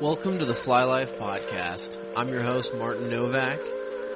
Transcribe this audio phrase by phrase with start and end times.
[0.00, 1.96] Welcome to the Fly Life Podcast.
[2.14, 3.60] I'm your host, Martin Novak,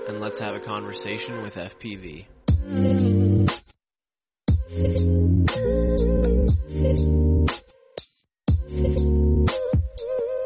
[0.09, 2.27] and let's have a conversation with FPV.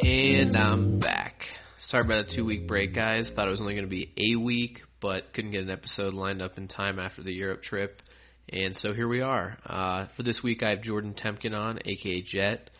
[0.04, 1.58] And I'm back.
[1.78, 3.30] Sorry about the two week break, guys.
[3.30, 6.42] Thought it was only going to be a week, but couldn't get an episode lined
[6.42, 8.02] up in time after the Europe trip.
[8.48, 9.58] And so here we are.
[9.66, 12.70] Uh, for this week, I have Jordan Temkin on, aka Jet.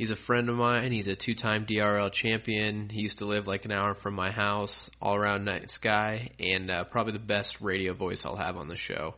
[0.00, 0.92] He's a friend of mine.
[0.92, 2.88] He's a two time DRL champion.
[2.88, 6.70] He used to live like an hour from my house, all around night sky, and
[6.70, 9.16] uh, probably the best radio voice I'll have on the show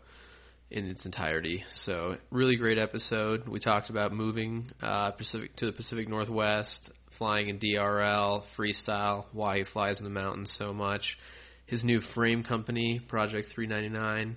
[0.73, 1.63] in its entirety.
[1.69, 3.47] So, really great episode.
[3.47, 9.59] We talked about moving uh, Pacific to the Pacific Northwest, flying in DRL, freestyle, why
[9.59, 11.17] he flies in the mountains so much,
[11.65, 14.37] his new frame company, Project 399,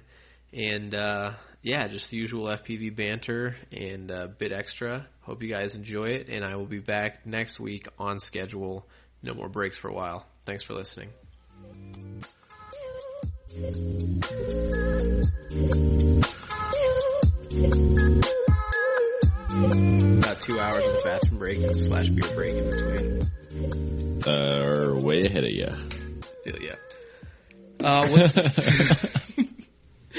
[0.54, 1.32] and uh,
[1.64, 5.08] yeah, just the usual FPV banter and a bit extra.
[5.26, 8.86] Hope you guys enjoy it, and I will be back next week on schedule.
[9.24, 10.24] No more breaks for a while.
[10.46, 11.10] Thanks for listening.
[20.20, 24.24] About two hours of bathroom break slash beer break in between.
[24.28, 25.70] Uh, way ahead of you.
[26.44, 26.76] Feel ya.
[27.80, 28.36] Uh, what's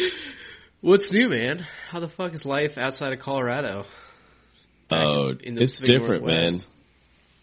[0.80, 1.64] what's new, man?
[1.91, 3.86] How the fuck is life outside of Colorado?
[4.91, 6.55] Oh, in- in the it's Pacific different, man.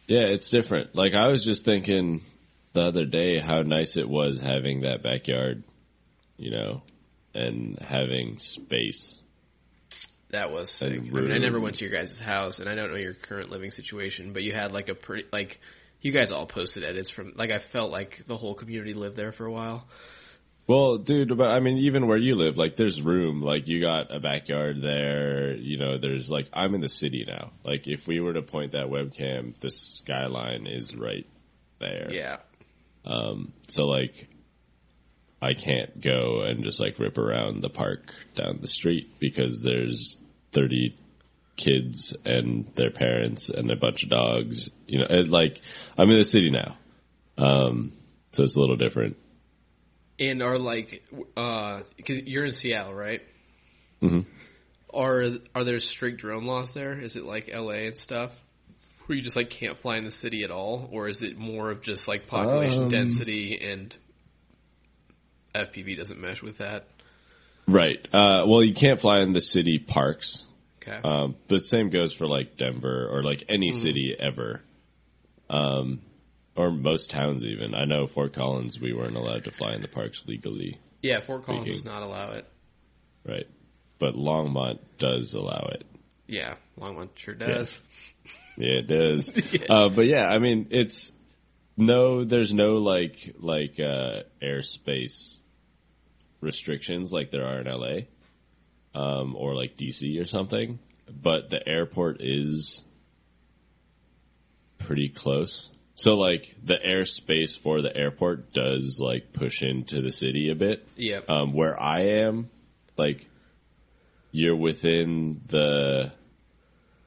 [0.07, 0.95] Yeah, it's different.
[0.95, 2.21] Like I was just thinking
[2.73, 5.63] the other day how nice it was having that backyard,
[6.37, 6.81] you know,
[7.33, 9.21] and having space.
[10.31, 10.91] That was sick.
[10.91, 13.51] I mean, I never went to your guys' house, and I don't know your current
[13.51, 15.59] living situation, but you had like a pretty like
[16.01, 19.31] you guys all posted edits from like I felt like the whole community lived there
[19.31, 19.87] for a while.
[20.65, 23.41] Well, dude, but I mean, even where you live, like, there's room.
[23.41, 25.55] Like, you got a backyard there.
[25.55, 27.51] You know, there's like, I'm in the city now.
[27.65, 31.27] Like, if we were to point that webcam, the skyline is right
[31.79, 32.07] there.
[32.11, 32.37] Yeah,
[33.05, 34.29] Um, so like,
[35.41, 40.17] I can't go and just like rip around the park down the street because there's
[40.53, 40.97] 30
[41.57, 44.69] kids and their parents and a bunch of dogs.
[44.87, 45.59] You know, it, like
[45.97, 46.77] I'm in the city now.
[47.37, 47.91] Um,
[48.31, 49.17] so it's a little different.
[50.19, 51.03] And are like
[51.35, 53.21] uh because you're in Seattle, right?
[54.01, 54.25] Mhm.
[54.93, 55.23] Are
[55.55, 56.99] are there strict drone laws there?
[56.99, 57.87] Is it like L.A.
[57.87, 58.31] and stuff?
[59.05, 61.71] Where you just like can't fly in the city at all, or is it more
[61.71, 63.95] of just like population Um, density and
[65.53, 66.87] FPV doesn't mesh with that?
[67.67, 67.97] Right.
[68.13, 70.45] Uh, well, you can't fly in the city parks.
[70.81, 70.99] Okay.
[71.03, 74.61] Um, but same goes for like Denver or like any city ever.
[75.49, 76.01] Um,
[76.55, 77.73] or most towns even.
[77.73, 80.79] I know Fort Collins, we weren't allowed to fly in the parks legally.
[81.01, 81.75] yeah, Fort Collins speaking.
[81.75, 82.47] does not allow it.
[83.25, 83.47] Right.
[83.99, 85.85] But Longmont does allow it.
[86.27, 87.77] Yeah, Longmont sure does.
[88.57, 89.29] Yeah, it does.
[89.69, 91.11] uh, but yeah, I mean, it's
[91.75, 95.37] no, there's no like, like, uh, airspace
[96.39, 100.79] restrictions like there are in LA, um, or like DC or something.
[101.09, 102.83] But the airport is
[104.77, 105.71] pretty close.
[105.95, 110.87] So like the airspace for the airport does like push into the city a bit.
[110.95, 111.29] Yep.
[111.29, 112.49] um, where I am,
[112.97, 113.27] like,
[114.31, 116.11] you're within the,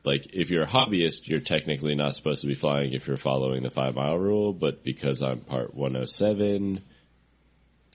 [0.05, 3.65] like, if you're a hobbyist, you're technically not supposed to be flying if you're following
[3.65, 6.81] the five mile rule, but because I'm part 107,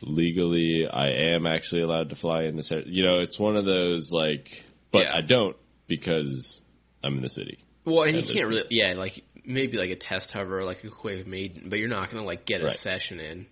[0.01, 2.85] legally, I am actually allowed to fly in this area.
[2.87, 5.15] You know, it's one of those, like, but Yeah.
[5.15, 5.55] I don't
[5.87, 6.61] because
[7.01, 7.59] I'm in the city.
[7.85, 11.27] Well, and you can't really, yeah, like maybe like a test hover, like a quick
[11.27, 13.47] maiden, but you're not gonna like get a session in.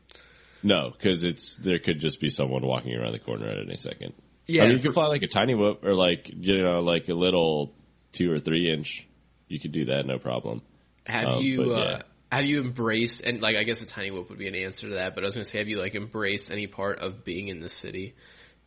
[0.62, 4.14] No, because it's, there could just be someone walking around the corner at any second.
[4.46, 7.08] Yeah, I mean, you could fly like a tiny whoop or like you know like
[7.08, 7.74] a little
[8.14, 9.08] two or three inch.
[9.48, 10.62] You could do that, no problem.
[11.06, 12.02] have um, you but, uh, yeah.
[12.32, 14.96] have you embraced and like I guess a tiny whoop would be an answer to
[14.96, 17.60] that, but I was gonna say have you like embraced any part of being in
[17.60, 18.16] the city?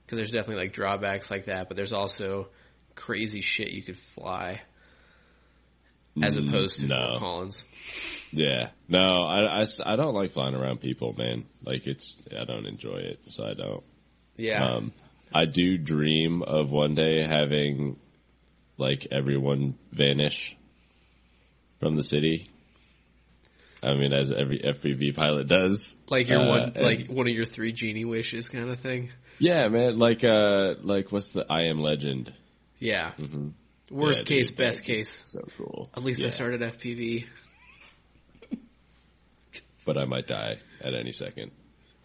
[0.04, 2.48] Because there's definitely like drawbacks like that, but there's also
[2.94, 4.60] crazy shit you could fly
[6.20, 6.96] as Mm, opposed to no.
[7.10, 7.64] Fort Collins.
[8.32, 11.44] Yeah, no, I, I, I don't like flying around people, man.
[11.64, 13.84] Like it's I don't enjoy it, so I don't.
[14.36, 14.92] Yeah, Um,
[15.34, 17.96] I do dream of one day having
[18.78, 20.56] like everyone vanish
[21.80, 22.46] from the city.
[23.82, 25.94] I mean, as every FPV pilot does.
[26.08, 29.10] like your uh, one and- like one of your three genie wishes kind of thing.
[29.38, 29.98] Yeah, man.
[29.98, 32.32] Like uh, like what's the I am Legend?
[32.78, 33.12] Yeah.
[33.12, 33.48] hmm
[33.92, 35.20] Worst Yeah, case, dude, best case.
[35.26, 35.90] So cool.
[35.94, 37.26] At least I started FPV.
[39.84, 41.50] but I might die at any second.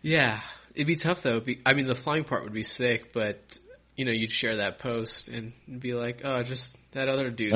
[0.01, 0.42] Yeah,
[0.75, 1.39] it'd be tough though.
[1.39, 3.57] Be, I mean, the flying part would be sick, but
[3.95, 7.54] you know, you'd share that post and be like, "Oh, just that other dude."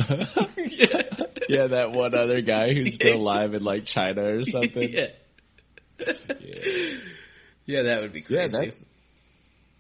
[0.57, 1.01] yeah.
[1.49, 4.89] yeah, that one other guy who's still alive in like China or something.
[4.93, 5.07] yeah.
[5.99, 6.97] Yeah.
[7.65, 8.57] yeah, that would be crazy.
[8.57, 8.85] Yeah, that's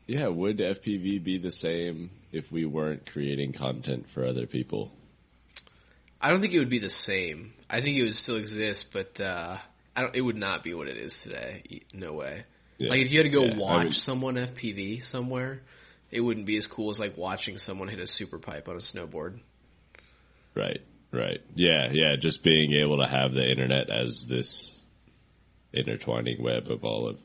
[0.07, 0.27] yeah.
[0.27, 4.91] Would FPV be the same if we weren't creating content for other people?
[6.19, 7.53] I don't think it would be the same.
[7.69, 9.57] I think it would still exist, but uh,
[9.95, 10.15] I don't.
[10.15, 11.83] It would not be what it is today.
[11.93, 12.43] No way.
[12.77, 12.89] Yeah.
[12.89, 15.61] Like if you had to go Yeah, watch someone FPV somewhere,
[16.09, 18.79] it wouldn't be as cool as like watching someone hit a super pipe on a
[18.79, 19.39] snowboard.
[20.55, 20.81] Right,
[21.11, 21.41] right.
[21.55, 22.15] Yeah, yeah.
[22.19, 24.75] Just being able to have the internet as this
[25.73, 27.17] intertwining web of all of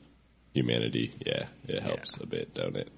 [0.55, 1.15] humanity.
[1.25, 2.89] Yeah, it helps a bit, don't it?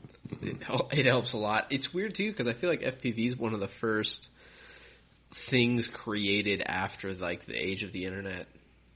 [0.43, 1.67] It, helps a lot.
[1.71, 4.31] It's weird too because I feel like FPV is one of the first
[5.33, 8.47] things created after like the age of the internet.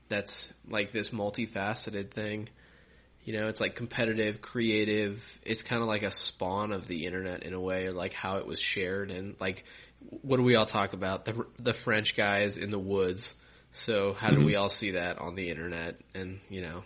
[0.08, 2.49] That's like this multifaceted thing.
[3.25, 5.40] You know, it's like competitive, creative.
[5.44, 8.46] It's kind of like a spawn of the internet in a way, like how it
[8.46, 9.64] was shared and like
[10.23, 11.25] what do we all talk about?
[11.25, 13.34] The the French guys in the woods.
[13.73, 14.46] So how do mm-hmm.
[14.46, 16.84] we all see that on the internet and, you know,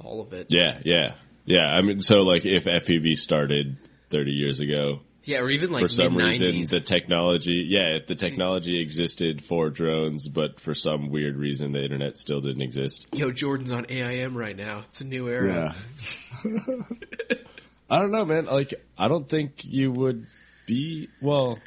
[0.00, 0.48] all of it.
[0.50, 1.14] Yeah, yeah,
[1.48, 1.66] yeah.
[1.66, 3.76] I mean, so like if FPV started
[4.10, 8.06] 30 years ago, Yeah, or even like for some mid reason the technology, yeah, if
[8.06, 13.06] the technology existed for drones, but for some weird reason the internet still didn't exist.
[13.12, 14.84] Yo, Jordan's on AIM right now.
[14.88, 15.74] It's a new era.
[17.90, 18.44] I don't know, man.
[18.44, 20.26] Like, I don't think you would
[20.66, 21.58] be, well,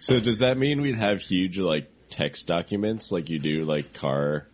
[0.00, 4.46] so does that mean we'd have huge, like, text documents like you do, like, car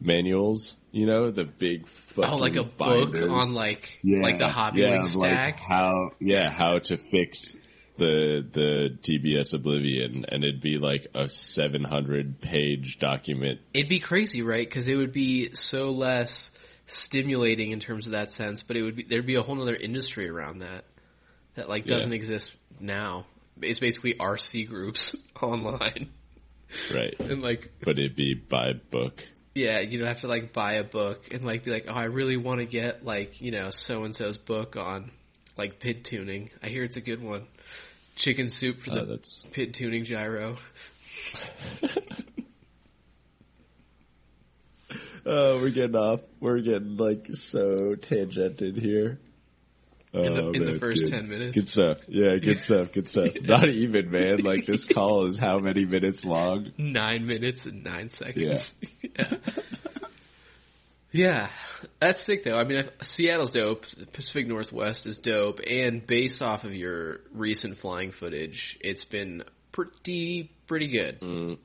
[0.00, 0.76] manuals?
[0.90, 4.80] You know, the big fucking Oh, like a book on like Yeah, like the hobby
[4.80, 5.56] yeah, link like stack.
[5.58, 7.56] how yeah, how to fix
[7.98, 13.60] the the TBS Oblivion, and it'd be like a 700 page document.
[13.74, 14.66] It'd be crazy, right?
[14.66, 16.50] Because it would be so less
[16.86, 19.76] stimulating in terms of that sense, but it would be there'd be a whole other
[19.76, 20.84] industry around that
[21.54, 23.26] that like doesn't exist now.
[23.60, 26.10] It's basically RC groups online,
[26.94, 29.22] Right, and like but it'd be by book.
[29.54, 32.04] Yeah, you don't have to like buy a book and like be like, oh, I
[32.04, 35.10] really want to get like you know so and so's book on
[35.56, 36.50] like pid tuning.
[36.62, 37.46] I hear it's a good one.
[38.16, 40.56] Chicken soup for Uh, the that's pid tuning gyro.
[45.26, 46.20] Oh, we're getting off.
[46.40, 49.18] We're getting like so tangented here.
[50.24, 51.10] In the, Oh, in the first good.
[51.12, 51.54] ten minutes.
[51.54, 51.98] Good stuff.
[52.08, 52.92] Yeah, good stuff.
[52.92, 53.32] Good stuff.
[53.42, 54.38] Not even, man.
[54.42, 56.72] Like this call is how many minutes long?
[56.78, 58.74] nine minutes and nine seconds.
[59.02, 59.34] Yeah.
[61.12, 61.48] yeah.
[62.00, 62.56] That's sick though.
[62.58, 63.86] I mean, Seattle's dope.
[64.12, 65.60] Pacific Northwest is dope.
[65.68, 71.20] And based off of your recent flying footage, it's been pretty, pretty good.
[71.20, 71.58] Mm,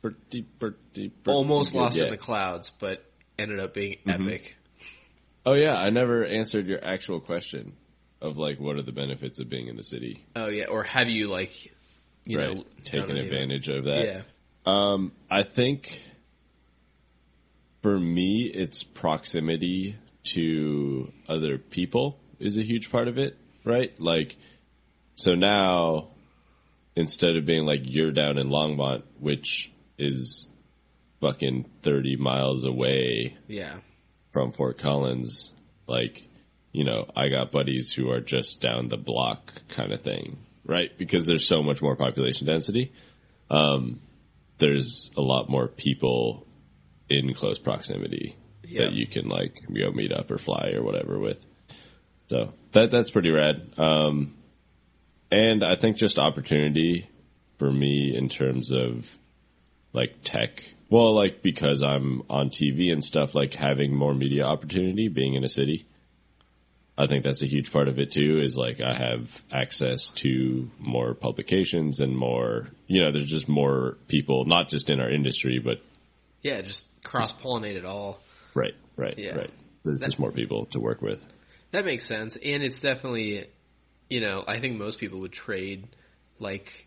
[0.00, 2.04] pretty, pretty, pretty Almost good, lost yeah.
[2.04, 3.04] in the clouds, but
[3.38, 4.24] ended up being Mhm.
[4.26, 4.56] epic.
[5.46, 7.74] Oh yeah, I never answered your actual question
[8.20, 10.64] of like what are the benefits of being in the city, Oh yeah.
[10.66, 11.72] Or have you like,
[12.24, 12.54] you right?
[12.56, 13.32] know, Taking done any of it?
[13.32, 14.04] advantage of that.
[14.04, 14.22] Yeah.
[14.66, 16.00] Um, I think
[17.82, 19.96] for me, it's proximity
[20.34, 23.92] to other people is a huge part of it, right?
[24.00, 24.36] Like,
[25.14, 26.10] so now
[26.96, 30.48] instead of being like you're down in Longmont, which is
[31.20, 33.78] fucking 30 miles away Yeah.
[34.32, 35.52] from Fort Collins,
[35.86, 36.28] like,
[36.72, 40.90] you know, I got buddies who are just down the block kind of thing, right?
[40.96, 42.92] Because there's so much more population density.
[43.50, 44.00] Um,
[44.58, 46.46] there's a lot more people
[47.08, 48.84] in close proximity Yeah.
[48.84, 51.38] that you can like, you know, meet up or fly or whatever with.
[52.28, 53.72] So that, that's pretty rad.
[53.78, 54.34] Um,
[55.30, 57.08] and I think just opportunity
[57.58, 59.06] for me in terms of
[59.92, 60.62] like tech.
[60.90, 65.44] Well, like because I'm on TV and stuff, like having more media opportunity, being in
[65.44, 65.86] a city.
[67.00, 68.40] I think that's a huge part of it too.
[68.42, 72.66] Is like I have access to more publications and more.
[72.88, 75.80] You know, there's just more people, not just in our industry, but
[76.42, 76.60] Yeah.
[76.62, 78.20] Just cross pollinate it all.
[78.54, 79.36] right, right, Yeah.
[79.36, 79.50] right.
[79.84, 81.24] There's just more people to work with.
[81.70, 83.46] That makes sense, and it's definitely,
[84.10, 85.86] you know, I think most people would trade
[86.40, 86.86] like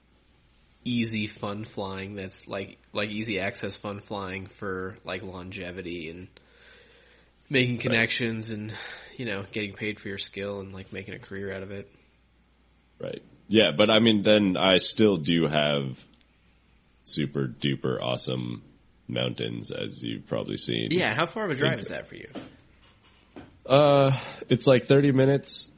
[0.84, 2.16] easy fun flying.
[2.16, 6.28] That's like like easy access fun flying for like longevity and
[7.52, 8.74] making connections and
[9.18, 11.92] you know getting paid for your skill and like making a career out of it.
[13.00, 13.22] Right.
[13.48, 16.00] Yeah, but I mean, then I still do have
[17.04, 18.64] super duper awesome
[19.08, 20.88] mountains, as you've probably seen.
[20.92, 22.30] Yeah, how far of a drive is that for you?
[23.66, 24.18] Uh,
[24.48, 25.70] it's like 30 minutes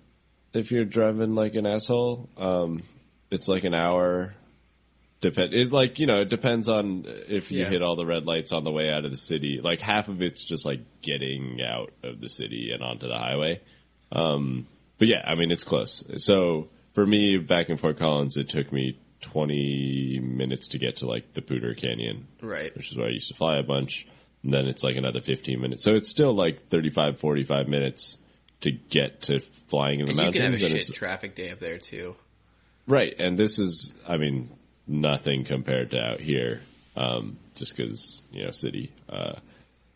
[0.54, 2.30] if you're driving like an asshole.
[2.38, 2.84] Um,
[3.32, 4.36] it's like an hour.
[5.24, 5.54] Depend.
[5.54, 7.70] It like you know it depends on if you Yeah.
[7.70, 9.60] hit all the red lights on the way out of the city.
[9.64, 13.62] Like half of it's just like getting out of the city and onto the highway.
[14.12, 14.68] Um,
[15.00, 16.04] but yeah, I mean it's close.
[16.18, 21.08] So for me, back in Fort Collins, it took me 20 minutes to get to
[21.08, 22.76] like the Poudre Canyon, Right.
[22.76, 24.06] which is where I used to fly a bunch.
[24.44, 25.84] And then it's like another 15 minutes.
[25.84, 28.18] So it's still like 35, 45 minutes
[28.62, 30.64] to get to flying in the And you can have a mountains.
[30.64, 32.16] and shit it's, traffic day up there too.
[32.88, 33.14] right.
[33.18, 34.50] And this is, I mean,
[34.88, 36.62] nothing compared to out here.
[36.96, 38.92] Um, just cause, you know, city.
[39.10, 39.40] Uh,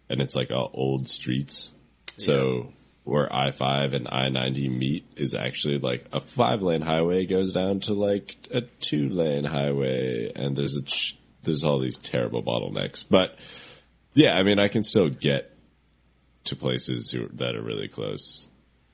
[0.09, 1.71] and it's like all old streets.
[2.17, 7.25] So where I five and I ninety meet is actually like a five lane highway
[7.25, 11.97] goes down to like a two lane highway, and there's a ch- there's all these
[11.97, 13.05] terrible bottlenecks.
[13.09, 13.37] But
[14.13, 15.55] yeah, I mean, I can still get
[16.45, 18.47] to places who, that are really close,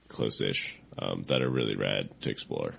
[0.10, 2.76] close-ish, um, that are really rad to explore.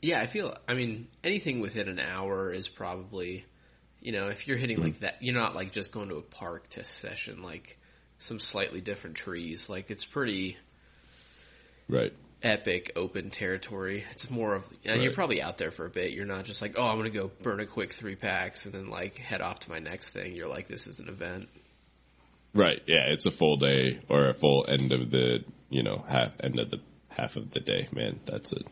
[0.00, 0.54] Yeah, I feel.
[0.68, 3.44] I mean, anything within an hour is probably,
[4.00, 4.84] you know, if you're hitting Mm-hmm.
[4.84, 7.78] like that, you're not like just going to a park to session like
[8.20, 9.68] some slightly different trees.
[9.68, 10.56] Like it's pretty
[11.88, 12.12] Right.
[12.42, 14.04] epic open territory.
[14.12, 16.12] It's more of, and you're probably out there for a bit.
[16.12, 18.88] You're not just like, oh, I'm gonna go burn a quick three packs and then
[18.88, 20.36] like head off to my next thing.
[20.36, 21.48] You're like, this is an event.
[22.54, 22.80] Right.
[22.86, 25.38] Yeah, it's a full day or a full end of the,
[25.70, 26.78] you know, half end of the
[27.08, 27.88] half of the day.
[27.92, 28.66] Man, that's it.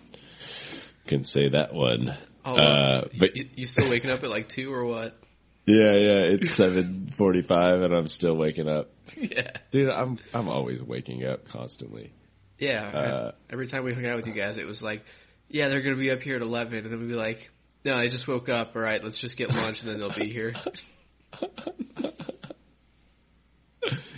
[1.07, 2.17] Can say that one.
[2.45, 5.17] Oh, Uh, but you, you still waking up at like two or what?
[5.67, 9.91] yeah, yeah, it's seven forty-five, and I'm still waking up, yeah, dude.
[9.91, 12.13] I'm I'm always waking up constantly.
[12.59, 12.85] yeah.
[12.87, 15.05] Uh, Every time we hung out with you guys, it was like,
[15.49, 17.51] yeah, they're gonna be up here at eleven, and then we'd be like,
[17.85, 18.77] no, I just woke up.
[18.77, 20.55] All right, let's just get lunch, and then they'll be here.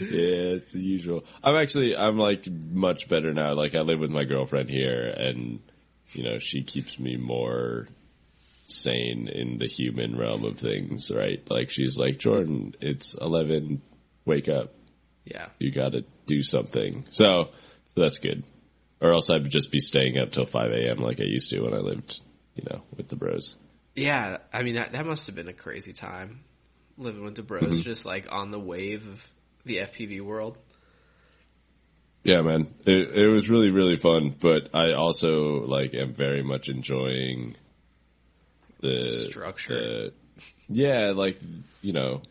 [0.01, 1.25] Yeah, it's the usual.
[1.43, 3.55] I'm actually I'm like much better now.
[3.55, 5.59] Like I live with my girlfriend here, and
[6.13, 7.87] you know she keeps me more
[8.67, 11.11] sane in the human realm of things.
[11.15, 11.43] Right?
[11.51, 13.83] Like she's like Jordan, it's eleven,
[14.25, 14.75] wake up.
[15.25, 17.07] yeah, you got to do something.
[17.11, 17.51] So
[17.97, 18.45] that's good.
[19.01, 20.99] Or else I'd just be staying up till 5 a.m.
[20.99, 22.21] like I used to when I lived,
[22.57, 23.55] you know, with the bros.
[23.95, 24.39] yeah.
[24.53, 26.41] I mean, that that must have been a crazy time
[26.97, 27.81] living with the bros, Mm-hmm.
[27.83, 29.25] just like on the wave of
[29.65, 30.59] the FPV world.
[32.25, 32.73] Yeah, man.
[32.85, 37.57] It, it was really, really fun, but I also, like, am very much enjoying
[38.81, 39.75] the Structure.
[39.75, 40.13] the-
[40.69, 41.41] yeah, like,
[41.81, 42.23] you know,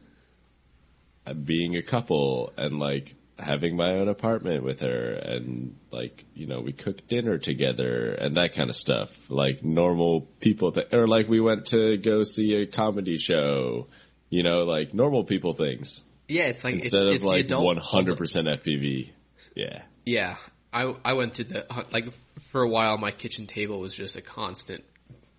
[1.46, 6.62] being a couple and, like, having my own apartment with her and, like, you know,
[6.62, 9.10] we cook dinner together and that kind of stuff.
[9.30, 13.88] Like, normal people, th- or like, we went to go see a comedy show,
[14.30, 17.78] you know, like, normal people things Yeah, it's like instead it's, of it's like one
[17.78, 19.12] hundred percent FPV.
[19.58, 20.38] Yeah, Yeah,
[20.72, 22.06] I I went through the like
[22.52, 22.98] for a while.
[22.98, 24.84] My kitchen table was just a constant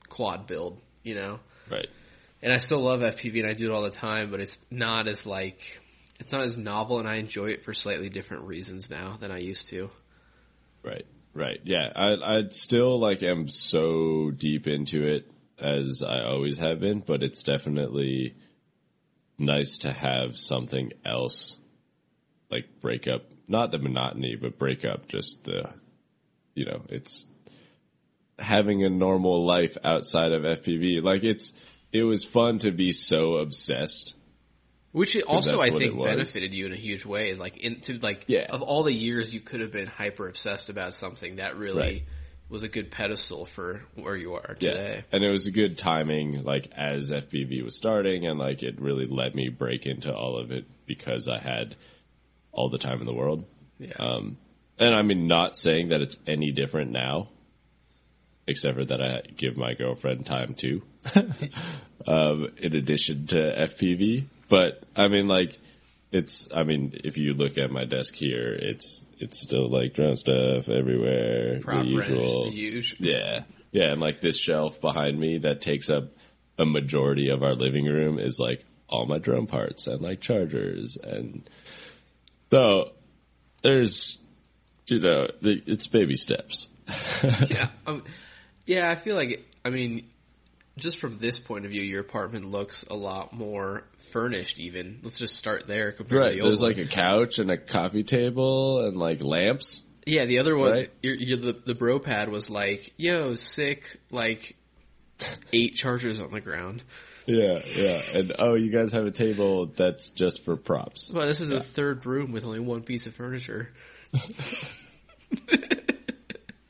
[0.08, 1.38] quad build, you know.
[1.70, 1.86] right.
[2.42, 5.06] And I still love FPV and I do it all the time, but it's not
[5.08, 5.80] as like
[6.18, 9.38] it's not as novel, and I enjoy it for slightly different reasons now than I
[9.38, 9.90] used to.
[10.82, 11.60] Right, right.
[11.62, 17.00] Yeah, I I still like am so deep into it as I always have been,
[17.00, 18.34] but it's definitely
[19.38, 21.58] nice to have something else
[22.50, 25.70] like break up not the monotony, but break up just the
[26.54, 27.24] you know, it's
[28.38, 31.02] having a normal life outside of FPV.
[31.02, 31.52] Like it's
[31.92, 34.14] it was fun to be so obsessed.
[34.92, 37.34] Which also I think benefited you in a huge way.
[37.34, 38.46] Like into like Yeah.
[38.50, 42.02] of all the years you could have been hyper obsessed about something, that really Right.
[42.48, 45.02] was a good pedestal for where you are today.
[45.12, 49.04] And it was a good timing, like as FPV was starting, and like it really
[49.06, 51.76] let me break into all of it because I had
[52.58, 53.44] all the time in the world.
[53.78, 53.92] Yeah.
[54.00, 54.36] Um,
[54.78, 57.28] and I mean, not saying that it's any different now,
[58.48, 60.82] except for that I give my girlfriend time too,
[62.06, 64.26] um, in addition to FPV.
[64.48, 65.56] But I mean, like,
[66.10, 70.16] it's, I mean, if you look at my desk here, it's, it's still like drone
[70.16, 72.50] stuff everywhere, Prop the wrench, usual.
[72.50, 72.98] the usual.
[73.00, 73.40] Yeah.
[73.72, 73.92] Yeah.
[73.92, 76.04] And like this shelf behind me that takes up
[76.58, 80.96] a majority of our living room is like all my drone parts and like chargers.
[81.00, 81.48] And
[82.50, 82.90] so
[83.62, 84.18] there's,
[84.86, 86.68] you know, the, it's baby steps.
[87.50, 88.04] yeah, um,
[88.66, 88.90] yeah.
[88.90, 90.08] I feel like I mean,
[90.78, 94.58] just from this point of view, your apartment looks a lot more furnished.
[94.58, 96.30] Even let's just start there compared Right.
[96.30, 99.82] to the There's old like a couch and a coffee table and like lamps.
[100.06, 100.24] yeah.
[100.24, 100.88] The other one, right?
[101.02, 104.56] your, your, the the bro pad was like, yo, sick, like
[105.52, 106.82] eight chargers on the ground.
[107.28, 107.60] Yeah.
[107.76, 108.02] Yeah.
[108.14, 111.10] And oh, you guys have a table that's just for props.
[111.10, 113.70] Well, this is the third room with only one piece of furniture.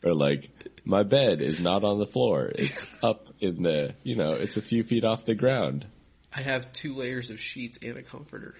[0.05, 0.50] Or like,
[0.85, 2.50] my bed is not on the floor.
[2.55, 5.87] It's up in the, you know, it's a few feet off the ground.
[6.33, 8.55] I have two layers of sheets and a comforter.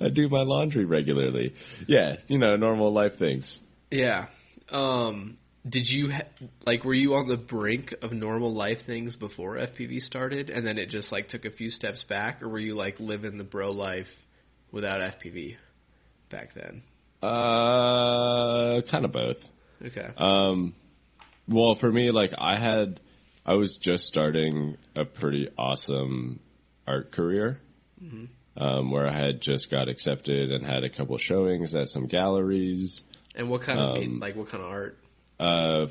[0.00, 1.54] I do my laundry regularly.
[1.86, 3.60] Yeah, you know, normal life things.
[3.90, 4.26] Yeah.
[4.70, 5.36] Um,
[5.68, 6.22] did you ha-
[6.64, 10.78] like were you on the brink of normal life things before FPV started, and then
[10.78, 13.72] it just like took a few steps back, or were you like living the bro
[13.72, 14.26] life
[14.70, 15.56] without FPV
[16.30, 16.82] back then?
[17.22, 19.48] Uh, kind of both.
[19.84, 20.08] Okay.
[20.16, 20.74] Um,
[21.48, 23.00] well, for me, like I had,
[23.44, 26.40] I was just starting a pretty awesome
[26.86, 27.60] art career,
[28.56, 33.02] um, where I had just got accepted and had a couple showings at some galleries.
[33.34, 34.98] and what kind of um, like what kind of art?
[35.38, 35.86] Uh,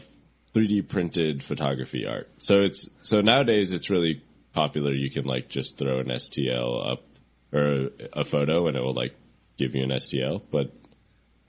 [0.56, 2.30] 3D printed photography art.
[2.40, 4.24] So it's so nowadays it's really
[4.54, 4.94] popular.
[4.94, 7.04] You can like just throw an STL up
[7.52, 9.16] or a photo and it will like
[9.58, 10.42] give you an STL.
[10.50, 10.72] But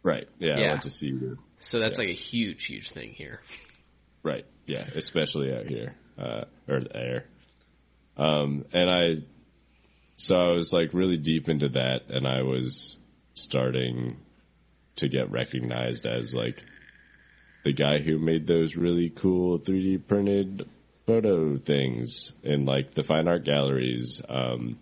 [0.04, 0.28] right.
[0.40, 0.70] Yeah, I Yeah.
[0.72, 1.38] went to see you.
[1.60, 2.06] So that's Yeah.
[2.06, 3.42] like a huge, huge thing here.
[4.24, 4.46] Right.
[4.72, 4.88] Yeah.
[4.96, 7.26] Especially out here, uh, or there.
[8.16, 9.16] Um, and I,
[10.16, 12.98] so I was like really deep into that and I was
[13.34, 14.16] starting
[14.98, 16.64] to get recognized as like
[17.66, 20.70] the guy who made those really cool 3D printed
[21.06, 24.22] photo things in like the fine art galleries.
[24.28, 24.80] Um,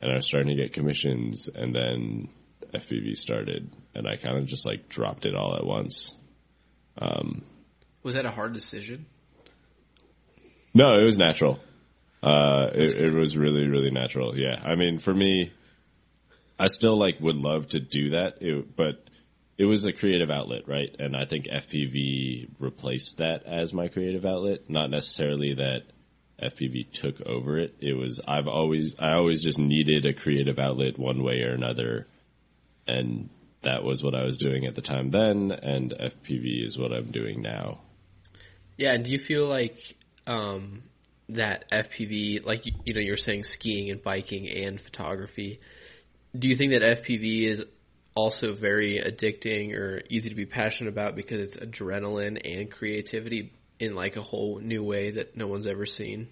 [0.00, 2.28] and I was starting to get commissions and then
[2.72, 6.14] FPV started and I kind of just like dropped it all at once.
[8.06, 9.04] Was that a hard decision?
[10.72, 11.58] No, it was natural.
[12.22, 14.38] Uh, it, it was really, really natural.
[14.38, 14.62] Yeah.
[14.64, 15.50] I mean, for me,
[16.56, 19.10] I still like would love to do that, it, but
[19.58, 20.94] it was a creative outlet, right?
[21.00, 24.70] And I think FPV replaced that as my creative outlet.
[24.70, 25.80] Not necessarily that
[26.40, 27.74] FPV took over it.
[27.80, 32.06] It was, I've always, I always just needed a creative outlet one way or another.
[32.86, 33.30] And
[33.62, 35.50] that was what I was doing at the time then.
[35.50, 37.80] And FPV is what I'm doing now.
[38.76, 40.82] Yeah, and do you feel like um,
[41.30, 45.60] that FPV, like you, know, you're saying skiing and biking and photography,
[46.38, 47.64] do you think that FPV is
[48.14, 53.94] also very addicting or easy to be passionate about because it's adrenaline and creativity in
[53.94, 56.28] like a whole new way that no one's ever seen?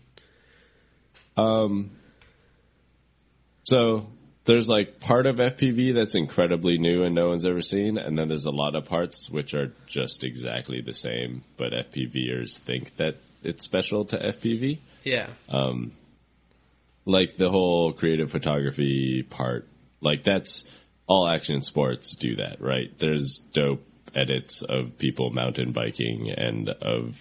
[1.37, 1.91] Um,
[3.65, 4.09] so
[4.45, 8.29] there's like part of FPV that's incredibly new and no one's ever seen, and then
[8.29, 13.15] there's a lot of parts which are just exactly the same, but FPVers think that
[13.43, 14.81] it's special to FPV.
[15.03, 15.29] Yeah.
[15.49, 15.93] Um,
[17.07, 19.69] Like the whole creative photography part,
[20.01, 20.65] like that's
[21.07, 22.91] all action sports do that, right?
[22.99, 23.83] There's dope
[24.15, 27.19] edits of people mountain biking and of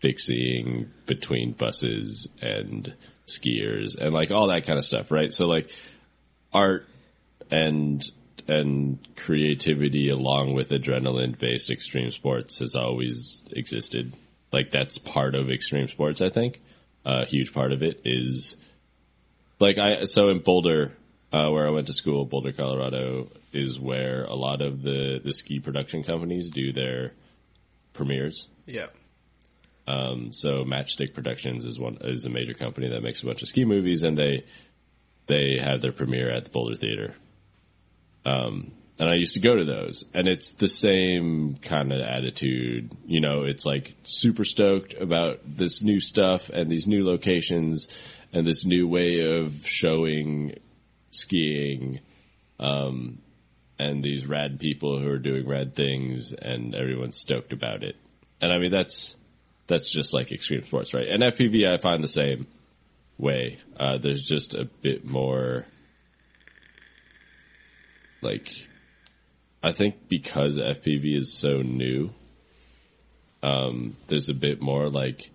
[0.00, 2.94] fixing between buses and
[3.26, 5.32] skiers and like all that kind of stuff, right?
[5.32, 5.70] So like
[6.54, 6.88] art
[7.50, 8.02] and
[8.46, 14.14] and creativity along with adrenaline based extreme sports has always existed.
[14.52, 16.60] Like that's part of extreme sports, I think.
[17.04, 18.56] A huge part of it is
[19.60, 20.92] like I so in Boulder,
[21.32, 25.32] uh, where I went to school, Boulder, Colorado, is where a lot of the the
[25.32, 27.12] ski production companies do their
[27.92, 28.48] premieres.
[28.66, 28.86] Yeah.
[29.86, 33.48] Um, so Matchstick Productions is one is a major company that makes a bunch of
[33.48, 34.44] ski movies, and they
[35.26, 37.14] they have their premiere at the Boulder Theater.
[38.26, 42.92] Um, and I used to go to those, and it's the same kind of attitude.
[43.06, 47.88] You know, it's like super stoked about this new stuff and these new locations
[48.32, 50.60] and this new way of showing
[51.10, 52.00] skiing.
[52.60, 53.18] Um,
[53.78, 57.96] and these rad people who are doing rad things, and everyone's stoked about it.
[58.40, 59.16] And I mean, that's
[59.66, 61.08] that's just like extreme sports, right?
[61.08, 62.46] And FPV, I find the same
[63.18, 63.58] way.
[63.78, 65.64] Uh, there's just a bit more,
[68.22, 68.50] like,
[69.62, 72.10] I think because FPV is so new,
[73.42, 75.30] um, there's a bit more like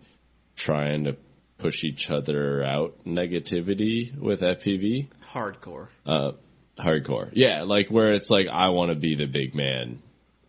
[0.55, 1.15] trying to
[1.57, 5.07] push each other out negativity with FPV.
[5.33, 5.87] Hardcore.
[6.05, 6.31] Uh,
[6.77, 7.29] hardcore.
[7.33, 10.01] Yeah, like where it's like I want to be the big man.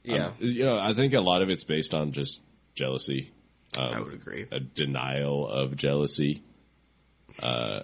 [0.05, 2.41] Yeah, Um, you know, I think a lot of it's based on just
[2.75, 3.33] jealousy,
[3.77, 4.47] um, I would agree.
[4.51, 6.43] a denial of jealousy.
[7.43, 7.81] Uh,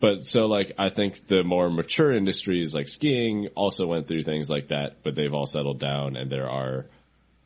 [0.00, 4.50] but so like I think the more mature industries like skiing also went through things
[4.50, 6.86] like that, but they've all settled down and there are,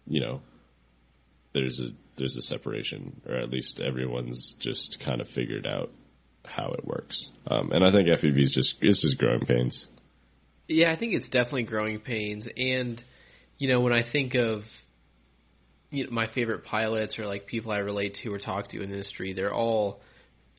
[0.06, 0.40] you know,
[1.52, 5.90] there's a there's a separation, or at least everyone's just kind of figured out
[6.46, 7.30] how it works.
[7.46, 9.86] Um, and I think FPV is just it's just growing pains.
[10.68, 12.48] Yeah, I think it's definitely growing pains.
[12.56, 13.02] And,
[13.58, 14.86] you know, when I think of
[15.90, 18.88] you know, my favorite pilots or like people I relate to or talk to in
[18.88, 20.00] the industry, they're all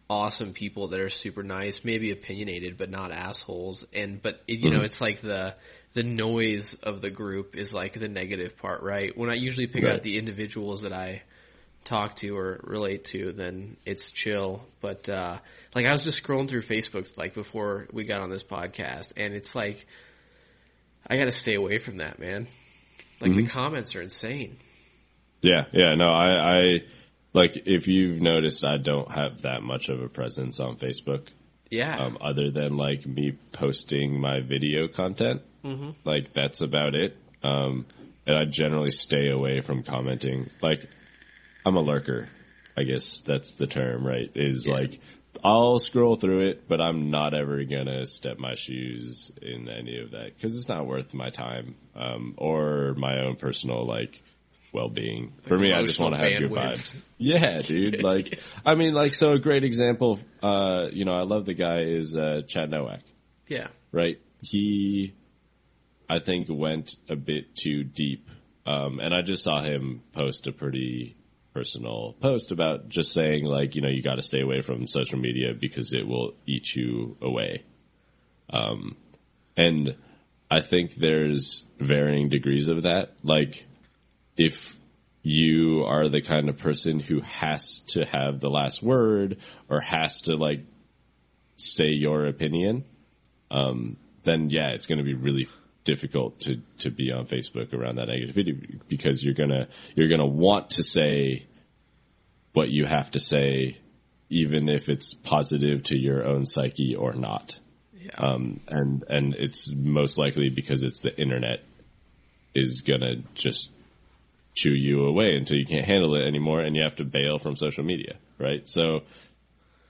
[0.09, 3.85] awesome people that are super nice, maybe opinionated, but not assholes.
[3.93, 4.85] And, but, you know, Mhm.
[4.85, 5.55] it's like the,
[5.93, 9.15] the noise of the group is like the negative part, right?
[9.17, 9.93] When I usually pick Right.
[9.95, 11.23] out the individuals that I
[11.83, 14.65] talk to or relate to, then it's chill.
[14.81, 15.39] But uh
[15.73, 19.33] like I was just scrolling through Facebook like before we got on this podcast and
[19.33, 19.85] it's like
[21.07, 22.47] I gotta stay away from that, man.
[23.21, 23.49] Like the Mhm.
[23.49, 24.57] comments are insane.
[25.41, 26.79] Yeah, yeah, no, I, I
[27.37, 31.27] like if you've noticed, I don't have that much of a presence on Facebook,
[31.69, 31.95] Yeah.
[31.97, 35.41] um, other than like me posting my video content.
[35.63, 37.15] hmm Like that's about it.
[37.43, 37.85] Um,
[38.25, 40.49] and I generally stay away from commenting.
[40.61, 40.87] Like
[41.65, 42.27] I'm a lurker,
[42.77, 44.29] I guess that's the term, right?
[44.35, 44.73] Is Yeah.
[44.73, 44.99] like
[45.43, 50.11] I'll scroll through it, but I'm not ever gonna step my shoes in any of
[50.11, 54.21] that because it's not worth my time um, or my own personal like
[54.73, 55.33] well-being.
[55.47, 56.95] For me, I just want to have good vibes.
[57.17, 58.01] Yeah, dude.
[58.03, 60.19] Like, I mean, like, so a great example.
[60.41, 63.01] Uh, you know, I love the guy is uh, Chad Nowak
[63.47, 63.67] Yeah.
[63.91, 64.17] right?
[64.41, 65.13] He,
[66.09, 68.27] I think, went a bit too deep.
[68.65, 71.15] Um, and I just saw him post a pretty
[71.53, 75.17] personal post about just saying, like, you know, you got to stay away from social
[75.17, 77.63] media because it will eat you away.
[78.49, 78.95] Um,
[79.55, 79.95] and
[80.51, 83.13] I think there's varying degrees of that.
[83.23, 83.65] Like,
[84.37, 84.77] if
[85.23, 89.37] you are the kind of person who has to have the last word
[89.69, 90.63] or has to, like,
[91.57, 92.85] say your opinion,
[93.51, 95.47] um, then yeah, it's going to be really
[95.87, 100.71] difficult to to be on Facebook around that negativity because you're gonna you're gonna want
[100.71, 101.47] to say
[102.53, 103.77] what you have to say,
[104.29, 107.57] even if it's positive to your own psyche or not.
[107.93, 108.11] Yeah.
[108.17, 111.63] Um, and and it's most likely because it's the internet
[112.53, 113.71] is gonna just
[114.57, 117.55] chew you away until you can't handle it anymore, and you have to bail from
[117.55, 118.67] social media, right?
[118.67, 119.01] So,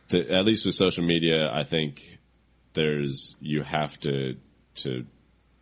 [0.09, 2.01] to, at least with social media, I think
[2.73, 4.35] there's you have to
[4.75, 5.05] to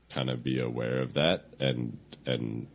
[0.10, 2.68] kind of be aware of that and and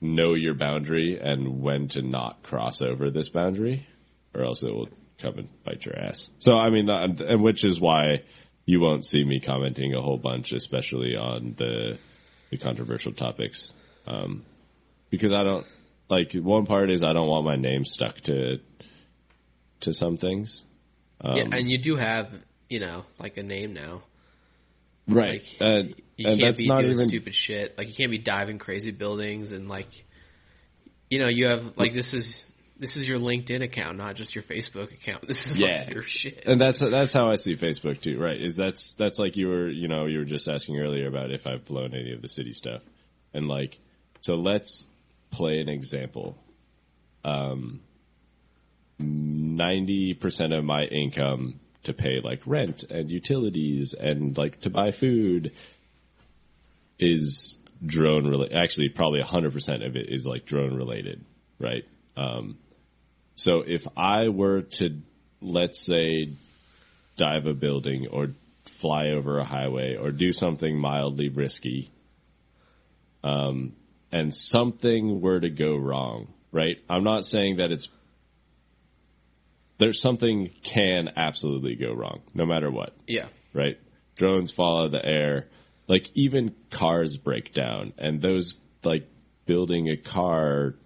[0.00, 3.86] know your boundary and when to not cross over this boundary,
[4.34, 6.28] or else it will come and bite your ass.
[6.40, 8.24] So I mean, and which is why
[8.66, 11.98] you won't see me commenting a whole bunch, especially on the
[12.50, 13.72] the controversial topics,
[14.06, 14.44] um,
[15.14, 15.66] because I don't
[16.08, 18.58] like one part is I don't want my name stuck to
[19.80, 20.64] to some things.
[21.20, 22.28] Um, yeah, and you do have,
[22.68, 24.02] you know, like a name now.
[25.08, 25.42] right.
[25.42, 27.76] Like, and, You can't that's be not doing even stupid shit.
[27.78, 29.88] Like you can't be diving crazy buildings and like,
[31.10, 34.42] you know, you have like this is this is your LinkedIn account, not just your
[34.42, 35.24] Facebook account.
[35.28, 35.84] This is Yeah.
[35.86, 36.42] like your shit.
[36.46, 38.40] and that's that's how I see Facebook too, right?
[38.40, 41.46] Is that's that's like you were you know you were just asking earlier about if
[41.46, 42.82] I've flown any of the city stuff,
[43.32, 43.78] and like
[44.20, 44.86] so let's
[45.34, 46.36] play an example.
[47.24, 47.80] Um,
[48.98, 54.90] ninety percent of my income to pay like rent and utilities and like to buy
[54.90, 55.52] food
[56.98, 58.56] is drone related.
[58.56, 61.24] Actually, probably hundred percent of it is like drone related,
[61.58, 61.84] right?
[62.16, 62.58] Um,
[63.34, 65.00] so if I were to,
[65.40, 66.32] let's say,
[67.16, 68.28] dive a building or
[68.64, 71.90] fly over a highway or do something mildly risky,
[73.24, 73.72] um,
[74.14, 76.76] and something were to go wrong, right?
[76.88, 77.88] I'm not saying that it's
[79.78, 83.26] there's something can absolutely go wrong, no matter what Yeah.
[83.52, 83.76] right?
[84.14, 85.48] Drones fall out of the air.
[85.88, 89.08] Like even cars break down and those like
[89.46, 90.76] building a car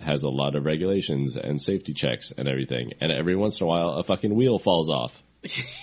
[0.00, 2.92] has a lot of regulations and safety checks and everything.
[3.00, 5.20] And every once in a while a fucking wheel falls off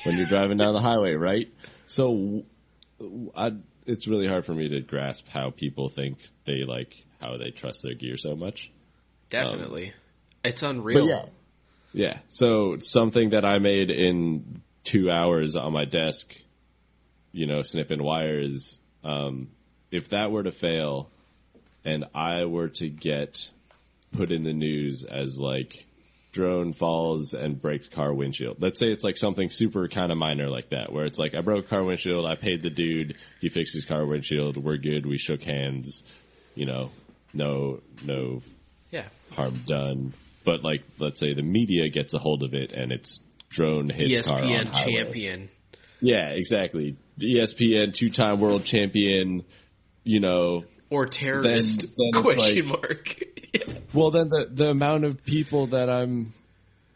[0.06, 1.48] when you're driving down the highway, right?
[1.88, 2.44] So
[3.36, 3.50] I,
[3.86, 7.84] it's really hard for me to grasp how people think they like how they trust
[7.84, 8.72] their gear so much.
[9.30, 9.94] Definitely.
[10.44, 11.08] it's unreal.
[11.08, 11.26] yeah.
[11.94, 12.20] Yeah.
[12.30, 16.36] So something that I made in two hours on my desk,
[17.32, 19.50] you know, snipping wires, um,
[19.92, 21.10] if that were to fail
[21.86, 23.50] and I were to get
[24.16, 25.85] put in the news as like
[26.36, 28.58] drone falls and breaks car windshield.
[28.62, 31.40] Let's say it's like something super kind of minor like that, where it's like I
[31.42, 35.18] broke car windshield, I paid the dude, he fixed his car windshield, we're good, we
[35.18, 36.04] shook hands,
[36.54, 36.92] you know,
[37.34, 38.42] no no
[38.92, 39.08] Yeah.
[39.32, 40.14] harm done.
[40.44, 43.20] But like, let's say the media gets a hold of it and it's
[43.50, 44.94] drone hits car on ESPN highway.
[44.94, 45.50] champion.
[46.02, 46.98] Yeah, exactly.
[47.20, 49.44] ESPN two-time world champion.
[50.04, 53.16] You know, Or terrorist Then- then question like- mark.
[53.94, 56.34] well then the the amount of people that I'm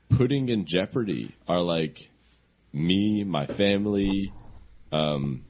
[0.09, 2.09] putting in jeopardy are like
[2.73, 4.33] me, my family,
[4.91, 5.43] um,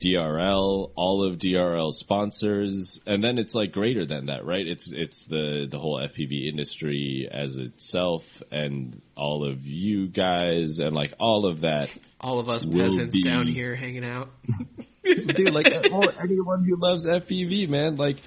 [0.00, 4.66] DRL, all of DRL sponsors, and then it's like greater than that, right?
[4.66, 10.92] It's it's the the whole FPV industry as itself, and all of you guys, and
[10.92, 11.90] like all of that.
[12.20, 14.30] All of us peasants be- down here hanging out.
[15.04, 18.18] dude, like well, anyone who loves FPV, man, like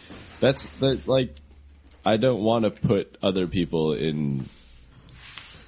[0.42, 1.36] that's the like.
[2.06, 4.48] I don't want to put other people in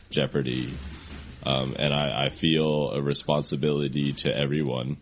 [0.10, 0.74] jeopardy,
[1.46, 4.98] um, and I, I feel a responsibility to everyone,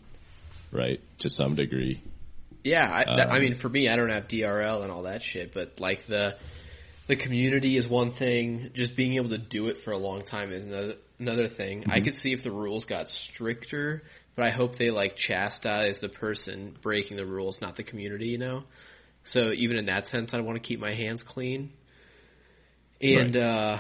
[0.72, 2.02] right, to some degree.
[2.63, 5.24] Yeah, I, that, I Um, mean, for me, I don't have DRL and all that
[5.24, 6.36] shit, but like the
[7.08, 8.72] the community is one thing.
[8.74, 11.82] Just being able to do it for a long time is another another thing.
[11.82, 11.92] Mm-hmm.
[11.92, 14.04] I could see if the rules got stricter,
[14.36, 18.28] but I hope they like chastise the person breaking the rules, not the community.
[18.28, 18.63] You know.
[19.24, 21.72] So even in that sense, I want to keep my hands clean.
[23.02, 23.44] And Right.
[23.44, 23.80] uh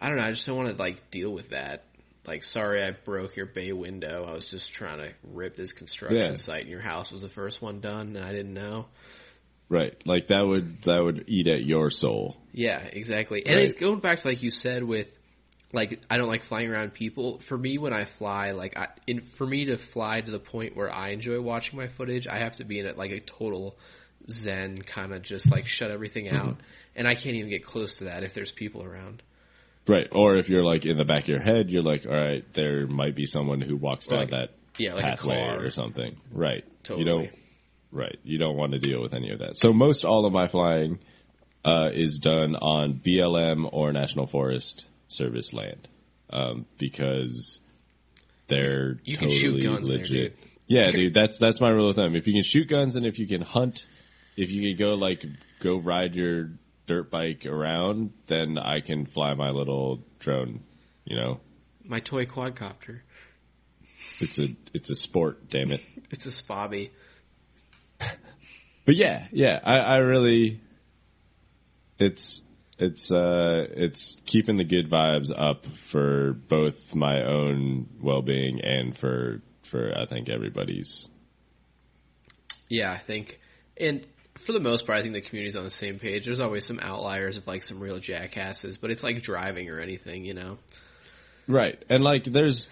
[0.00, 0.24] I don't know.
[0.24, 1.84] I just don't want to like deal with that.
[2.26, 4.24] Like, sorry, I broke your bay window.
[4.28, 6.34] I was just trying to rip this construction Yeah.
[6.34, 8.86] site, and your house was the first one done, and I didn't know.
[9.68, 12.36] Right, like that would that would eat at your soul.
[12.52, 13.44] Yeah, exactly.
[13.46, 13.64] And Right.
[13.64, 15.08] it's going back to like you said with
[15.72, 17.38] like I don't like flying around people.
[17.38, 20.76] For me, when I fly, like I, in, for me to fly to the point
[20.76, 23.76] where I enjoy watching my footage, I have to be in it like a total
[24.28, 26.36] zen kind of just like shut everything Mm-hmm.
[26.36, 26.56] out,
[26.94, 29.22] and I can't even get close to that if there's people around.
[29.88, 32.44] Right, or if you're like in the back of your head, you're like, all right,
[32.54, 36.16] there might be someone who walks down like- that Yeah, like pathway or something.
[36.32, 37.04] Right, Totally.
[37.06, 37.30] you don't.
[37.92, 39.56] Right, you don't want to deal with any of that.
[39.56, 40.98] So most all of my flying
[41.64, 45.86] uh, is done on BLM or National Forest Service land
[46.30, 47.60] um, because
[48.48, 50.08] they're You can totally shoot guns there, legit.
[50.08, 50.50] dude.
[50.68, 52.16] Yeah, dude, that's that's my rule of thumb.
[52.16, 53.84] If you can shoot guns and if you can hunt,
[54.36, 55.24] if you could go like
[55.60, 56.50] go ride your
[56.86, 60.60] dirt bike around, then I can fly my little drone.
[61.04, 61.40] You know,
[61.84, 63.00] My toy quadcopter.
[64.20, 65.48] it's a it's a sport.
[65.50, 65.82] Damn it.
[66.10, 66.90] It's a spobby.
[67.98, 70.60] But yeah, yeah, I, I really,
[71.98, 72.42] it's
[72.78, 78.96] it's uh it's keeping the good vibes up for both my own well being and
[78.96, 81.08] for for I think everybody's.
[82.68, 83.40] Yeah, I think,
[83.76, 84.06] and
[84.38, 86.24] for the most part, I think the community's on the same page.
[86.24, 90.24] There's always some outliers of like some real jackasses, but it's like driving or anything,
[90.24, 90.58] you know.
[91.48, 92.68] Right, and like there's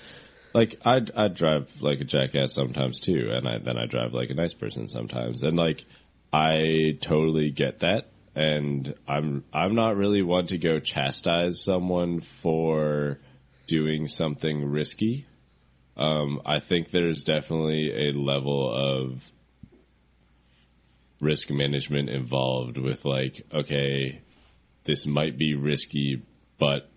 [0.53, 4.31] like I I drive like a jackass sometimes too, and I then I drive like
[4.31, 5.85] a nice person sometimes, and like
[6.33, 13.19] I totally get that, and I'm I'm not really one to go chastise someone for
[13.67, 15.27] doing something risky.
[15.97, 19.23] Um, I think there's definitely a level of
[21.25, 24.21] risk management involved with like, okay,
[24.85, 26.23] this might be risky,
[26.59, 26.89] but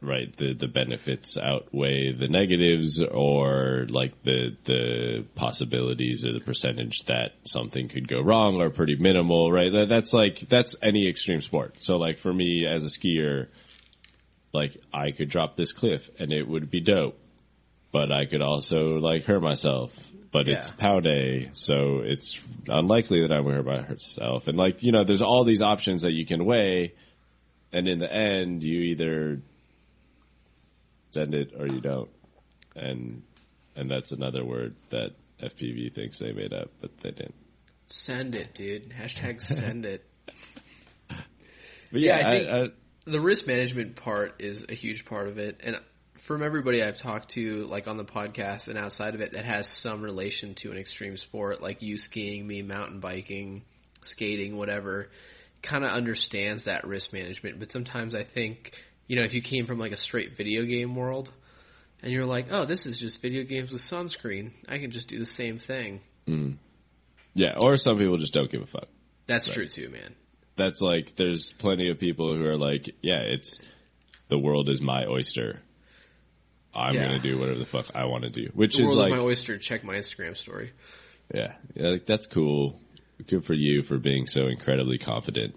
[0.00, 7.04] right the the benefits outweigh the negatives or like the the possibilities or the percentage
[7.06, 9.72] that something could go wrong are pretty minimal right?
[9.72, 11.76] That, that's like that's any extreme sport.
[11.80, 13.48] So like for me as a skier
[14.52, 17.18] like I could drop this cliff and it would be dope
[17.90, 19.98] but I could also like hurt myself
[20.32, 24.46] but it's pow day so it's unlikely that I would hurt herself.
[24.48, 26.92] and like you know there's all these options that you can weigh
[27.72, 29.40] and in the end you either
[31.10, 32.10] send it or you don't.
[32.76, 33.22] And
[33.76, 35.10] and that's another word that
[35.42, 37.34] FPV thinks they made up, but they didn't.
[37.88, 38.90] Send it, dude.
[38.90, 40.04] Hashtag send it.
[41.08, 41.18] But
[41.92, 42.74] Yeah, yeah, I I think-
[43.06, 45.76] The risk management part is a huge part of it, and
[46.18, 49.68] from everybody I've talked to, like on the podcast and outside of it, that has
[49.68, 53.62] some relation to an extreme sport, like you skiing, me mountain biking,
[54.02, 55.10] skating, whatever,
[55.62, 57.58] kind of understands that risk management.
[57.58, 58.72] But sometimes I think,
[59.06, 61.32] you know, if you came from like a straight video game world,
[62.02, 65.18] and you're like, oh, this is just video games with sunscreen, I can just do
[65.18, 66.00] the same thing.
[66.26, 66.58] Mm.
[67.34, 68.88] yeah, or some people just don't give a fuck.
[69.26, 70.14] That's true too, man.
[70.56, 73.60] That's like there's plenty of people who are like, yeah, it's
[74.28, 75.60] the world is my oyster.
[76.78, 77.08] I'm Yeah.
[77.08, 79.58] gonna do whatever the fuck I want to do, which The is like, my oyster.
[79.58, 80.72] Check my Instagram story.
[81.34, 82.80] yeah, yeah, like that's cool.
[83.26, 85.54] Good for you for being so incredibly confident.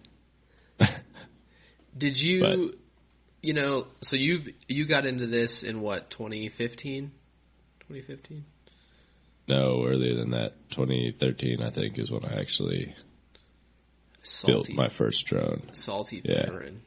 [1.98, 2.74] Did you
[3.44, 7.12] You know, so you you got into this in what 2015?
[7.88, 8.46] 2015.
[9.48, 12.94] No, earlier than that, 2013, I think, is when I actually
[14.24, 15.74] Salty, built my first drone.
[15.74, 16.46] salty Yeah.
[16.46, 16.82] veteran.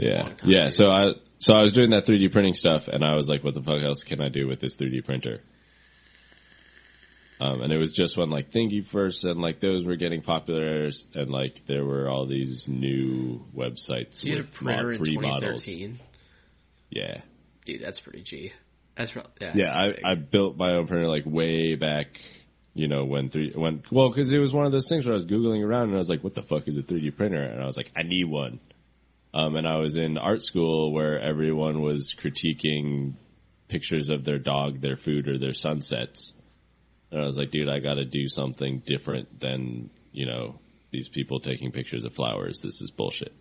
[0.00, 0.66] A Yeah, yeah.
[0.68, 3.54] So I so I was doing that 3D printing stuff, and I was like, "What
[3.54, 5.40] the fuck else can I do with this 3D printer?"
[7.38, 11.30] Um, and it was just when like Thingiverse and like those were getting popular, and
[11.30, 15.64] like there were all these new websites So you had a printer in free models.
[15.64, 16.00] 2013.
[16.90, 17.20] Yeah,
[17.66, 18.52] Dude, that's pretty G.
[18.96, 19.26] That's real.
[19.40, 19.74] Yeah, yeah.
[19.74, 20.12] I.
[20.12, 22.20] I built my own printer like way back.
[22.72, 25.16] You know when three when well because it was one of those things where I
[25.16, 27.60] was googling around and I was like, "What the fuck is a 3D printer?" And
[27.60, 28.60] I was like, "I need one."
[29.36, 33.16] Um, and I was in art school where everyone was critiquing
[33.68, 36.32] pictures of their dog, their food, or their sunsets.
[37.10, 40.58] And I was like, dude, I got to do something different than you know
[40.90, 42.60] these people taking pictures of flowers.
[42.62, 43.34] This is bullshit.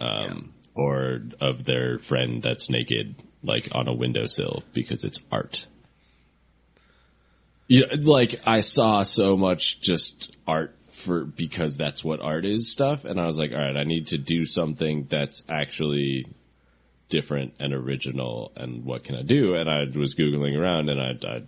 [0.00, 5.64] Um, Or of their friend that's naked, like on a windowsill, because it's art.
[7.68, 13.04] Yeah, like I saw so much just art for because that's what art is stuff,
[13.04, 16.26] and I was like, all right, I need to do something that's actually
[17.08, 19.54] different and original, and what can I do?
[19.54, 21.42] And I was googling around, and I, I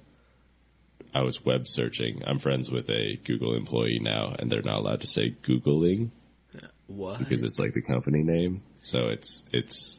[1.12, 2.22] I was web searching.
[2.26, 6.10] I'm friends with a Google employee now, and they're not allowed to say googling
[6.86, 7.18] what?
[7.18, 9.98] because it's like the company name, so it's it's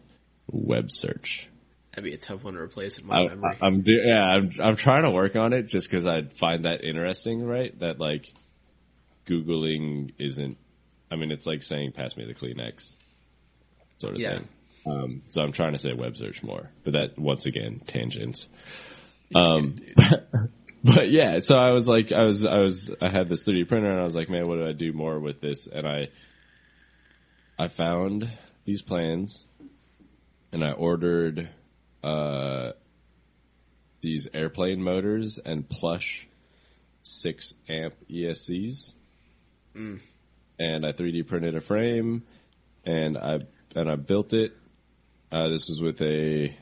[0.51, 1.47] web search.
[1.91, 3.57] That'd be a tough one to replace in my I, memory.
[3.61, 6.65] I, am do, yeah, I'm I'm trying to work on it just because I find
[6.65, 7.77] that interesting, right?
[7.79, 8.31] That like
[9.27, 10.57] googling isn't.
[11.11, 12.95] I mean, it's like saying "pass me the Kleenex,"
[13.99, 14.37] sort of Yeah.
[14.37, 14.47] thing.
[14.85, 18.47] Um, so I'm trying to say web search more, but that once again tangents.
[19.35, 19.75] Um,
[20.83, 23.91] but yeah, so I was like, I was, I was, I had this 3D printer,
[23.91, 25.67] and I was like, man, what do I do more with this?
[25.67, 26.07] And I,
[27.59, 28.27] I found
[28.65, 29.45] these plans,
[30.51, 31.49] and I ordered
[32.03, 32.71] uh,
[34.01, 36.27] these airplane motors and plush
[37.03, 38.95] six amp ESCs,
[39.73, 42.23] and I 3D printed a frame,
[42.85, 43.39] and I
[43.75, 44.53] and I built it.
[45.31, 46.55] Uh, this was with a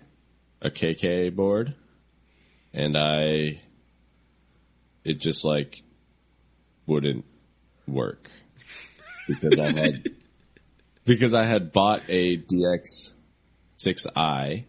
[0.62, 1.76] a KK board,
[2.74, 3.62] and I
[5.04, 5.82] it just like
[6.86, 7.26] wouldn't
[7.88, 8.30] work
[9.28, 10.10] because I had
[11.06, 13.12] because I had bought a DX
[13.78, 14.66] six I.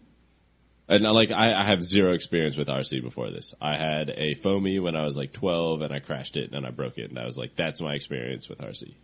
[0.90, 3.54] And uh, like I, I have zero experience with RC before this.
[3.62, 6.70] I had a foamy when I was like twelve, and I crashed it and I
[6.70, 8.94] broke it, and I was like, "That's my experience with RC."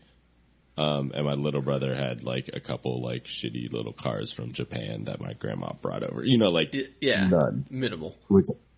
[0.76, 5.04] Um, and my little brother had like a couple like shitty little cars from Japan
[5.04, 6.24] that my grandma brought over.
[6.24, 7.66] You know, like yeah, none.
[7.70, 8.16] minimal.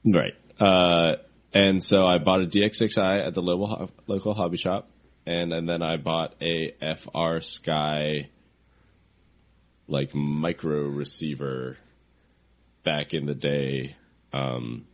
[0.04, 0.34] Right.
[0.60, 1.16] Uh,
[1.54, 4.90] and so I bought a DX6i at the local local hobby shop,
[5.24, 8.26] and and then I bought a FrSky
[9.88, 11.78] like micro receiver
[12.88, 13.94] back in the day.
[14.32, 14.86] Um,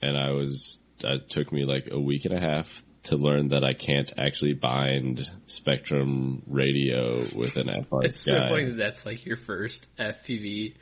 [0.00, 3.62] and I was that took me like a week and a half to learn that
[3.62, 8.32] I can't actually bind Spektrum radio with an FR It's Sky.
[8.32, 10.74] so funny that that's like your first FPV.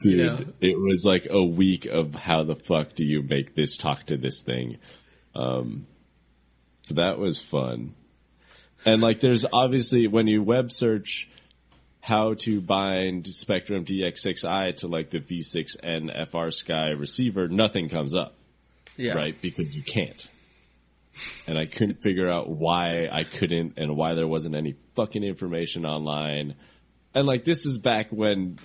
[0.00, 0.44] Dude, You know?
[0.60, 4.16] it was like a week of how the fuck do you make this talk to
[4.16, 4.78] this thing.
[5.36, 5.86] Um,
[6.82, 7.94] so that was fun.
[8.84, 11.28] And like there's obviously when you web search
[12.06, 18.36] how to bind Spektrum DX6i to like the V6N FrSky receiver, nothing comes up,
[18.96, 19.34] Yeah, right?
[19.42, 20.28] Because you can't.
[21.48, 25.84] And I couldn't figure out why I couldn't and why there wasn't any fucking information
[25.84, 26.54] online.
[27.12, 28.60] And like this is back when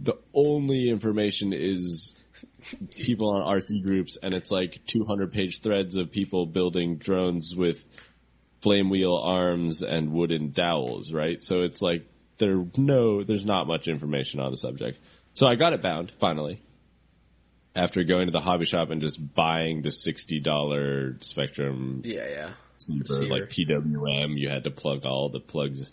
[0.00, 2.16] the only information is
[2.90, 7.86] people on RC groups and it's like 200 page threads of people building drones with
[8.62, 11.40] flame wheel arms and wooden dowels, right?
[11.40, 14.98] So it's like there no there's not much information on the subject.
[15.34, 16.60] So I got it bound finally.
[17.76, 20.44] After going to the hobby shop and just buying the $60
[21.18, 22.52] Spektrum yeah, yeah.
[22.76, 23.34] receiver, Receiver.
[23.34, 24.38] like PWM.
[24.38, 25.90] You had to plug all the plugs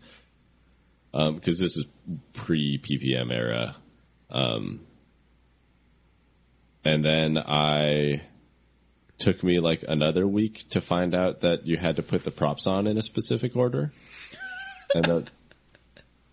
[1.12, 1.85] because this is
[2.33, 3.75] pre PPM era.
[4.29, 4.81] Um,
[6.85, 8.21] and then I
[9.17, 12.67] took me like another week to find out that you had to put the props
[12.67, 13.92] on in a specific order.
[14.94, 15.29] and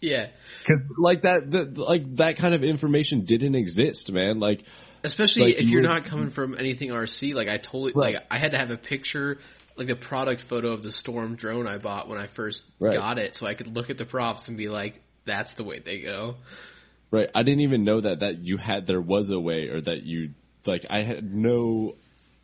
[0.01, 0.29] Yeah,
[0.61, 4.39] because like that, the, like that kind of information didn't exist, man.
[4.39, 4.65] Like
[5.03, 7.35] especially Like, if you you're would- not coming from anything RC.
[7.35, 8.15] Like I totally Right.
[8.15, 9.39] like I had to have a picture,
[9.77, 12.95] like a product photo of the Storm drone I bought when I first Right.
[12.97, 15.79] got it, so I could look at the props and be like, "That's the way
[15.81, 16.37] they go."
[17.11, 17.29] Right.
[17.35, 20.31] I didn't even know that that you had there was a way or that you
[20.67, 21.95] like I had no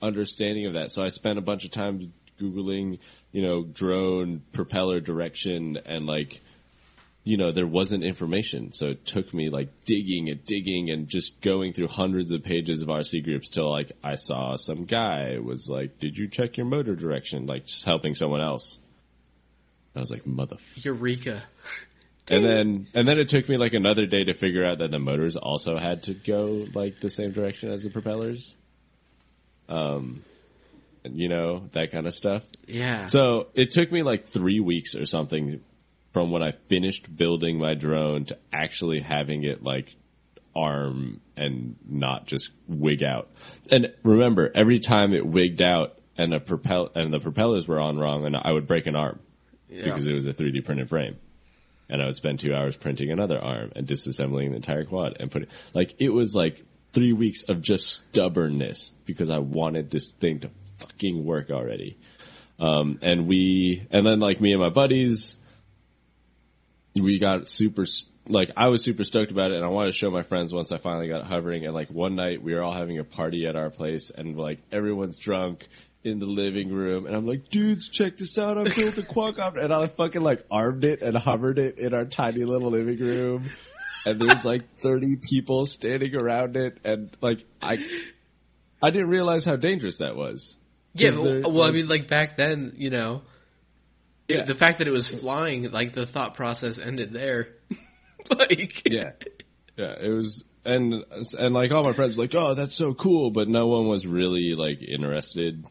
[0.02, 0.90] understanding of that.
[0.92, 2.98] So I spent a bunch of time googling,
[3.32, 6.40] you know, drone propeller direction and like
[7.24, 8.72] you know, there wasn't information.
[8.72, 12.82] So it took me like digging and digging and just going through hundreds of pages
[12.82, 16.66] of RC groups till like I saw some guy was like, did you check your
[16.66, 17.46] motor direction?
[17.46, 18.78] Like just helping someone else.
[19.96, 20.84] I was like, motherfucker.
[20.84, 21.42] Eureka.
[22.30, 24.98] And then, and then it took me like another day to figure out that the
[24.98, 28.54] motors also had to go like the same direction as the propellers.
[29.68, 30.24] Um,
[31.04, 32.42] you know, that kind of stuff.
[32.66, 33.08] Yeah.
[33.08, 35.60] So it took me like three weeks or something
[36.14, 39.94] from when I finished building my drone to actually having it like
[40.56, 43.28] arm and not just wig out.
[43.70, 47.98] And remember, every time it wigged out and the propel and the propellers were on
[47.98, 49.18] wrong, and I would break an arm
[49.68, 49.84] yeah.
[49.84, 51.16] because it was a 3D printed frame.
[51.90, 55.30] And I would spend two hours printing another arm and disassembling the entire quad and
[55.30, 60.40] putting like it was like three weeks of just stubbornness because I wanted this thing
[60.40, 61.98] to fucking work already.
[62.58, 65.34] Um, and we, and then like me and my buddies,
[67.00, 67.84] we got super,
[68.28, 70.72] like I was super stoked about it and I wanted to show my friends once
[70.72, 71.64] I finally got hovering.
[71.64, 74.60] And like one night we were all having a party at our place and like
[74.70, 75.66] everyone's drunk
[76.04, 78.58] in the living room and I'm like, dudes, check this out.
[78.58, 82.04] I built a quadcopter and I fucking like armed it and hovered it in our
[82.04, 83.50] tiny little living room.
[84.06, 87.78] And there's like 30 people standing around it and like I,
[88.82, 90.56] I didn't realize how dangerous that was.
[90.92, 93.22] Yeah, well, well, I mean, like back then, you know,
[94.34, 94.44] it- Yeah.
[94.44, 97.48] the fact that it was flying, like the thought process ended there.
[98.30, 99.12] like, yeah,
[99.76, 101.04] yeah, it was, and
[101.38, 104.06] and like all my friends were like, oh, that's so cool, but no one was
[104.06, 105.64] really like interested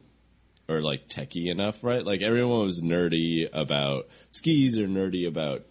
[0.69, 2.05] or like techie enough, right?
[2.05, 5.65] Like everyone was nerdy about skis or nerdy about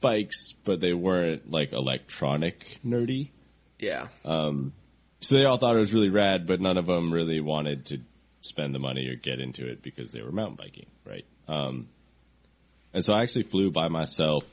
[0.00, 3.30] bikes, but they weren't like electronic nerdy.
[3.78, 4.72] yeah, Um,
[5.20, 7.98] so they all thought it was really rad, but none of them really wanted to
[8.40, 11.24] spend the money or get into it because they were mountain biking, right?
[11.48, 11.88] Um,
[12.96, 14.46] and so I actually flew by myself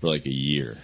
[0.00, 0.76] for like a year.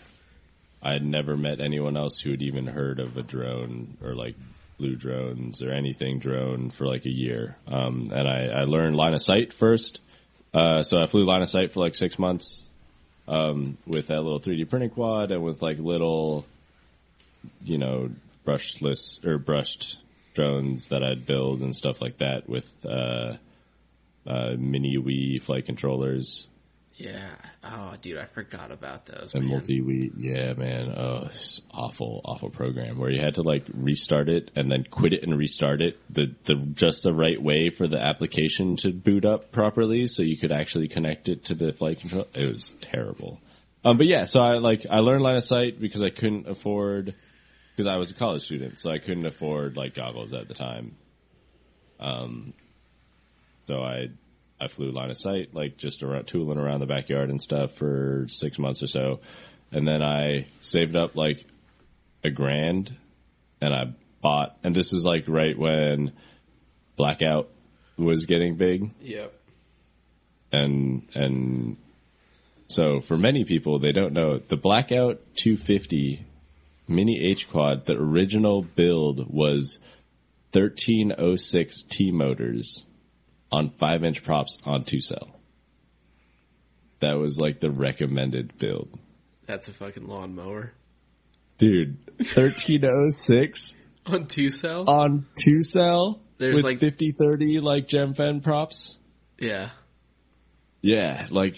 [0.81, 4.37] I had never met anyone else who had even heard of a drone or like
[4.79, 7.57] blue drones or anything drone for like a year.
[7.67, 10.01] Um, and I, I learned line of sight first.
[10.55, 12.63] Uh, so I flew line of sight for like six months,
[13.27, 16.47] um, with that little 3D printing quad and with like little,
[17.65, 18.11] you know,
[18.47, 19.99] brushless or brushed
[20.33, 23.35] drones that I'd build and stuff like that with, uh,
[24.27, 26.49] uh, mini Wii flight controllers
[26.97, 27.35] yeah.
[27.65, 29.35] Oh, dude, I forgot about those.
[29.35, 30.13] and multi Wii.
[30.17, 30.95] Yeah, man.
[30.97, 35.13] Oh, it's awful, awful program where you had to like restart it and then quit
[35.13, 39.25] it and restart it the, the, just the right way for the application to boot
[39.25, 42.29] up properly so you could actually connect it to the flight control.
[42.33, 43.41] It was terrible.
[43.85, 47.15] Um, but yeah, so I like, I learned line of sight because I couldn't afford,
[47.73, 50.95] because I was a college student, so I couldn't afford like goggles at the time.
[51.99, 52.55] Um,
[53.67, 54.09] so I
[54.61, 58.27] I flew line of sight, like just around tooling around the backyard and stuff for
[58.29, 59.21] six months or so,
[59.73, 61.45] and then I saved up like
[62.23, 62.95] a grand,
[63.61, 63.93] and I
[64.23, 66.13] bought, and this is like right when
[66.97, 67.49] blackout
[67.99, 69.33] was getting big, Yep.
[70.53, 71.77] and and
[72.69, 76.25] so for many people they don't know the blackout 250
[76.89, 77.85] mini H quad.
[77.87, 79.79] The original build was
[80.53, 82.85] 1306 T motors
[83.55, 85.29] on five inch props on two cell.
[87.01, 88.89] That was like the recommended build,
[89.47, 90.73] That's a fucking lawnmower
[91.59, 91.99] dude.
[92.19, 93.75] 1306
[94.07, 94.89] on two cell.
[94.89, 98.99] on two cell There's with like- 5030 like gem Gemfan props.
[99.39, 99.71] yeah.
[100.87, 101.57] Yeah, like,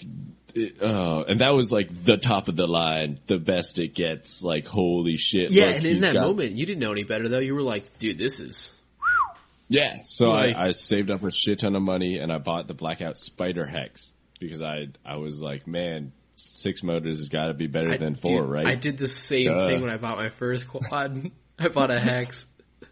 [0.55, 4.41] it, oh, and that was like the top of the line, the best it gets.
[4.41, 5.51] Like, holy shit!
[5.51, 7.39] Yeah, and in that got- moment, you didn't know any better though.
[7.39, 8.71] You were like, dude, this is
[9.67, 9.99] yeah.
[10.05, 12.73] So Like- I, I saved up a shit ton of money and I bought the
[12.73, 17.67] Blackout Spider Hex because I I was like, man, six motors has got to be
[17.67, 18.67] better I- than four, right?
[18.67, 19.67] I did the same Duh.
[19.67, 21.31] thing when I bought my first quad.
[21.59, 22.45] I bought a hex.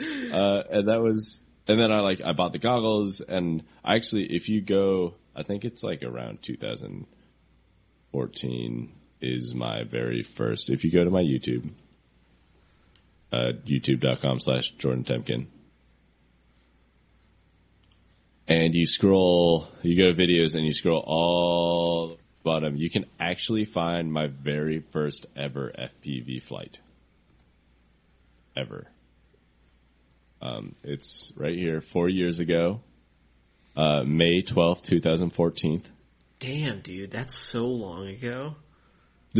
[0.00, 4.26] uh, and that was, and then I like I bought the goggles, and I actually,
[4.30, 8.92] if you go, I think it's like around 2014
[9.22, 10.68] is my very first.
[10.70, 11.70] If you go to my YouTube,
[13.32, 15.46] uh, YouTube.com slash Jordan Temkin,
[18.48, 23.06] and you scroll, you go to videos, and you scroll all the bottom, you can
[23.18, 26.78] actually find my very first ever FPV flight.
[28.56, 28.86] Ever.
[30.40, 32.80] Um, it's right here, four years ago,
[33.76, 35.82] uh, May twelfth, two thousand fourteen.
[36.38, 38.54] Damn, dude, that's so long ago.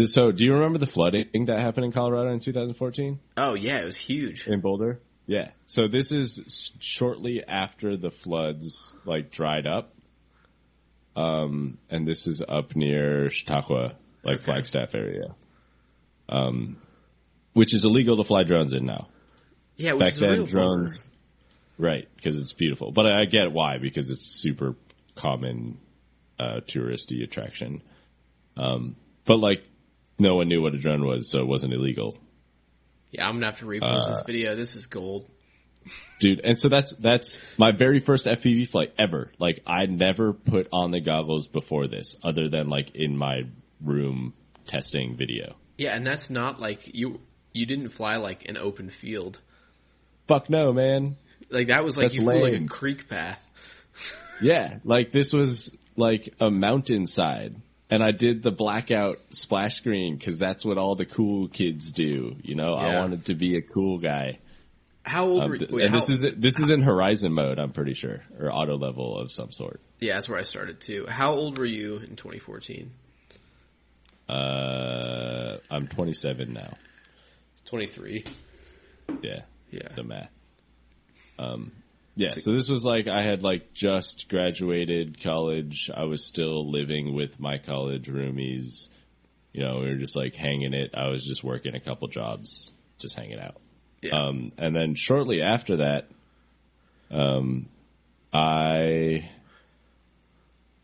[0.05, 3.85] So, do you remember the flooding that happened in Colorado in 2014 Oh yeah, it
[3.85, 4.47] was huge.
[4.47, 5.01] in Boulder?
[5.27, 5.51] Yeah.
[5.67, 9.93] So this is shortly after the floods like dried up.
[11.17, 14.45] um, and this is up near Chautauqua, like Okay.
[14.45, 15.35] Flagstaff area,
[16.29, 16.77] um,
[17.55, 19.09] which is illegal to fly drones in now.
[19.77, 21.09] Yeah, which Back is a then, real drones,
[21.79, 22.09] right?
[22.17, 24.75] Because it's beautiful, but I get why because it's super
[25.15, 25.79] common
[26.39, 27.83] uh, touristy attraction.
[28.57, 29.65] Um, but like,
[30.19, 32.15] no one knew what a drone was, so it wasn't illegal.
[33.11, 34.55] Yeah, I'm gonna have to repost Uh, this video.
[34.57, 35.27] This is gold.
[36.19, 36.41] dude.
[36.43, 39.31] And so that's that's my very first FPV flight ever.
[39.39, 43.43] Like I never put on the goggles before this, other than like in my
[43.81, 44.35] room
[44.67, 45.57] testing video.
[45.79, 47.21] Yeah, and that's not like you.
[47.53, 49.41] You didn't fly like an open field.
[50.27, 51.17] Fuck no, man.
[51.51, 53.41] Like that was like That's you flew like a creek path.
[54.43, 57.57] Yeah, like this was like a mountainside,
[57.91, 62.37] and I did the blackout splash screen because that's what all the cool kids do.
[62.43, 64.39] You know, I wanted to be a cool guy.
[65.03, 67.61] How old Um, were th- wait, and how, this is this is in horizon mode.
[67.61, 69.81] I'm pretty sure, or auto level of some sort.
[70.01, 71.07] Yeah, that's where I started too.
[71.09, 72.91] How old were you in 2014?
[74.29, 76.77] Uh, I'm 27 now.
[77.67, 78.25] 23.
[79.23, 79.43] Yeah.
[79.71, 79.89] Yeah.
[79.95, 80.31] the math.
[81.39, 81.73] Um,
[82.17, 85.91] yeah, so this was like I had like just graduated college.
[85.95, 88.89] I was still living with my college roomies.
[89.53, 90.93] You know, we were just like hanging it.
[90.95, 93.61] I was just working a couple jobs, just hanging out.
[94.03, 94.17] Yeah.
[94.17, 96.09] Um, and then shortly after that,
[97.11, 97.69] um,
[98.33, 99.29] I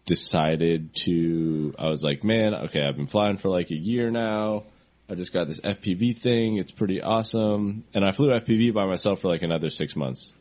[0.05, 4.65] decided to, I was like, man, okay, I've been flying for like a year now.
[5.09, 6.59] I just got this FPV thing.
[6.59, 7.85] It's pretty awesome.
[7.95, 10.33] And I flew FPV by myself for like another six months.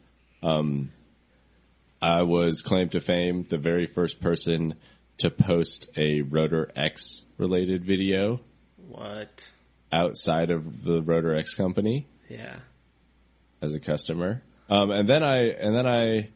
[0.44, 0.92] Um,
[2.02, 4.76] I was claimed to fame the very first person
[5.20, 8.40] to post a RotorX related video
[8.90, 9.52] What?
[9.94, 12.60] outside of the RotorX company Yeah.
[13.62, 14.42] as a customer.
[14.70, 16.30] Um, and then I and then I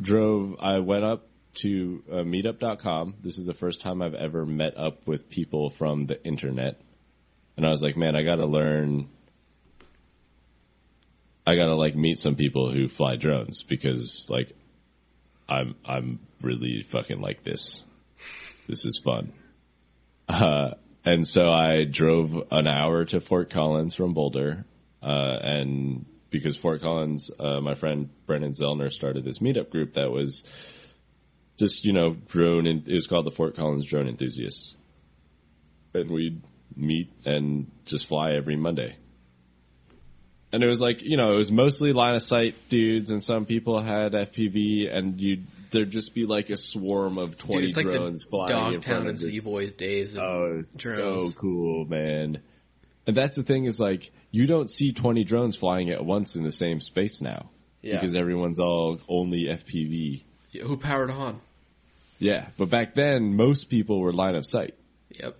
[0.00, 0.56] drove.
[0.60, 1.28] I went up
[1.62, 3.14] to uh, Meetup.com.
[3.22, 6.80] This is the first time I've ever met up with people from the internet,
[7.56, 9.08] and I was like, man, I got to learn.
[11.46, 14.52] I got to like meet some people who fly drones because like
[15.48, 17.84] I'm I'm really fucking like this.
[18.66, 19.32] This is fun.
[20.28, 20.70] Uh,
[21.04, 24.64] and so I drove an hour to Fort Collins from Boulder,
[25.00, 30.10] uh, and because Fort Collins, uh, my friend Brennan Zellner started this meetup group that
[30.10, 30.42] was
[31.58, 32.66] just you know drone.
[32.66, 34.74] And it was called the Fort Collins Drone Enthusiasts,
[35.94, 36.42] and we'd
[36.74, 38.96] meet and just fly every Monday.
[40.52, 43.46] And it was like you know it was mostly line of sight dudes, and some
[43.46, 47.76] people had FPV, and you there'd just be like a swarm of Dude, twenty it's
[47.76, 50.14] like drones the flying in Dogtown front of and Z Boys days.
[50.14, 51.34] Of, Oh, it's drones.
[51.34, 52.40] so cool, man.
[53.06, 56.42] And that's the thing is like you don't see 20 drones flying at once in
[56.42, 57.50] the same space now
[57.82, 58.00] yeah.
[58.00, 60.24] because everyone's all only FPV.
[60.50, 61.40] Yeah, Who powered on?
[62.18, 64.74] Yeah, but back then most people were line of sight.
[65.10, 65.36] Yep.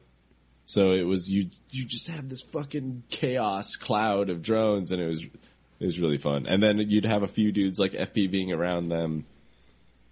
[0.66, 5.06] So it was you you just have this fucking chaos cloud of drones and it
[5.08, 5.22] was
[5.78, 6.46] it was really fun.
[6.46, 9.24] And then you'd have a few dudes like FPVing around them.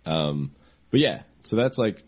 [0.07, 0.53] Um
[0.91, 2.03] but yeah, so that's like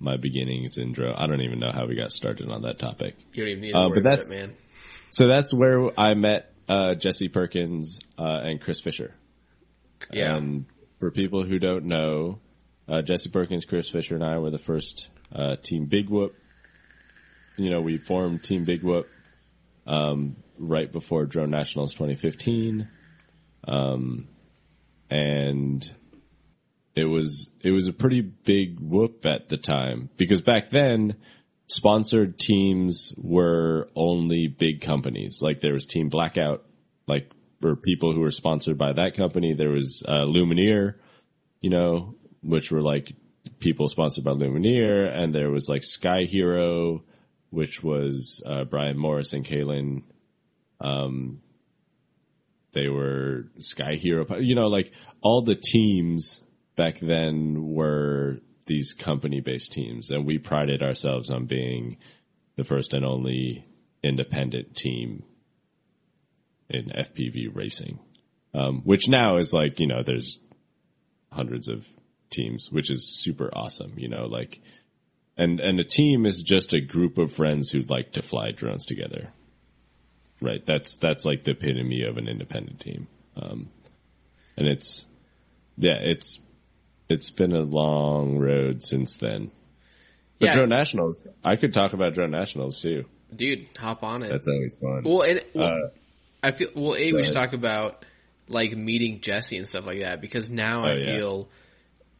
[0.00, 1.14] my beginnings in drone.
[1.16, 3.14] I don't even know how we got started on that topic.
[3.32, 4.52] You don't even need to Uh, but that's- it, man.
[5.10, 9.14] So that's where I met uh, Jesse Perkins uh, and Chris Fisher.
[10.12, 10.36] Yeah.
[10.36, 10.66] And
[10.98, 12.40] for people who don't know,
[12.88, 16.34] uh, Jesse Perkins, Chris Fisher, and I were the first uh, Team Big Whoop.
[17.56, 19.08] You know, we formed Team Big Whoop
[19.86, 22.88] um, right before Drone Nationals 2015,
[23.66, 24.28] um,
[25.10, 25.94] and
[26.94, 31.16] it was it was a pretty big whoop at the time because back then
[31.66, 35.40] sponsored teams were only big companies.
[35.42, 36.64] Like there was Team Blackout,
[37.06, 37.30] like
[37.60, 39.54] for people who were sponsored by that company.
[39.54, 40.94] There was uh, Lumenier,
[41.60, 43.12] you know, which were like
[43.58, 47.02] people sponsored by Lumenier, and there was like Sky Hero,
[47.50, 50.02] which was uh, Brian Morris and Kalen.
[50.80, 51.40] Um,
[52.72, 54.92] they were Sky Hero, you know, like
[55.22, 56.40] all the teams
[56.76, 61.96] back then were these company based teams, and we prided ourselves on being
[62.56, 63.64] the first and only
[64.02, 65.22] independent team
[66.68, 67.98] in FPV racing.
[68.54, 70.38] Um, which now is like, you know, there's
[71.30, 71.86] hundreds of
[72.30, 74.60] teams, which is super awesome, you know, like,
[75.36, 78.86] and, and a team is just a group of friends who like to fly drones
[78.86, 79.32] together.
[80.40, 80.64] Right.
[80.66, 83.06] That's, that's like the epitome of an independent team.
[83.36, 83.68] Um,
[84.56, 85.06] and it's,
[85.78, 86.38] yeah, it's,
[87.08, 89.50] it's been a long road since then.
[90.38, 90.54] But Yeah.
[90.56, 93.04] Drone Nationals, I could talk about Drone Nationals too.
[93.34, 94.28] Dude, hop on it.
[94.30, 95.02] That's always fun.
[95.04, 95.88] well, and well, Uh,
[96.42, 96.94] I feel well.
[96.94, 97.34] A, we should ahead.
[97.34, 98.04] talk about
[98.48, 101.04] like meeting Jesse and stuff like that because now I Oh, yeah.
[101.04, 101.48] feel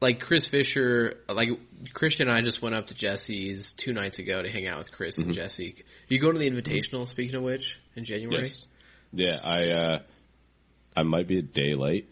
[0.01, 1.49] like Chris Fisher, like
[1.95, 4.93] Christian and I just went up to Jesse's two nights ago to hang out with
[4.93, 5.31] Chris Mm-hmm.
[5.31, 5.85] and Jesse.
[6.09, 8.43] You go to the Invitational, speaking of which, in January?
[8.43, 8.67] Yes.
[9.13, 9.99] Yeah, I uh,
[10.97, 12.09] I might be a day late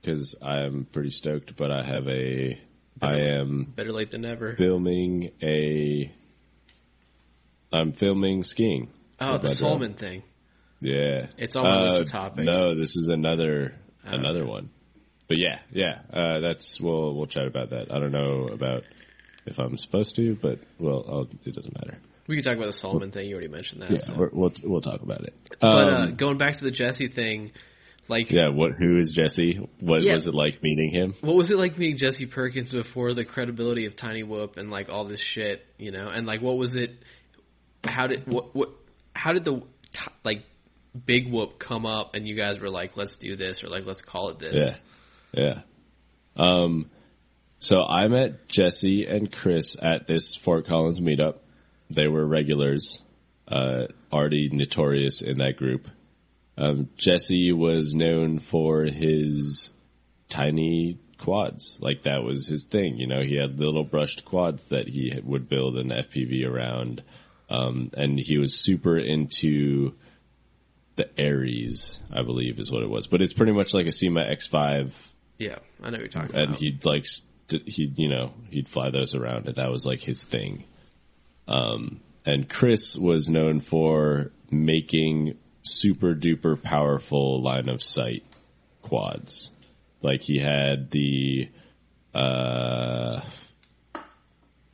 [0.00, 2.58] because I'm pretty stoked, but I have a
[3.00, 4.54] I am Better late than never.
[4.56, 6.12] filming a
[7.72, 8.90] I'm filming skiing.
[9.20, 10.22] Oh, the my Salomon thing.
[10.80, 12.44] Yeah, It's on my list of Uh, topics.
[12.44, 13.74] No, this is another
[14.04, 14.68] Oh, another one.
[15.32, 17.90] But yeah, yeah, uh, that's we'll we'll chat about that.
[17.90, 18.84] I don't know about
[19.46, 21.96] if I'm supposed to, but well, I'll, it doesn't matter.
[22.26, 23.28] We can talk about the Salomon thing.
[23.28, 23.92] You already mentioned that.
[23.92, 24.28] Yeah, so.
[24.30, 25.34] we'll we'll talk about it.
[25.58, 27.52] But Um, uh, going back to the Jesse thing,
[28.08, 28.72] like, yeah, what?
[28.72, 29.66] Who is Jesse?
[29.80, 30.16] What Yeah.
[30.16, 31.14] was it like meeting him?
[31.22, 34.90] what was it like meeting Jesse Perkins before the credibility of Tiny Whoop and like
[34.90, 36.08] all this shit, you know?
[36.08, 36.92] And like, what was it?
[37.84, 38.68] How did what what?
[39.14, 39.62] How did the
[39.92, 40.44] t- like
[41.06, 44.02] Big Whoop come up and you guys were like, let's do this or like let's
[44.02, 44.66] call it this?
[44.66, 44.76] Yeah,
[45.32, 45.62] yeah.
[46.36, 46.90] Um,
[47.58, 51.36] so I met Jesse and Chris at this Fort Collins meetup.
[51.90, 53.00] They were regulars,
[53.46, 55.86] uh, already notorious in that group.
[56.56, 59.70] Um, Jesse was known for his
[60.28, 61.78] tiny quads.
[61.80, 62.96] Like that was his thing.
[62.98, 67.02] You know, he had little brushed quads that he would build an FPV around.
[67.48, 69.94] Um, and he was super into
[70.96, 73.06] the Aries, I believe is what it was.
[73.06, 74.92] But it's pretty much like a Syma X5
[75.42, 76.58] Yeah, I know what you're talking and about.
[76.60, 80.22] he'd like st- he'd you know he'd fly those around and that was like his
[80.24, 80.64] thing
[81.48, 88.24] um and chris was known for making super duper powerful line of sight
[88.82, 89.50] quads
[90.02, 91.48] like he had the
[92.14, 93.20] uh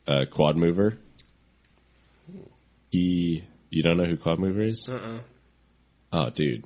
[0.07, 0.97] uh quad mover
[2.91, 5.19] he you don't know who quad mover is uh-uh.
[6.13, 6.65] oh dude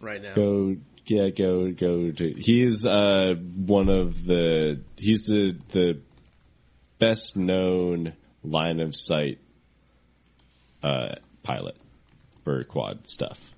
[0.00, 0.34] Right now.
[0.34, 0.76] go
[1.10, 3.34] yeah go go to he's uh
[3.66, 6.00] one of the he's the the
[7.00, 8.12] best known
[8.44, 9.40] line of sight
[10.84, 11.76] uh pilot
[12.44, 13.50] for quad stuff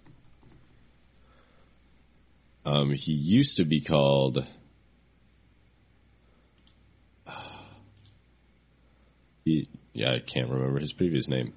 [2.64, 4.46] um he used to be called
[9.44, 11.52] he yeah i can't remember his previous name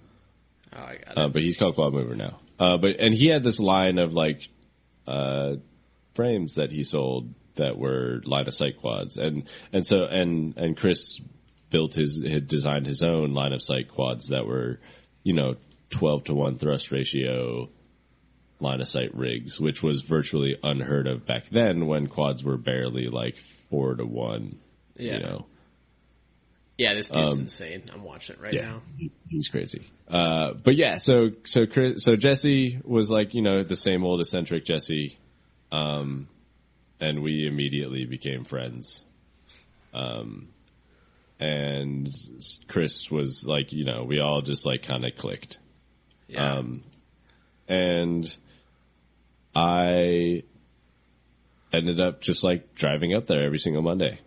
[0.77, 1.17] Oh, I got it.
[1.17, 2.37] uh, but he's called Quad Mover now.
[2.59, 4.41] Uh, but and he had this line of like
[5.07, 5.53] uh,
[6.15, 10.75] frames that he sold that were line of sight quads, and and so and and
[10.75, 11.21] Chris
[11.69, 14.79] built his had designed his own line of sight quads that were
[15.23, 15.55] you know
[15.89, 17.69] twelve to one thrust ratio
[18.59, 23.07] line of sight rigs, which was virtually unheard of back then when quads were barely
[23.07, 23.37] like
[23.69, 24.57] four to one.
[24.95, 25.13] yeah.
[25.15, 25.45] You know,
[26.77, 27.83] Yeah, this dude's Um, insane.
[27.93, 28.61] I'm watching it right yeah.
[28.61, 28.81] now.
[29.27, 29.87] he's crazy.
[30.07, 34.21] Uh, but yeah, so so Chris, so Jesse was like you know the same old
[34.21, 35.17] eccentric Jesse,
[35.75, 36.27] um,
[36.99, 39.03] and we immediately became friends.
[39.93, 40.49] Um,
[41.39, 42.13] and
[42.67, 45.57] Chris was like you know we all just like kind of clicked.
[46.27, 46.53] Yeah.
[46.57, 46.83] Um,
[47.67, 48.35] and
[49.55, 50.43] I
[51.73, 54.19] ended up just like driving up there every single Monday.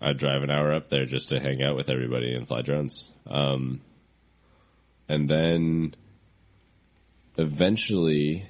[0.00, 3.10] I'd drive an hour up there just to hang out with everybody and fly drones.
[3.26, 3.80] Um,
[5.08, 5.94] and then
[7.38, 8.46] eventually,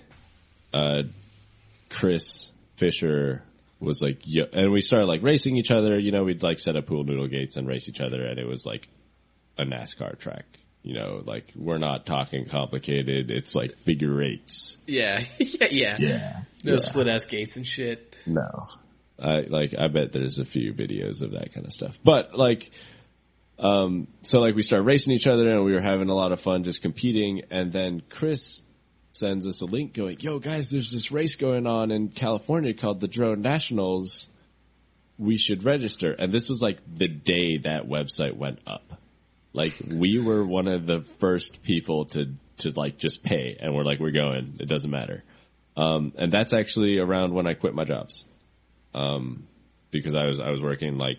[0.73, 1.03] uh,
[1.93, 3.45] Chris Fisher
[3.81, 5.99] was like, Yo, and we started like racing each other.
[5.99, 8.47] You know, we'd like set up pool noodle gates and race each other, and it
[8.47, 8.89] was like
[9.59, 10.45] a NASCAR track.
[10.83, 13.31] You know, like we're not talking complicated.
[13.31, 14.79] It's like figure eights.
[14.87, 15.23] yeah.
[15.39, 15.67] yeah.
[15.71, 15.97] Yeah.
[16.01, 16.41] Yeah.
[16.65, 16.79] No Yeah.
[16.79, 18.17] split S gates and shit.
[18.27, 18.49] No.
[19.23, 21.97] I like I bet there's a few videos of that kind of stuff.
[22.05, 22.71] But like
[23.61, 26.41] um so like we started racing each other and we were having a lot of
[26.41, 28.65] fun just competing and then Chris
[29.13, 33.01] sends us a link going, "Yo guys, there's this race going on in California called
[33.01, 34.29] the Drone Nationals.
[35.19, 39.01] We should register." And this was like the day that website went up.
[39.53, 43.85] Like we were one of the first people to to like just pay and we're
[43.85, 44.57] like we're going.
[44.61, 45.23] It doesn't matter.
[45.77, 48.25] Um, and that's actually around when I quit my jobs.
[48.95, 49.47] Um,
[49.91, 51.19] because I was, I was working like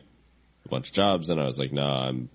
[0.66, 2.30] a bunch of jobs and I was like, no, I'm,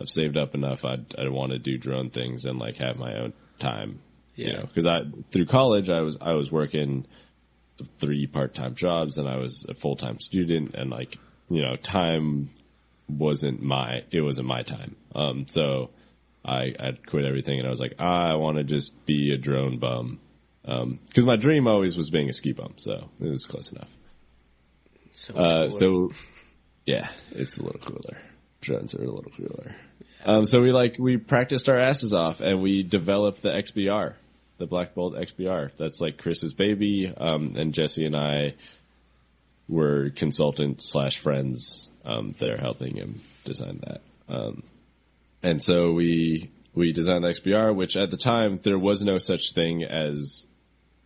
[0.00, 0.84] I've saved up enough.
[0.84, 4.00] I'd, I want to do drone things and like have my own time,
[4.36, 4.52] you Yeah.
[4.58, 5.00] know, cause I,
[5.30, 7.06] through college, I was, I was working
[7.98, 11.16] three part-time jobs and I was a full-time student and like,
[11.48, 12.50] you know, time
[13.08, 14.96] wasn't my, it wasn't my time.
[15.14, 15.90] Um, so
[16.44, 19.78] I, I quit everything and I was like, I want to just be a drone
[19.78, 20.20] bum.
[20.64, 22.74] Um, cause my dream always was being a ski bum.
[22.76, 23.88] So it was close enough.
[25.12, 26.12] So Uh, so
[26.86, 28.20] yeah, it's a little cooler.
[28.60, 29.74] Drones are a little cooler.
[30.24, 34.14] Um, so we like we practiced our asses off and we developed the XBR,
[34.58, 35.70] the Black Bolt XBR.
[35.78, 37.12] That's like Chris's baby.
[37.14, 38.54] Um, and Jesse and I
[39.68, 44.00] were consultant slash friends Um, they're helping him design that.
[44.28, 44.62] Um,
[45.42, 49.52] and so we we designed the XBR, which at the time there was no such
[49.52, 50.46] thing as.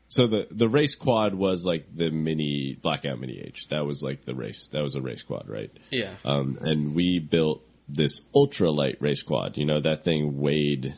[0.08, 3.68] So the the race quad was like the mini blackout mini H.
[3.68, 4.68] That was like the race.
[4.72, 5.70] That was a race quad, right?
[5.90, 6.16] Yeah.
[6.24, 9.56] Um, and we built this ultralight race quad.
[9.56, 10.94] You know that thing weighed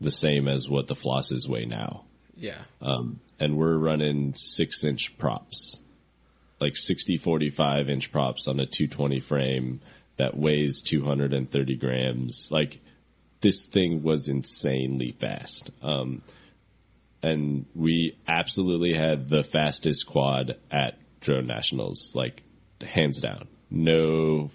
[0.00, 2.04] the same as what the flosses weigh now.
[2.36, 2.62] Yeah.
[2.80, 5.78] Um, and we're running six inch props,
[6.60, 9.80] like 60, 45 inch props on a 220 frame
[10.16, 12.48] that weighs 230 grams.
[12.50, 12.80] Like
[13.40, 15.70] this thing was insanely fast.
[15.82, 16.22] Um,
[17.22, 22.42] and we absolutely had the fastest quad at drone nationals, like
[22.80, 23.48] hands down.
[23.70, 24.50] No,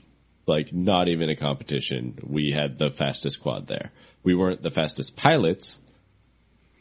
[0.48, 2.18] like not even a competition.
[2.24, 3.92] We had the fastest quad there.
[4.24, 5.78] We weren't the fastest pilots,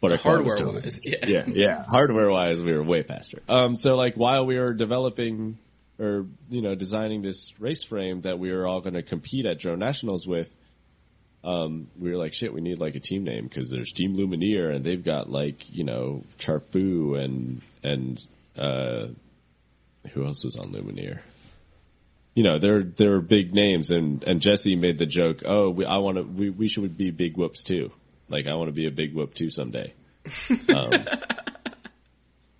[0.00, 1.26] but our hardware wise, yeah.
[1.26, 1.84] yeah, yeah.
[1.84, 3.42] Hardware wise, we were way faster.
[3.48, 5.58] Um, so like while we were developing
[5.98, 9.58] or you know designing this race frame that we were all going to compete at
[9.58, 10.50] Drone Nationals with,
[11.42, 14.74] um, we were like, shit, we need like a team name because there's Team Lumenier
[14.74, 18.18] and they've got like you know Charpu and and
[18.56, 19.06] uh,
[20.12, 21.20] who else was on Lumenier?
[22.36, 25.38] You know, they're they're big names, and and Jesse made the joke.
[25.44, 26.22] Oh, we, I want to.
[26.22, 27.90] We we should be big whoops too.
[28.28, 29.94] Like I want to be a big whoop too someday.
[30.68, 30.90] Um,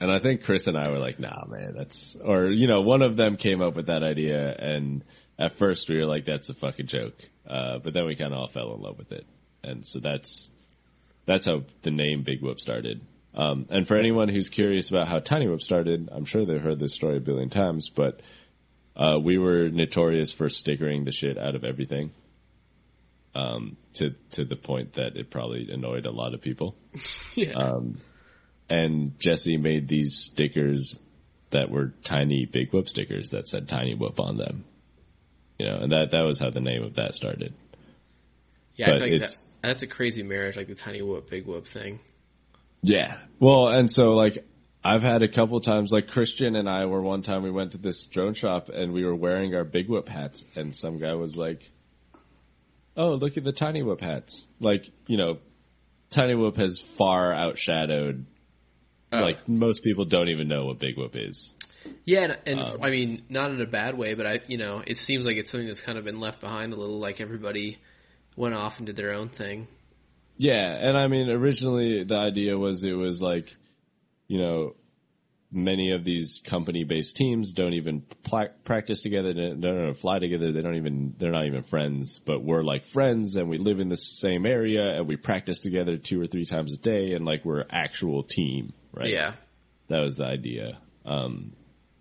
[0.01, 3.03] and I think Chris and I were like, nah, man, that's, or, you know, one
[3.03, 5.03] of them came up with that idea and
[5.39, 7.16] at first we were like, that's a fucking joke.
[7.49, 9.27] Uh, but then we kind of all fell in love with it.
[9.62, 10.51] And so that's,
[11.27, 13.01] that's how the name Big Whoop started.
[13.35, 16.79] Um, and for anyone who's curious about how Tiny Whoop started, I'm sure they've heard
[16.79, 18.20] this story a billion times, but,
[18.97, 22.12] uh, we were notorious for stickering the shit out of everything.
[23.34, 26.74] Um, to, to the point that it probably annoyed a lot of people
[27.34, 27.53] Yeah.
[27.53, 28.01] Um,
[28.68, 30.99] and Jesse made these stickers
[31.51, 34.64] that were tiny Big Whoop stickers that said Tiny Whoop on them.
[35.59, 37.55] You know, and that that was how the name of that started.
[38.74, 41.66] yeah, I but think that, that's a crazy marriage, like the tiny whoop, big whoop
[41.66, 42.01] thing.
[42.82, 43.18] Yeah.
[43.40, 44.44] Well, and so like
[44.87, 47.78] I've had a couple times like Christian and I were one time we went to
[47.78, 51.37] this drone shop and we were wearing our Big Whoop hats and some guy was
[51.37, 51.68] like,
[52.97, 55.39] "Oh, look at the Tiny Whoop hats." Like, you know,
[56.11, 58.24] Tiny Whoop has far outshadowed
[59.12, 59.20] Oh.
[59.20, 61.55] like most people don't even know what Big Whoop is.
[62.05, 64.82] Yeah, and, and Um, I mean, not in a bad way, but I, you know,
[64.84, 66.99] it seems like it's something that's kind of been left behind a little.
[66.99, 67.78] Like everybody
[68.37, 69.68] went off and did their own thing.
[70.39, 73.47] Yeah, and I mean, originally the idea was it was like,
[74.29, 74.74] you know,
[75.53, 80.53] many of these company-based teams don't even pla- practice together, they don't even fly together,
[80.53, 83.89] they don't even, they're not even friends, but we're like friends and we live in
[83.89, 87.45] the same area and we practice together two or three times a day and like
[87.45, 89.11] we're actual team, right?
[89.11, 89.35] Yeah,
[89.89, 90.79] That was the idea.
[91.05, 91.53] Um,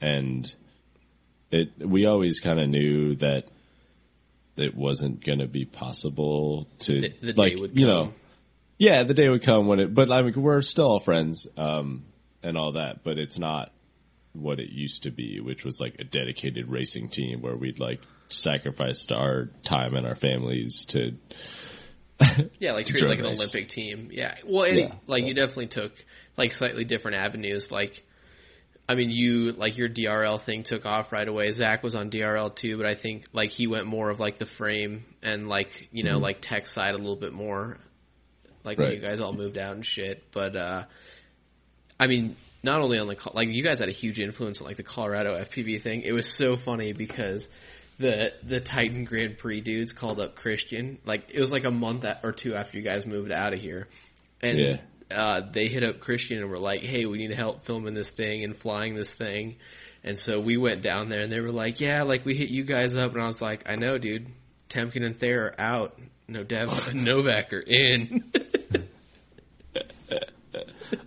[0.01, 0.53] and
[1.51, 3.43] it, we always kind of knew that
[4.57, 7.79] it wasn't going to be possible to, the, the like, day would come.
[7.79, 8.13] you know,
[8.77, 12.03] yeah, the day would come when it, but I mean, we're still all friends, um,
[12.45, 13.71] and all that, but it's not
[14.33, 18.01] what it used to be, which was like a dedicated racing team where we'd like
[18.27, 21.11] sacrificed our time and our families to,
[22.59, 23.39] yeah, like to treated like an race.
[23.39, 24.09] Olympic team.
[24.11, 24.95] Yeah, well, any, Yeah.
[25.07, 25.93] like you definitely took
[26.37, 27.71] like slightly different avenues.
[27.71, 28.03] Like,
[28.87, 31.51] I mean, you like your DRL thing took off right away.
[31.51, 34.45] Zach was on DRL too, but I think like he went more of like the
[34.45, 37.77] frame and like you know like tech side a little bit more.
[38.63, 39.03] Like when Mm-hmm.
[39.03, 40.83] You guys all moved out and shit, but uh
[41.99, 44.77] I mean, not only on the like you guys had a huge influence on like
[44.77, 46.01] the Colorado FPV thing.
[46.01, 47.47] It was so funny because
[47.99, 50.97] the the Titan Grand Prix dudes called up Christian.
[51.05, 53.87] Like it was like a month or two after you guys moved out of here,
[54.41, 54.77] and Yeah.
[55.15, 58.43] uh, they hit up Christian and were like, "Hey, we need help filming this thing
[58.43, 59.55] and flying this thing."
[60.03, 62.63] And so we went down there, and they were like, "Yeah, like we hit you
[62.63, 64.27] guys up," and I was like, "I know, dude.
[64.69, 65.99] Temkin and Thayer are out.
[66.27, 68.31] No Dev, Novak are in."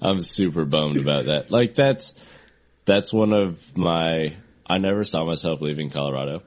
[0.00, 1.50] I'm super bummed about that.
[1.50, 2.14] Like that's,
[2.84, 4.36] that's one of my,
[4.66, 6.40] I never saw myself leaving Colorado.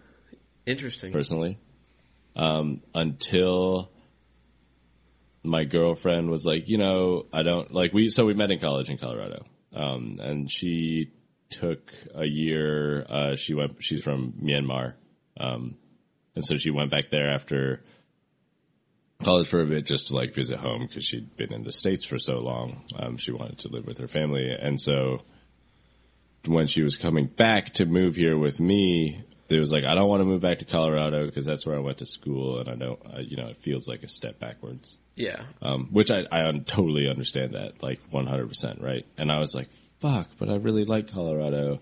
[0.66, 1.12] Interesting.
[1.12, 1.58] personally.
[2.36, 3.92] Um, until
[5.44, 8.10] my girlfriend was like, you know, I don't like we.
[8.10, 9.44] So we met in college in Colorado,
[9.76, 11.12] um, and she
[11.50, 13.04] took a year.
[13.04, 13.78] Uh, she went.
[13.80, 14.94] She's from Myanmar,
[15.40, 15.78] um,
[16.36, 17.84] and so she went back there after
[19.22, 22.06] college for a bit just to like visit home because she'd been in the states
[22.06, 22.84] for so long.
[22.98, 25.20] Um, she wanted to live with her family, and so
[26.46, 30.08] when she was coming back to move here with me, it was like I don't
[30.08, 32.76] want to move back to Colorado because that's where I went to school, and I
[32.76, 34.98] don't, I, you know, it feels like a step backwards.
[35.16, 35.44] Yeah.
[35.62, 39.04] Um, which I, I totally understand that, like 100%, right?
[39.18, 39.70] And I was like,
[40.00, 41.80] fuck, but I really like Colorado.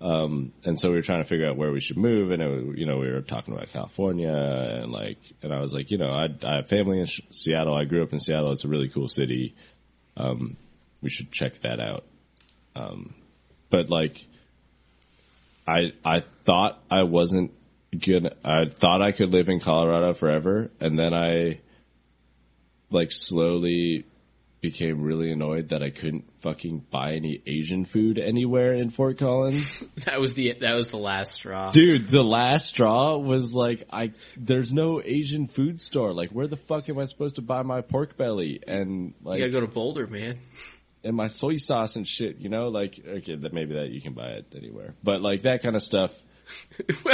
[0.00, 2.78] Um, and so we were trying to figure out where we should move, and it,
[2.78, 6.10] you know we were talking about California, and like, and I was like, you know,
[6.10, 7.74] I, I have family in Seattle.
[7.74, 8.52] I grew up in Seattle.
[8.52, 9.54] It's a really cool city.
[10.16, 10.56] Um,
[11.02, 12.04] we should check that out.
[12.74, 13.14] Um,
[13.70, 14.24] but like,
[15.68, 17.52] I I thought I wasn't
[17.98, 18.34] good.
[18.42, 21.60] I thought I could live in Colorado forever, and then I
[22.90, 24.06] like slowly
[24.60, 29.84] became really annoyed that I couldn't fucking buy any Asian food anywhere in Fort Collins.
[30.06, 31.70] That was the that was the last straw.
[31.70, 36.14] Dude, the last straw was like I there's no Asian food store.
[36.14, 39.46] Like where the fuck am I supposed to buy my pork belly and like you
[39.46, 40.38] gotta go to Boulder, man.
[41.04, 44.14] And my soy sauce and shit, you know, like okay, that maybe that you can
[44.14, 44.94] buy it anywhere.
[45.02, 46.12] But like that kind of stuff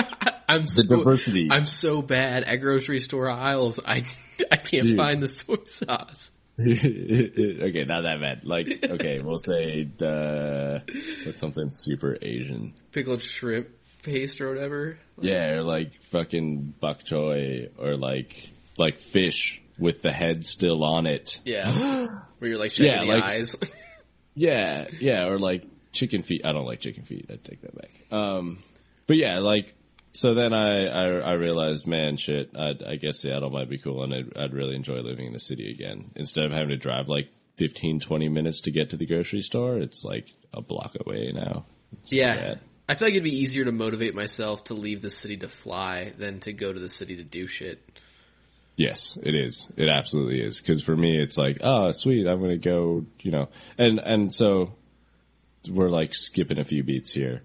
[0.48, 1.48] I'm so, the diversity.
[1.50, 3.80] I'm so bad at grocery store aisles.
[3.84, 4.04] I
[4.50, 4.96] I can't Dude.
[4.96, 6.30] find the soy sauce.
[6.60, 8.44] okay, not that bad.
[8.44, 10.82] Like, okay, we'll say the
[11.24, 12.72] what's something super Asian.
[12.92, 13.68] Pickled shrimp
[14.02, 14.98] paste or whatever.
[15.20, 18.48] Yeah, or like fucking bok choy, or like
[18.78, 21.38] like fish with the head still on it.
[21.44, 22.06] Yeah.
[22.38, 23.56] Where you're like checking Yeah, the like- eyes.
[24.38, 26.42] Yeah, yeah, or like chicken feet.
[26.44, 27.24] I don't like chicken feet.
[27.30, 27.90] I take that back.
[28.12, 28.58] Um,
[29.06, 29.74] but yeah, like
[30.16, 32.50] so then I I, I realized, man, shit.
[32.56, 35.40] I, I guess Seattle might be cool, and I'd, I'd really enjoy living in the
[35.40, 39.06] city again instead of having to drive like 15, 20 minutes to get to the
[39.06, 39.78] grocery store.
[39.78, 41.66] It's like a block away now.
[42.06, 42.36] yeah.
[42.36, 42.60] bad.
[42.88, 46.12] I feel like it'd be easier to motivate myself to leave the city to fly
[46.16, 47.82] than to go to the city to do shit.
[48.76, 49.68] Yes, it is.
[49.76, 50.60] It absolutely is.
[50.60, 54.34] Because for me, it's like, oh, sweet, I'm going to go, you know, and and
[54.34, 54.74] so
[55.68, 57.42] we're like skipping a few beats here.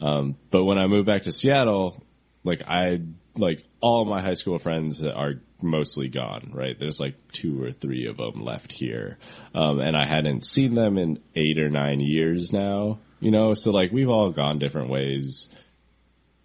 [0.00, 2.02] Um, but when I moved back to Seattle,
[2.44, 3.00] like I
[3.36, 6.52] like all my high school friends are mostly gone.
[6.54, 9.18] Right, there's like two or three of them left here,
[9.54, 13.00] um, and I hadn't seen them in eight or nine years now.
[13.20, 15.48] You know, so like we've all gone different ways.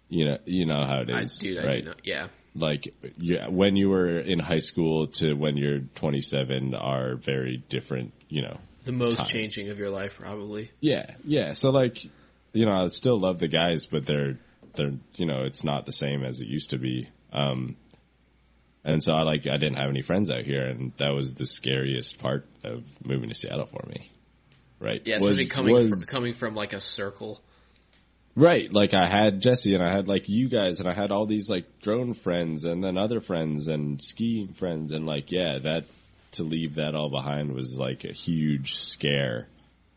[0.08, 1.40] You know, you know how it is.
[1.40, 1.82] I, dude, I right?
[1.82, 2.00] do not.
[2.04, 2.28] Yeah.
[2.54, 8.12] like you, when you were in high school to when you're 27 are very different,
[8.28, 8.58] you know.
[8.86, 9.30] The most Times.
[9.30, 10.70] changing of your life, probably.
[10.80, 11.52] Yeah, yeah.
[11.52, 12.02] So like,
[12.52, 14.38] you know, I still love the guys, but they're
[14.74, 17.08] they're you know, it's not the same as it used to be.
[17.32, 17.76] Um,
[18.84, 21.46] and so I like I didn't have any friends out here, and that was the
[21.46, 24.10] scariest part of moving to Seattle for me.
[24.78, 25.02] Right?
[25.04, 27.42] Yeah, Was- coming was- from, coming from like a circle.
[28.36, 31.26] Right, like I had Jesse and I had like you guys and I had all
[31.26, 35.84] these like drone friends and then other friends and skiing friends and like yeah, that
[36.32, 39.48] to leave that all behind was like a huge scare.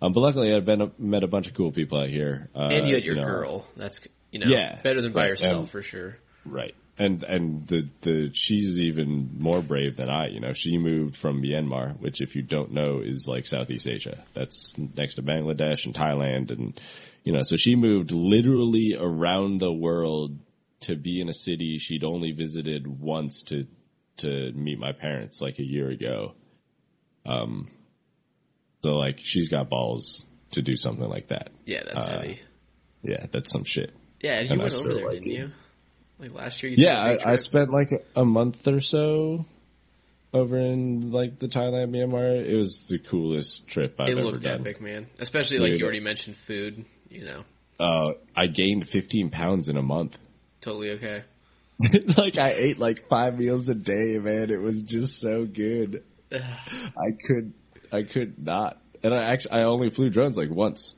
[0.02, 2.50] Um, but luckily I'd been met a bunch of cool people out here.
[2.56, 3.68] Uh, and you had your know, girl.
[3.78, 4.02] That's
[4.34, 6.18] you know Yeah, better than by right, yourself and- for sure.
[6.46, 6.76] Right.
[6.98, 10.54] And and the the she's even more brave than I, you know.
[10.54, 14.24] She moved from Myanmar, which if you don't know is like Southeast Asia.
[14.36, 16.80] That's next to Bangladesh and Thailand and
[17.24, 20.38] you know, so she moved literally around the world
[20.82, 23.66] to be in a city she'd only visited once to
[24.18, 26.36] to meet my parents like a year ago.
[27.26, 27.70] Um
[28.84, 31.50] so like she's got balls to do something like that.
[31.66, 32.40] Yeah, that's Uh, heavy.
[33.02, 33.92] Yeah, that's some shit.
[34.24, 35.38] Yeah, and you and I went over there, like didn't it.
[35.38, 35.52] you?
[36.20, 39.46] Like last year, you Yeah, I, I spent like a, month or so
[40.34, 42.44] over in like the Thailand, Myanmar.
[42.44, 44.62] It was the coolest trip I've It ever looked done.
[44.62, 45.08] epic, man.
[45.20, 45.80] Especially like Dude.
[45.82, 46.86] you already mentioned food.
[47.10, 47.44] You know,
[47.80, 50.18] Uh, I gained 15 pounds in a month.
[50.62, 51.24] totally okay.
[52.18, 54.50] like I ate like five meals a day, man.
[54.52, 56.04] It was just so good.
[56.32, 57.54] I could,
[57.92, 58.80] I could not.
[59.04, 60.96] And I actually, I only flew drones like once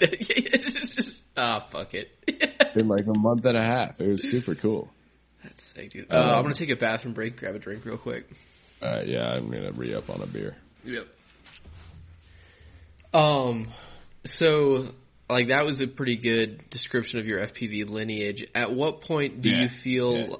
[1.36, 2.10] ah, fuck it.
[2.74, 4.00] in like a month and a half.
[4.00, 4.88] It was super cool.
[5.42, 6.10] That's sick, dude.
[6.12, 8.28] Uh, Um, I'm gonna take a bathroom break, grab a drink real quick.
[8.82, 10.56] All right, yeah, I'm gonna re up on a beer.
[10.84, 11.06] Yep.
[13.12, 13.68] Um,
[14.24, 14.88] so
[15.30, 18.46] like that was a pretty good description of your FPV lineage.
[18.54, 20.36] At what point do Yeah, you feel yeah.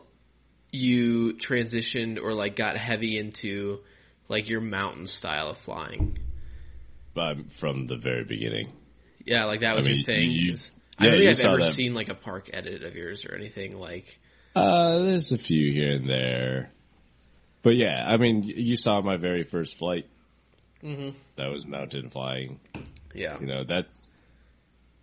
[0.72, 3.80] you transitioned or like got heavy into
[4.28, 6.18] like your mountain style of flying?
[7.16, 8.72] Um, from the very beginning.
[9.24, 10.30] Yeah, like that was I your thing.
[10.30, 11.72] you- 'cause I yeah, don't think I've ever that.
[11.72, 14.18] seen like a park edit of yours or anything like.
[14.54, 16.70] Uh, there's a few here and there.
[17.62, 20.06] But yeah, I mean, you saw my very first flight
[20.82, 21.16] Mm-hmm.
[21.36, 22.60] that was mountain flying.
[23.14, 23.40] Yeah.
[23.40, 24.10] You know, that's,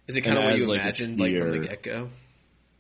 [0.07, 2.09] Is it kind of what you like, imagined, like from the get go?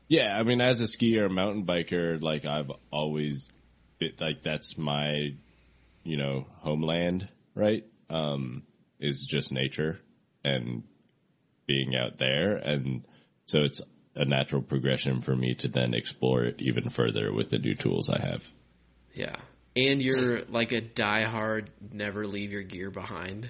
[0.07, 3.49] yeah, I mean, as a skier, mountain biker, like I've always,
[3.97, 5.33] been, like that's my,
[6.03, 7.83] you know, homeland, right?
[8.09, 8.63] Um,
[8.99, 9.99] is just nature
[10.43, 10.83] and
[11.65, 12.55] being out there.
[12.55, 13.03] And
[13.45, 13.81] so it's
[14.15, 18.09] a natural progression for me to then explore it even further with the new tools
[18.09, 18.43] I have.
[19.13, 19.35] Yeah.
[19.75, 23.49] And you're like a diehard, never leave your gear behind.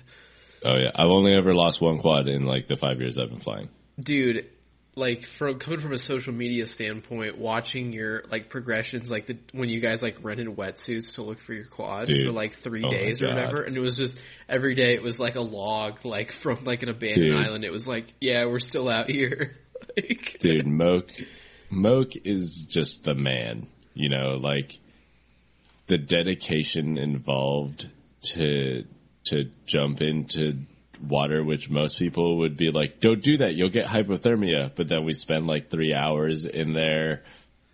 [0.63, 3.39] Oh yeah, I've only ever lost one quad in like the five years I've been
[3.39, 3.69] flying.
[3.99, 4.47] Dude,
[4.95, 9.69] like from coming from a social media standpoint, watching your like progressions, like the when
[9.69, 12.27] you guys like rented wetsuits to look for your quad Dude.
[12.27, 14.19] for like three Oh days or whatever, and it was just
[14.49, 17.35] every day it was like a log, like from like an abandoned Dude.
[17.35, 17.63] island.
[17.63, 19.55] It was like, yeah, we're still out here.
[19.97, 21.09] like, dude moke
[21.69, 24.77] moke is just the man you know like
[25.87, 27.89] the dedication involved
[28.21, 28.83] to
[29.23, 30.53] to jump into
[31.01, 33.53] water which most people would be like don't do that.
[33.53, 34.71] You'll get hypothermia.
[34.75, 37.23] But then we spend like three hours in there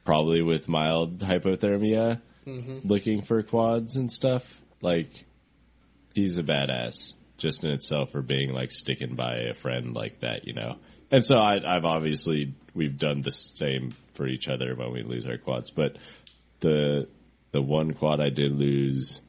[0.06, 2.80] probably with mild hypothermia mm-hmm.
[2.88, 4.62] looking for quads and stuff.
[4.82, 5.10] Like
[6.14, 10.48] he's a badass just in itself for being like sticking by a friend like that,
[10.48, 10.78] you know.
[11.12, 15.26] And so I, I've obviously we've done the same for each other when we lose
[15.26, 15.98] our quads, but
[16.60, 17.08] the
[17.52, 19.22] the one quad I did lose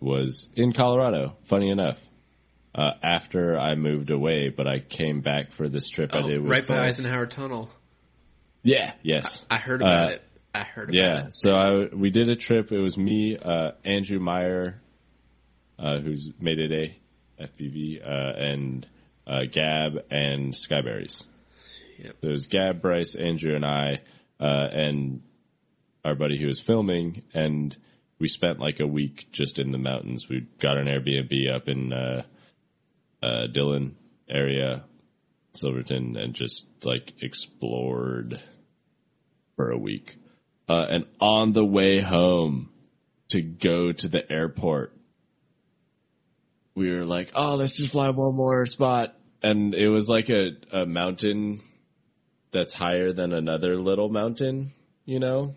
[0.00, 1.36] was in Colorado.
[1.44, 1.98] Funny enough,
[2.78, 6.40] uh, after I moved away, but I came back for this trip I oh, did
[6.42, 7.70] with right by Eisenhower Tunnel.
[8.62, 9.44] Yeah, yes.
[9.50, 10.22] I heard about Uh, it.
[10.54, 11.34] I heard about Yeah, it.
[11.34, 12.70] so I, we did a trip.
[12.70, 14.76] It was me, uh, Andrew Meyer,
[15.78, 18.86] uh, who's made it a FPV, uh, and
[19.26, 21.24] uh, Gab and Skyberries.
[21.98, 22.16] Yep.
[22.20, 23.98] So it was Gab, Bryce, Andrew, and I,
[24.40, 25.22] uh, and
[26.04, 27.76] our buddy who was filming, and
[28.20, 30.28] we spent like a week just in the mountains.
[30.28, 31.92] We got an Airbnb up in
[33.22, 33.96] uh, Dillon
[34.28, 34.84] area,
[35.54, 38.40] Silverthorne, and just like explored
[39.56, 40.16] for a week.
[40.68, 42.70] Uh, and on the way home
[43.30, 44.94] to go to the airport,
[46.74, 50.50] we were like, "Oh, let's just fly one more spot." And it was like a,
[50.72, 51.60] a mountain
[52.52, 54.72] that's higher than another little mountain,
[55.04, 55.54] you know.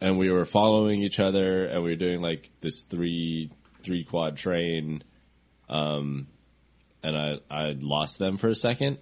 [0.00, 4.36] And we were following each other, and we were doing like this three three quad
[4.36, 5.04] train.
[5.72, 6.28] Um,
[7.02, 8.98] and I I lost them for a second,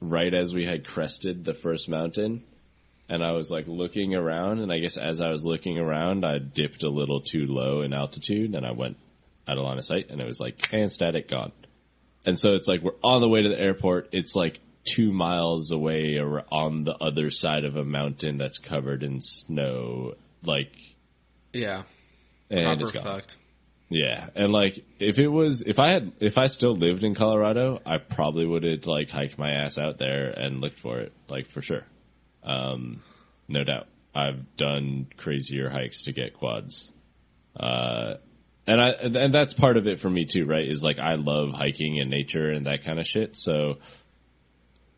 [0.00, 2.44] right as we had crested the first mountain
[3.08, 6.38] and I was like looking around, and I guess as I was looking around, I
[6.38, 8.96] dipped a little too low in altitude, and I went
[9.46, 11.52] out of line of sight, and it was like and static gone.
[12.24, 14.08] And so it's like we're on the way to the airport.
[14.12, 19.04] It's like two miles away or on the other side of a mountain that's covered
[19.04, 20.72] in snow, like
[21.52, 21.82] Yeah,
[22.50, 23.04] and proper it's gone.
[23.04, 23.36] fucked.
[23.88, 27.80] Yeah, and like if it was if I had if I still lived in Colorado,
[27.86, 31.46] I probably would have like hiked my ass out there and looked for it, like
[31.48, 31.84] for sure.
[32.42, 33.02] Um,
[33.48, 33.86] no doubt.
[34.14, 36.90] I've done crazier hikes to get quads.
[37.58, 38.14] Uh,
[38.66, 40.68] and I and that's part of it for me too, right?
[40.68, 43.36] Is like I love hiking and nature and that kind of shit.
[43.36, 43.78] So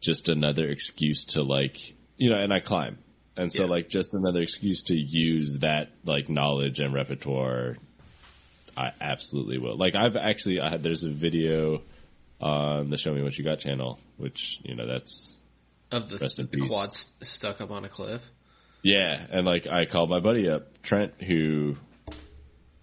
[0.01, 1.77] just another excuse to like,
[2.17, 2.99] you know, and I climb.
[3.37, 3.69] And so Yeah.
[3.69, 7.77] like just another excuse to use that like knowledge and repertoire
[8.79, 9.77] I absolutely will.
[9.77, 11.83] Like I've actually, I had, there's a video
[12.41, 15.35] on the Show Me What You Got channel, which you know that's
[15.91, 16.69] Of the, Rest in the peace.
[16.69, 18.23] quad s- stuck up on a cliff.
[18.83, 21.77] yeah, and like I called my buddy up, Trent, who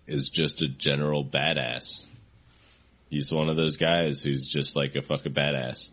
[0.08, 2.06] is just a general badass.
[3.10, 5.90] He's one of those guys who's just like a fucking badass.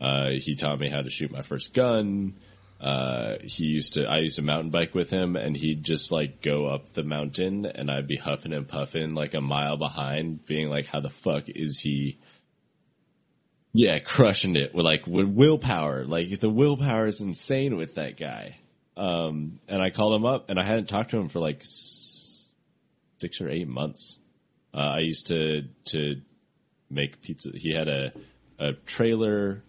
[0.00, 2.34] Uh, he taught me how to shoot my first gun.
[2.84, 6.42] Uh, he used to, I used to mountain bike with him and he'd just like
[6.42, 10.68] go up the mountain and I'd be huffing and puffing like a mile behind being
[10.68, 12.18] like, how the fuck is he?
[13.72, 16.04] Yeah, crushing it with like with willpower.
[16.04, 18.58] Like the willpower is insane with that guy.
[18.98, 23.40] Um, and I called him up and I hadn't talked to him for like six
[23.40, 24.18] or eight months.
[24.74, 26.16] Uh, I used to, to
[26.90, 27.50] make pizza.
[27.54, 28.12] He had a,
[28.58, 29.62] a trailer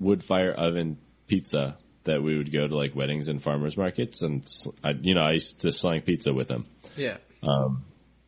[0.00, 0.96] wood fire oven
[1.26, 1.76] pizza
[2.08, 4.46] that we would go to like weddings and farmers markets and
[4.84, 7.16] I, you know I used to slang pizza with him, Yeah,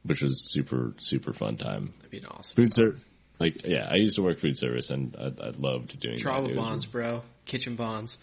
[0.05, 1.91] which was super super fun time.
[1.97, 2.57] that'd be an awesome.
[2.57, 3.07] Food service,
[3.39, 6.51] like yeah, I used to work food service and I, I loved doing Travel that.
[6.53, 7.22] It was- bonds, bro.
[7.47, 8.16] Kitchen bonds.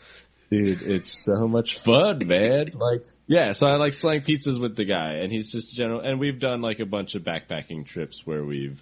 [0.49, 0.81] dude.
[0.81, 2.67] It's so much fun, man.
[2.73, 5.99] Like yeah, so I like slang pizzas with the guy, and he's just general.
[5.99, 8.81] And we've done like a bunch of backpacking trips where we've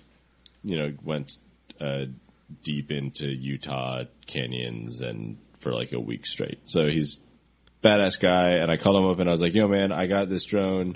[0.64, 1.36] you know went
[1.82, 2.06] uh,
[2.64, 6.60] deep into Utah canyons and for like a week straight.
[6.66, 7.20] So he's
[7.84, 10.30] badass guy, and I called him up and I was like, "Yo, man, I got
[10.30, 10.96] this drone.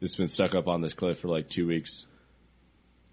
[0.00, 2.06] It's been stuck up on this cliff for like two weeks."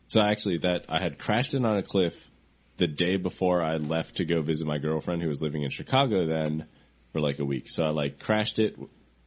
[0.10, 2.30] So actually, that I had crashed it on a cliff
[2.78, 6.28] the day before I left to go visit my girlfriend who was living in Chicago
[6.28, 6.66] then
[7.14, 7.68] for like a week.
[7.72, 8.78] So I like crashed it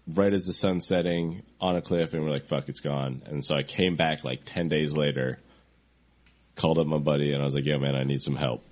[0.06, 3.44] right as the sun's setting on a cliff, and we're like, "Fuck, it's gone." And
[3.44, 5.40] so I came back like ten days later,
[6.54, 8.62] called up my buddy, and I was like, "Yo, man, I need some help."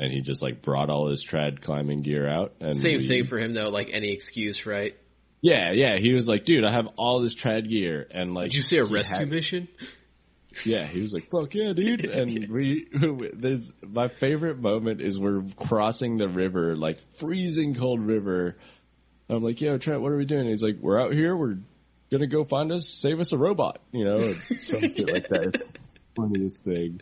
[0.00, 2.54] And he just like brought all his trad climbing gear out.
[2.60, 3.68] And Same we- thing for him though.
[3.70, 4.96] Like any excuse, right?
[5.40, 5.98] Yeah, yeah.
[5.98, 8.78] He was like, "Dude, I have all this trad gear," and like, Did you say
[8.78, 9.68] a rescue had- mission?
[10.64, 12.86] Yeah, he was like, "Fuck yeah, dude!" And we,
[13.34, 18.56] there's my favorite moment is we're crossing the river, like freezing cold river.
[19.28, 21.36] I'm like, "Yo, Trent, what are we doing?" he's like, "We're out here.
[21.36, 21.58] We're
[22.10, 25.42] gonna go find us, save us a robot," you know, or some shit like that.
[25.54, 25.78] It's the
[26.16, 27.00] funniest thing.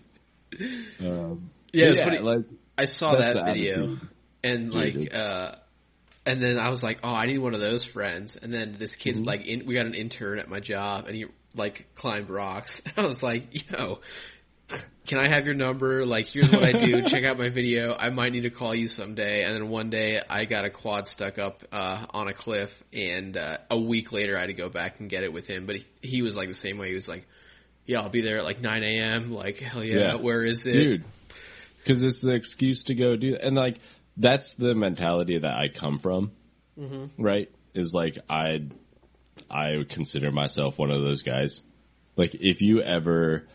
[1.00, 2.18] Um, Yeah, it's funny.
[2.18, 2.44] like
[2.82, 4.00] I saw that's that video attitude.
[4.44, 5.56] and like uh
[6.24, 8.94] and then I was like, "Oh, I need one of those friends." And then this
[8.94, 9.26] kid's Mm-hmm.
[9.26, 11.26] like, in, "We got an intern at my job, and he
[11.56, 13.98] like climbed rocks." I was like, "Yo,
[15.06, 16.06] can I have your number?
[16.06, 17.02] Like, here's what I do.
[17.08, 17.92] Check out my video.
[17.92, 21.08] I might need to call you someday." And then one day, I got a quad
[21.08, 24.68] stuck up uh, on a cliff, and uh, a week later, I had to go
[24.68, 25.66] back and get it with him.
[25.66, 26.88] But he, he was like the same way.
[26.90, 27.26] He was like,
[27.84, 29.32] "Yeah, I'll be there at like 9 a.m.
[29.32, 30.14] Like, hell yeah, Yeah.
[30.16, 31.04] where is it?" dude
[31.82, 33.78] because it's the excuse to go do and like
[34.16, 36.32] that's the mentality that i come from.
[36.78, 37.22] Mm-hmm.
[37.22, 37.50] Right?
[37.74, 38.58] Is like i
[39.50, 41.62] i would consider myself one of those guys.
[42.16, 43.46] Like if you ever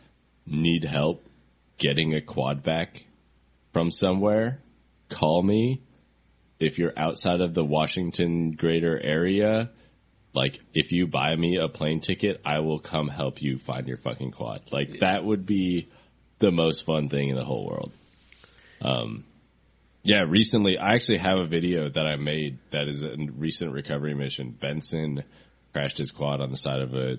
[0.46, 1.24] need help
[1.78, 3.06] getting a quad back
[3.74, 4.60] from somewhere
[5.10, 5.82] call me.
[6.60, 9.70] If you're outside of the washington greater area
[10.34, 13.98] like if you buy me a plane ticket i will come help you find your
[13.98, 14.62] fucking quad.
[14.72, 15.90] Like that would be
[16.40, 17.92] the most fun thing in the whole world.
[18.82, 19.26] Um,
[20.04, 24.14] yeah, recently I actually have a video that I made that is a recent recovery
[24.14, 24.52] mission.
[24.52, 25.24] Benson
[25.74, 27.18] crashed his quad on the side of a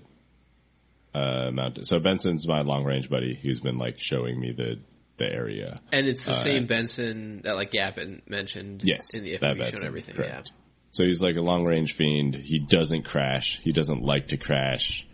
[1.18, 1.84] uh, mountain.
[1.84, 4.80] So Benson's my long range buddy who's been like showing me the
[5.18, 5.76] the area.
[5.92, 9.84] And it's the same Benson that like Gavin mentioned Yes, in the show Benson, and
[9.84, 10.14] everything.
[10.14, 10.52] correct.
[10.92, 12.34] So he's like a long range fiend.
[12.36, 13.60] He doesn't crash.
[13.62, 15.06] He doesn't like to crash.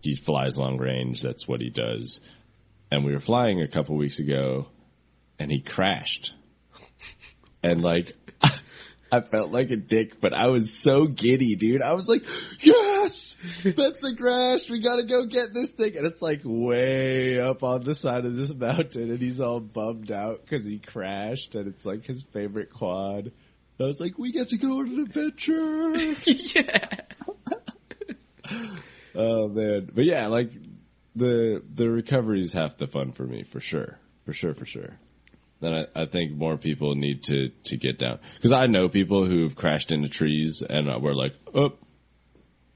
[0.00, 1.22] He flies long range.
[1.22, 2.20] That's what he does.
[2.90, 4.66] And we were flying a couple weeks ago
[5.38, 6.34] and he crashed.
[7.62, 8.14] And like,
[9.12, 11.82] I felt like a dick, but I was so giddy, dude.
[11.82, 12.24] I was like,
[12.60, 14.70] yes, Benson crashed.
[14.70, 15.96] We gotta go get this thing.
[15.96, 20.10] And it's like way up on the side of this mountain and he's all bummed
[20.10, 23.32] out because he crashed and it's like his favorite quad.
[23.80, 25.96] I was like, we get to go on an adventure.
[26.26, 26.88] yeah.
[29.14, 30.52] oh man, but yeah, like
[31.16, 34.98] the the recovery is half the fun for me, for sure, for sure, for sure.
[35.62, 39.26] And I, I think more people need to to get down because I know people
[39.26, 41.74] who've crashed into trees and we're like, oh,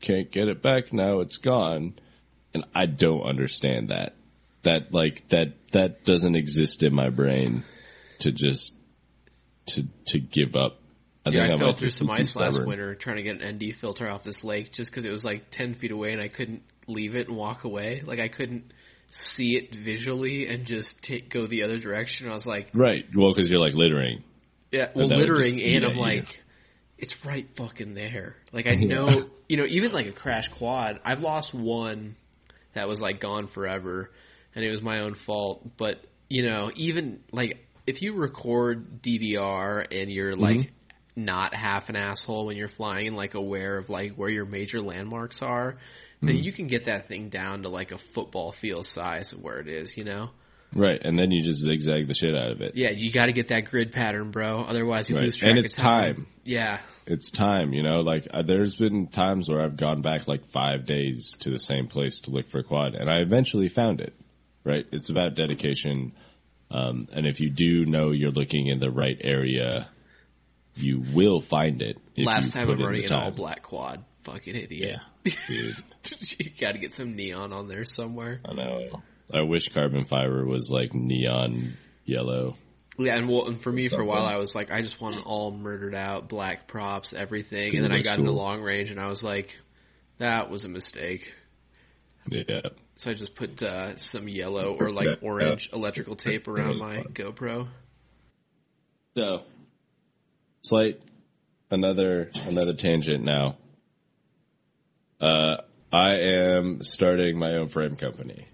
[0.00, 1.94] can't get it back now, it's gone,
[2.54, 4.14] and I don't understand that.
[4.62, 7.64] That like that that doesn't exist in my brain
[8.20, 8.74] to just
[9.66, 10.80] to to give up.
[11.24, 14.08] I Yeah, I fell through some ice last winter trying to get an ND filter
[14.08, 17.16] off this lake just because it was like 10 feet away and I couldn't leave
[17.16, 18.02] it and walk away.
[18.04, 18.72] Like I couldn't
[19.08, 22.28] see it visually and just take, go the other direction.
[22.28, 23.04] I was like, Right.
[23.14, 24.22] Well, because you're like littering.
[24.70, 26.02] yeah, well, littering just and at I'm you.
[26.02, 26.42] like,
[26.98, 28.36] it's right fucking there.
[28.52, 32.16] Like I know, you know, even like a crash quad, I've lost one
[32.72, 34.10] that was like gone forever
[34.54, 35.76] and it was my own fault.
[35.76, 40.42] But, you know, even like if you record DVR and you're mm-hmm.
[40.42, 40.72] like
[41.14, 44.80] not half an asshole when you're flying and like aware of like where your major
[44.80, 45.76] landmarks are,
[46.22, 49.60] then you can get that thing down to like a football field size of where
[49.60, 50.30] it is, you know?
[50.74, 51.00] Right.
[51.02, 52.72] And then you just zigzag the shit out of it.
[52.74, 54.60] Yeah, you got to get that grid pattern, bro.
[54.62, 55.24] Otherwise, you Right.
[55.24, 56.26] lose track And of it's time.
[56.44, 60.50] Yeah, It's time, you know, like uh, there's been times where I've gone back like
[60.50, 64.00] five days to the same place to look for a quad and I eventually found
[64.00, 64.12] it.
[64.64, 64.84] Right.
[64.90, 66.12] It's about dedication.
[66.70, 69.88] Um, and if you do know you're looking in the right area,
[70.74, 71.96] you will find it.
[72.18, 74.04] Last time I'm in running an all black quad.
[74.26, 74.98] Fucking idiot.
[75.24, 75.76] Dude,
[76.38, 78.40] you got to get some neon on there somewhere.
[78.44, 79.02] I know.
[79.32, 82.56] I wish carbon fiber was like neon yellow.
[82.98, 85.24] Yeah, and, well, and for me, for a while, I was like, I just want
[85.26, 87.72] all murdered out, black props, everything.
[87.72, 89.56] Cool, And then I got into long range, and I was like,
[90.18, 91.32] that was a mistake.
[92.28, 92.60] Yeah.
[92.96, 95.28] So I just put uh, some yellow or like Yeah.
[95.28, 97.68] orange electrical tape around my GoPro.
[99.16, 99.42] So,
[100.62, 101.00] slight
[101.70, 103.56] another another tangent now.
[105.20, 105.56] Uh,
[105.92, 108.46] I am starting my own frame company.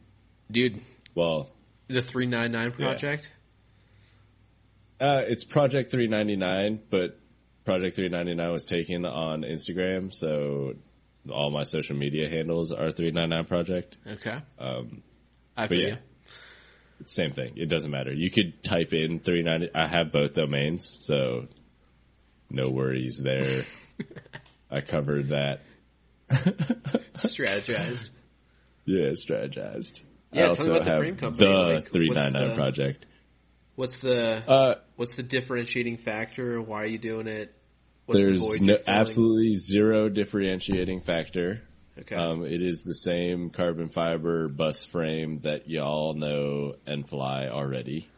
[0.51, 0.81] Dude,
[1.15, 1.51] Well,
[1.89, 3.33] the 399 project?
[5.01, 7.19] uh, it's Project 399, but
[7.65, 10.75] Project 399 was taken on Instagram, so
[11.31, 13.97] all my social media handles are 399 Project.
[14.07, 14.39] Okay.
[14.59, 15.03] Um,
[15.57, 15.89] I feel yeah.
[15.89, 15.97] you.
[17.07, 17.55] same thing.
[17.57, 18.13] It doesn't matter.
[18.13, 19.75] You could type in 390.
[19.75, 21.49] I have both domains, so
[22.51, 23.65] no worries there.
[24.71, 25.61] I covered that.
[27.15, 28.11] Strategized.
[28.85, 30.01] Yeah, strategized.
[30.33, 33.07] Yeah, I also about the have frame company, the like, what's 399 the- project.
[33.75, 36.61] What's the Uh, what's the differentiating factor?
[36.61, 37.55] Why are you doing it?
[38.07, 41.63] What's there's void no, absolutely zero differentiating factor.
[41.99, 42.17] Okay.
[42.17, 48.09] Um, it is the same carbon fiber bus frame that y'all know and fly already.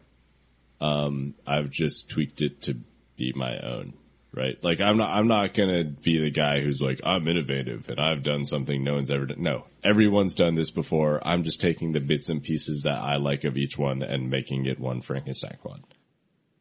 [0.81, 2.77] Um, I've just tweaked it to
[3.17, 3.95] be my own,
[4.37, 4.57] right?
[4.63, 8.23] Like I'm not, I'm not gonna be the guy who's like, I'm innovative and I've
[8.23, 9.43] done something no one's ever done.
[9.43, 11.27] No, everyone's done this before.
[11.27, 14.67] I'm just taking the bits and pieces that I like of each one and making
[14.67, 15.81] it one Frankenstein quad.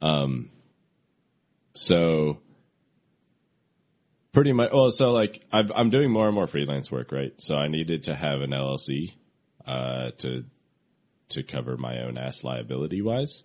[0.02, 0.50] Um,
[1.74, 2.40] so
[4.32, 7.34] pretty much, well, so like I've, I'm doing more and more freelance work, right?
[7.38, 9.14] So I needed to have an LLC,
[9.66, 10.44] uh, to,
[11.30, 13.44] to cover my own ass liability wise.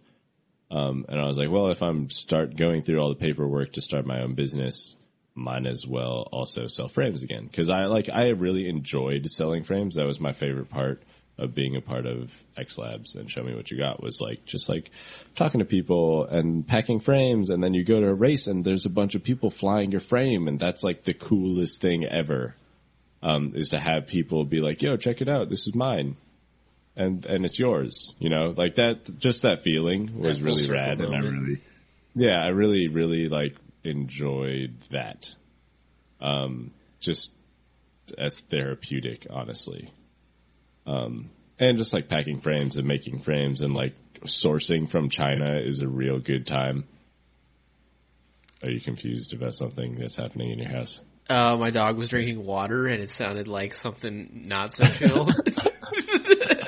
[0.70, 3.81] Um, and I was like, well, if I'm start going through all the paperwork to
[3.81, 4.97] start my own business,
[5.35, 7.49] might as well also sell frames again.
[7.55, 9.95] Cause I like, I really enjoyed selling frames.
[9.95, 11.03] That was my favorite part
[11.39, 14.45] of being a part of X Labs and show me what you got was like,
[14.45, 14.90] just like
[15.36, 17.51] talking to people and packing frames.
[17.51, 20.01] And then you go to a race and there's a bunch of people flying your
[20.01, 20.49] frame.
[20.49, 22.55] And that's like the coolest thing ever.
[23.20, 25.49] Um, is to have people be like, yo, check it out.
[25.49, 26.16] This is mine
[26.99, 28.15] and and it's yours.
[28.19, 29.19] You know, like that.
[29.19, 31.62] Just that feeling was That really rad, and I really,
[32.15, 35.31] yeah, I really, really like enjoyed that.
[36.20, 37.33] Um, just
[38.19, 39.93] as therapeutic, honestly.
[40.87, 41.31] Um,
[41.61, 43.95] and just like packing frames and making frames and like
[44.25, 46.85] sourcing from China is a real good time.
[48.65, 51.01] Are you confused about something that's happening in your house?
[51.29, 55.29] Uh, my dog was drinking water and it sounded like something not so chill.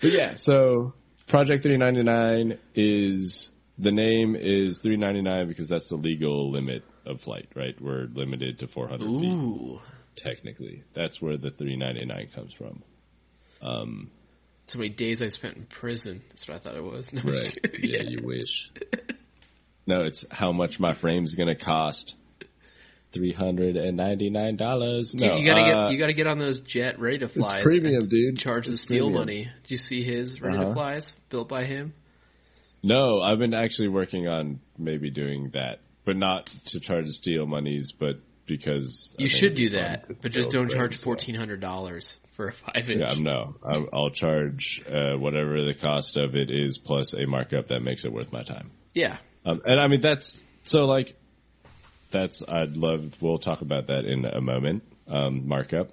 [0.00, 0.94] But yeah, so
[1.26, 7.74] Project 399 is the name is 399 because that's the legal limit of flight, right?
[7.80, 9.80] We're limited to 400 feet
[10.16, 10.82] technically.
[10.94, 12.82] That's where the 399 comes from.
[13.62, 14.10] Um,
[14.66, 16.22] So many days I spent in prison.
[16.30, 17.12] That's what I thought it was.
[17.12, 17.58] No, right.
[17.62, 17.80] kidding.
[17.90, 18.70] yeah, you wish.
[19.86, 22.16] No, it's how much my frame's going to cost.
[23.12, 25.10] $399.
[25.12, 27.62] Dude, No, you gotta uh, get you gotta get on those jet ready to flies.
[27.62, 28.38] premium, and dude.
[28.38, 29.20] Charge the It's steel premium.
[29.20, 29.50] money.
[29.62, 30.68] Did you see his ready Uh-huh.
[30.68, 31.94] to flies built by him?
[32.82, 37.46] No, I've been actually working on maybe doing that, but not to charge the steel
[37.46, 38.16] monies, but
[38.46, 41.34] because I You think should it'd do be fun that, but just don't charge fourteen
[41.34, 43.00] hundred dollars for a five inch.
[43.00, 43.56] Yeah, I'm no.
[43.64, 48.04] I'm, I'll charge uh, whatever the cost of it is plus a markup that makes
[48.04, 48.70] it worth my time.
[48.94, 49.18] Yeah.
[49.44, 51.16] Um, and I mean that's so like
[52.10, 53.16] that's I'd love.
[53.20, 54.82] We'll talk about that in a moment.
[55.08, 55.90] Um, markup.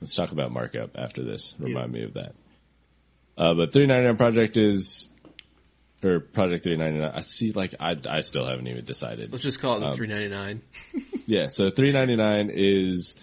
[0.00, 1.54] Let's talk about markup after this.
[1.58, 2.34] Remind me of that.
[3.38, 5.08] Uh, but 399 project is
[6.02, 7.12] or project 399.
[7.14, 7.52] I see.
[7.52, 9.32] Like I I still haven't even decided.
[9.32, 10.62] Let's just call it the Um, three ninety nine.
[11.28, 13.16] Yeah, so three ninety nine is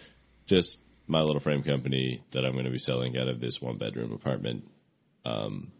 [0.45, 3.77] just my little frame company that I'm going to be selling out of this one
[3.77, 4.65] bedroom apartment.
[5.25, 5.71] Um,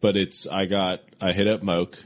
[0.00, 1.96] but it's I got I hit up Moke,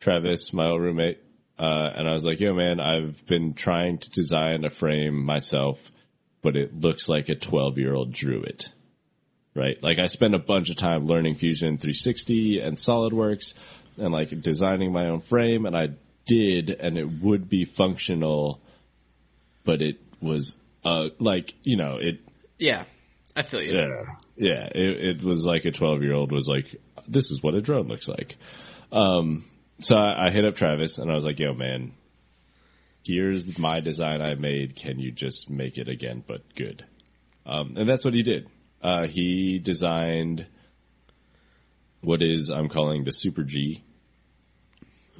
[0.00, 1.20] Travis, my old roommate,
[1.58, 5.78] uh, and I was like, "Yo, man, I've been trying to design a frame myself,
[6.42, 8.68] but it looks like a twelve year old drew it."
[9.54, 13.54] Right, like I spent a bunch of time learning Fusion 360 and SolidWorks,
[13.96, 15.86] and like designing my own frame, and I
[16.26, 18.60] did, and it would be functional,
[19.64, 20.54] but it was
[20.84, 22.20] uh like you know it
[22.58, 22.84] Yeah.
[23.34, 23.72] I feel you.
[23.78, 26.74] yeah yeah it, it was like a 12 year old was like
[27.08, 28.36] this is what a drone looks like
[28.92, 29.44] um
[29.80, 31.92] so I, I hit up Travis and I was like yo man
[33.04, 36.84] here's my design I made can you just make it again but good
[37.44, 38.48] um and that's what he did
[38.82, 40.46] uh he designed
[42.00, 43.82] what is I'm calling the Super G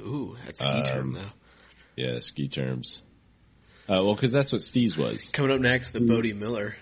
[0.00, 1.32] Ooh, that's ski term Um, though.
[1.96, 3.02] yeah ski terms
[3.88, 5.28] uh, well, because that's what Steeze was.
[5.28, 6.74] Coming up next, the Bode Miller.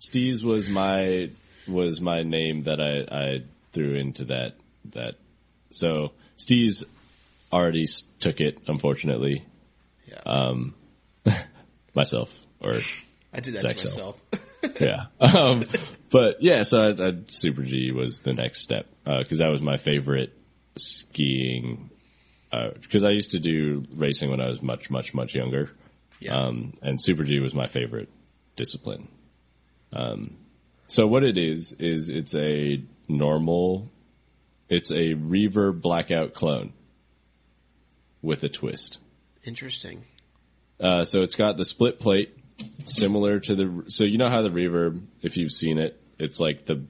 [0.00, 1.30] Steeze was my
[1.68, 3.38] was my name that I, I
[3.72, 4.54] threw into that
[4.86, 5.14] that.
[5.70, 6.82] So Steeze
[7.52, 7.86] already
[8.18, 9.46] took it, unfortunately.
[10.06, 10.20] Yeah.
[10.26, 10.74] Um,
[11.94, 12.74] myself or
[13.32, 14.20] I did that to myself.
[14.80, 15.06] yeah.
[15.20, 15.64] Um,
[16.10, 19.76] but yeah, so I, I, Super G was the next step because that was my
[19.76, 20.32] favorite
[20.76, 21.90] skiing.
[22.50, 25.70] Because I used to do racing when I was much, much, much younger.
[26.18, 26.34] Yeah.
[26.34, 28.08] Um, and Super G was my favorite
[28.56, 29.08] discipline.
[29.92, 30.36] Um,
[30.88, 33.88] so what it is is it's a normal,
[34.68, 36.72] it's a reverb blackout clone
[38.22, 38.98] with a twist.
[39.44, 40.04] Interesting.
[40.78, 42.36] Uh, so it's got the split plate,
[42.84, 43.84] similar to the.
[43.88, 46.84] So you know how the reverb, if you've seen it, it's like the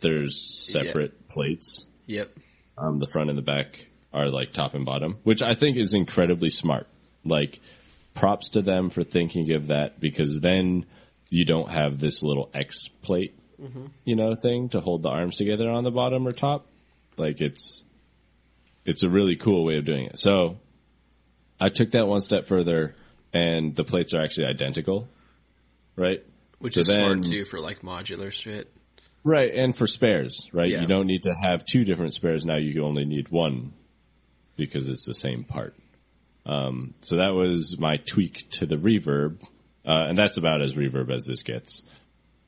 [0.00, 1.86] there's separate plates.
[2.06, 2.30] Yep.
[2.78, 5.94] Um, the front and the back are like top and bottom, which I think is
[5.94, 6.86] incredibly smart.
[7.24, 7.60] Like,
[8.14, 10.86] props to them for thinking of that because then
[11.28, 13.38] you don't have this little X plate,
[14.04, 16.66] you know, thing to hold the arms together on the bottom or top.
[17.16, 17.84] Like it's,
[18.86, 20.18] it's a really cool way of doing it.
[20.18, 20.58] So
[21.60, 22.94] I took that one step further
[23.32, 25.08] and the plates are actually identical,
[25.96, 26.24] right?
[26.58, 28.70] Which So is smart then- too for like modular shit.
[29.24, 30.70] Right, and for spares, right?
[30.70, 30.82] Yeah.
[30.82, 32.58] You don't need to have two different spares now.
[32.58, 33.72] You only need one
[34.56, 35.74] because it's the same part.
[36.46, 39.42] Um, so that was my tweak to the reverb,
[39.84, 41.82] uh, and that's about as reverb as this gets.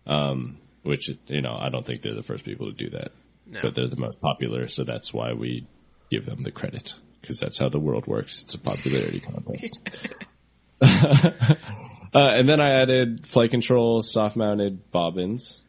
[0.06, 3.10] Um, which you know, I don't think they're the first people to do that,
[3.46, 3.58] No.
[3.60, 5.66] but they're the most popular, so that's why we
[6.10, 8.42] give them the credit because that's how the world works.
[8.42, 9.78] It's a popularity contest.
[10.80, 11.56] uh,
[12.12, 15.60] and then I added flight control soft mounted bobbins.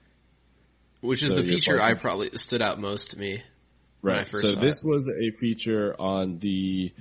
[1.01, 3.41] Which is So the feature I probably stood out most to me.
[4.01, 4.27] when I Right.
[4.27, 6.93] first So saw this was a feature on the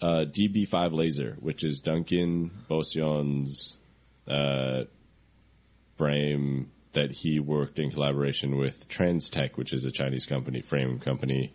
[0.00, 3.76] uh, DB5 laser, which is Duncan Bosion's
[4.28, 4.84] uh,
[5.96, 11.52] frame that he worked in collaboration with Transtech, which is a Chinese company, frame company.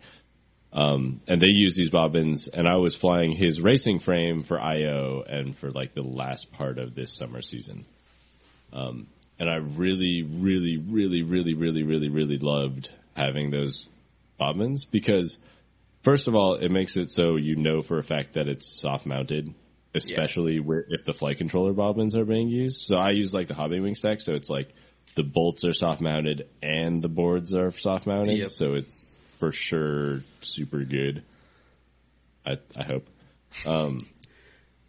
[0.72, 5.22] Um, and they use these bobbins, and I was flying his racing frame for IO
[5.26, 7.86] and for like the last part of this summer season.
[8.72, 13.88] Um, and I really, really, really, really, really, really, really loved having those
[14.38, 15.38] bobbins because
[16.02, 19.06] first of all, it makes it so you know for a fact that it's soft
[19.06, 19.52] mounted,
[19.94, 22.82] especially where if the flight controller bobbins are being used.
[22.82, 24.72] So I use like the Hobbywing stack, so it's like
[25.16, 28.48] the bolts are soft mounted and the boards are soft mounted, Yep.
[28.50, 29.09] so it's
[29.40, 31.24] for sure super good.
[32.46, 33.08] I I hope.
[33.66, 34.06] Um,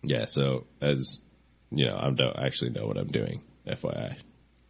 [0.03, 0.25] yeah.
[0.25, 1.19] So as
[1.71, 3.41] you know, I don't actually know what I'm doing.
[3.67, 4.17] FYI.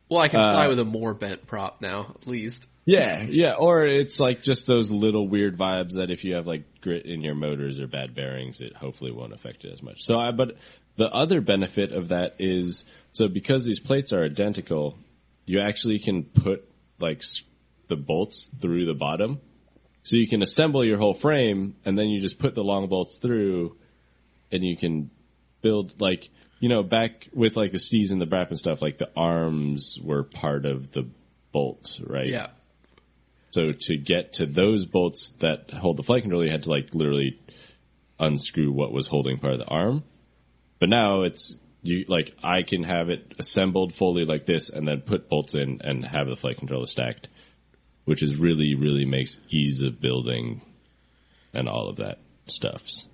[0.10, 2.68] Well, I can fly Uh, with a more bent prop now, at least.
[2.86, 6.82] Yeah, yeah, or it's like just those little weird vibes that if you have like
[6.82, 10.03] grit in your motors or bad bearings, it hopefully won't affect it as much.
[10.03, 10.58] So I, but
[10.98, 12.84] the other benefit of that is,
[13.14, 14.98] so because these plates are identical,
[15.45, 16.68] you actually can put
[16.99, 17.24] like
[17.88, 19.40] the bolts through the bottom.
[20.03, 23.18] So you can assemble your whole frame and then you just put the long bolts
[23.18, 23.78] through
[24.52, 25.11] and you can
[25.61, 26.30] build like,
[26.60, 29.99] you know, back with like the Steeze and the Brap and stuff, like the arms
[30.02, 31.07] were part of the
[31.52, 32.28] bolt, right?
[32.28, 32.48] Yeah.
[33.52, 36.94] So to get to those bolts that hold the flight controller, you had to like
[36.94, 37.40] literally
[38.19, 40.03] unscrew what was holding part of the arm.
[40.80, 45.02] But now it's you like I can have it assembled fully like this, and then
[45.02, 47.28] put bolts in and have the flight controller stacked,
[48.06, 50.61] which is really really makes ease of building
[51.53, 53.06] and all of that stuffs.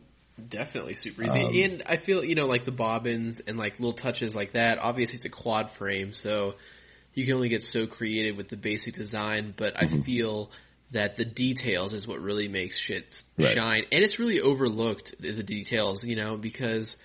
[0.50, 1.42] Definitely super easy.
[1.42, 4.78] Um, and I feel, you know, like the bobbins and like little touches like that.
[4.78, 6.54] Obviously, it's a quad frame, so
[7.16, 10.02] you can only get so creative with the basic design, but I Mm-hmm.
[10.04, 10.52] feel
[10.92, 13.56] that the details is what really makes shit Right.
[13.56, 13.86] shine.
[13.92, 16.98] And it's really overlooked, the the details, you know, because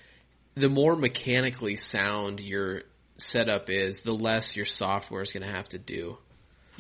[0.55, 2.83] the more mechanically sound your
[3.17, 6.19] setup is, the less your software is going to have to do.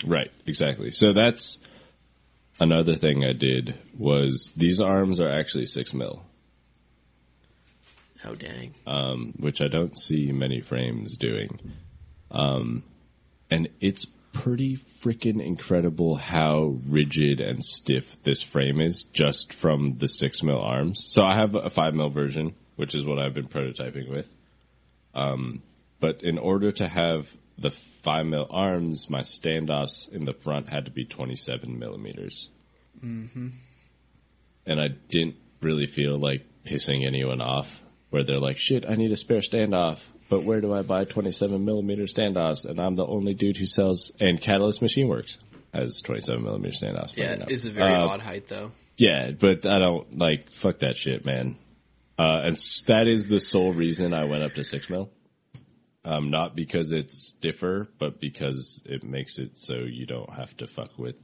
[0.04, 0.90] Right, exactly.
[0.90, 1.58] So that's
[2.60, 6.22] another thing I did was these arms are actually six mil.
[8.24, 8.74] Oh, dang.
[8.86, 11.58] um, which I don't see many frames doing.
[12.30, 12.84] Um,
[13.50, 20.06] and it's pretty freaking incredible how rigid and stiff this frame is just from the
[20.08, 21.04] six mil arms.
[21.08, 24.28] So I have a five mil version, which is what I've been prototyping with.
[25.14, 25.62] Um,
[26.00, 27.28] but in order to have
[27.62, 27.70] the
[28.02, 32.50] five mil arms, my standoffs in the front had to be 27 millimeters.
[33.04, 33.48] Mm-hmm.
[34.66, 37.80] And I didn't really feel like pissing anyone off
[38.10, 39.98] where they're like, shit, I need a spare standoff,
[40.28, 42.64] but where do I buy 27 millimeter standoffs?
[42.66, 45.38] And I'm the only dude who sells, and Catalyst Machine Works
[45.72, 47.16] has 27 millimeter standoffs.
[47.16, 47.48] Yeah, enough.
[47.50, 48.72] it's a very Uh, odd height, though.
[48.98, 51.56] yeah, but I don't like fuck that shit, man.
[52.18, 52.56] Uh, and
[52.86, 55.10] that is the sole reason I went up to six mil.
[56.04, 60.66] Um, not because it's stiffer, but because it makes it so you don't have to
[60.66, 61.16] fuck with.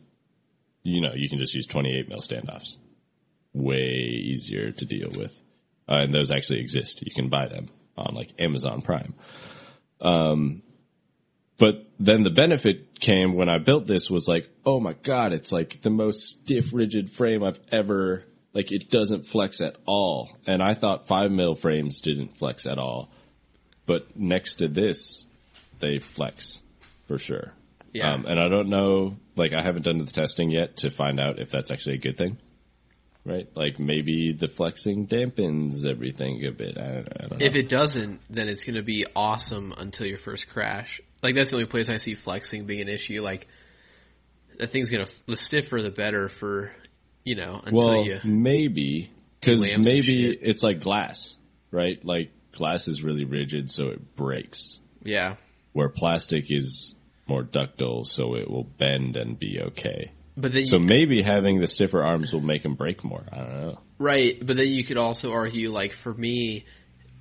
[0.84, 2.76] You know, you can just use 28 mil standoffs.
[3.52, 5.36] Way easier to deal with,
[5.88, 7.02] uh, and those actually exist.
[7.04, 9.14] You can buy them on like Amazon Prime.
[10.00, 10.62] Um,
[11.58, 15.50] but then the benefit came when I built this was like, oh my god, it's
[15.50, 18.24] like the most stiff, rigid frame I've ever.
[18.54, 22.78] Like it doesn't flex at all, and I thought five mil frames didn't flex at
[22.78, 23.10] all,
[23.88, 25.26] but next to this,
[25.80, 26.60] they flex
[27.08, 27.54] for sure.
[27.92, 28.12] Yeah.
[28.12, 31.40] Um, and I don't know, like I haven't done the testing yet to find out
[31.40, 32.38] if that's actually a good thing.
[33.24, 33.48] Right?
[33.56, 36.78] Like maybe the flexing dampens everything a bit.
[36.78, 37.46] I don't, I don't know.
[37.46, 41.00] If it doesn't, then it's going to be awesome until your first crash.
[41.22, 43.22] Like that's the only place I see flexing being an issue.
[43.22, 43.48] Like
[44.58, 46.72] that thing's going to the stiffer the better for
[47.24, 49.10] you know until well, you maybe
[49.40, 51.36] because maybe it's like glass,
[51.70, 52.02] right?
[52.04, 54.78] Like glass is really rigid, so it breaks.
[55.02, 55.36] yeah
[55.72, 56.94] Where plastic is
[57.26, 60.12] more ductile, so it will bend and be okay.
[60.36, 63.24] But then So maybe having the stiffer arms will make them break more.
[63.32, 63.78] I don't know.
[63.98, 66.64] right, but then you could also argue like for me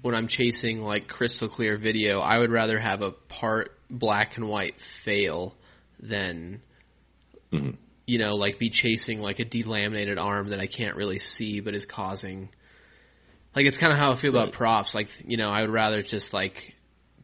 [0.02, 4.48] when I'm chasing like crystal clear video, I would rather have a part black and
[4.48, 5.56] white fail
[6.00, 6.62] than
[7.52, 7.78] Mhm.
[8.06, 11.74] you know like be chasing like a delaminated arm that I can't really see but
[11.74, 12.50] is causing
[13.58, 14.94] like it's kind of how I feel about props.
[14.94, 16.76] Like you know, I would rather just like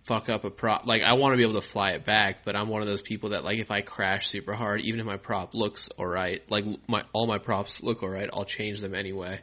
[0.05, 0.87] fuck up a prop.
[0.87, 3.03] Like I want to be able to fly it back, but I'm one of those
[3.03, 6.65] people that like if I crash super hard, even if my prop looks alright, like
[6.87, 9.41] my all my props look alright, I'll change them anyway.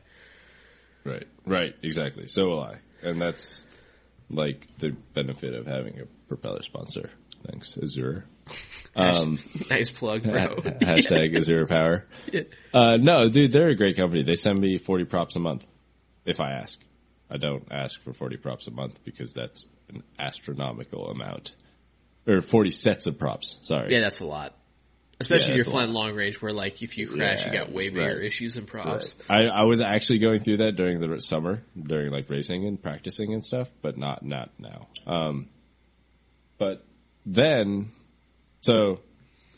[1.04, 1.28] Right.
[1.46, 1.76] Right.
[1.80, 2.26] Exactly.
[2.26, 3.62] So will I, and that's
[4.28, 7.08] like the benefit of having a propeller sponsor.
[7.46, 8.26] Thanks, Azure.
[8.96, 9.38] Um,
[9.70, 10.56] nice plug, bro.
[10.56, 12.08] hashtag Azure Power.
[12.32, 12.42] Yeah.
[12.74, 14.24] Uh, no, dude, they're a great company.
[14.24, 15.64] They send me 40 props a month
[16.24, 16.80] if I ask.
[17.30, 21.52] I don't ask for 40 props a month because that's an astronomical amount.
[22.26, 23.92] Or 40 sets of props, sorry.
[23.92, 24.54] Yeah, that's a lot.
[25.20, 27.90] Especially Yeah, if you're flying long range where like if you crash you got way
[27.90, 28.24] bigger right.
[28.24, 29.14] issues than props.
[29.28, 33.34] I, I was actually going through that during the summer, during like racing and practicing
[33.34, 34.88] and stuff, but not not now.
[35.06, 35.48] Um,
[36.58, 36.84] but
[37.26, 37.92] then,
[38.62, 39.00] so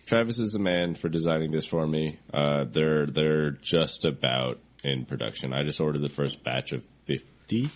[0.06, 2.18] Travis is the man for designing this for me.
[2.34, 5.52] Uh, they're they're just about in production.
[5.52, 7.70] I just ordered the first batch of fifty.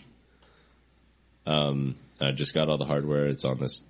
[1.47, 3.27] Um, I just got all the hardware.
[3.27, 3.83] It's on this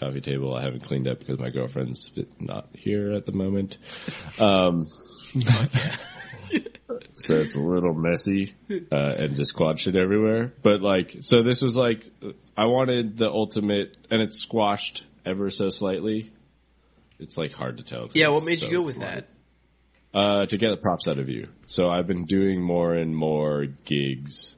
[0.00, 0.54] coffee table.
[0.54, 3.78] I haven't cleaned up because my girlfriend's not here at the moment.
[4.38, 4.86] Um,
[7.12, 10.52] so it's a little messy uh, and just quad shit everywhere.
[10.62, 12.10] But like, so this was like,
[12.56, 16.32] I wanted the ultimate, and it's squashed ever so slightly.
[17.18, 18.08] It's like hard to tell.
[18.14, 19.14] Yeah, what it's made you so go with slight.
[19.14, 19.28] that?
[20.14, 21.48] Uh, to get the props out of you.
[21.66, 24.56] So I've been doing more and more gigs,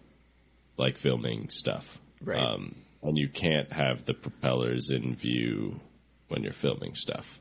[0.79, 1.99] like filming stuff.
[2.23, 2.39] Right.
[2.39, 5.81] Um, and you can't have the propellers in view
[6.29, 7.41] when you're filming stuff.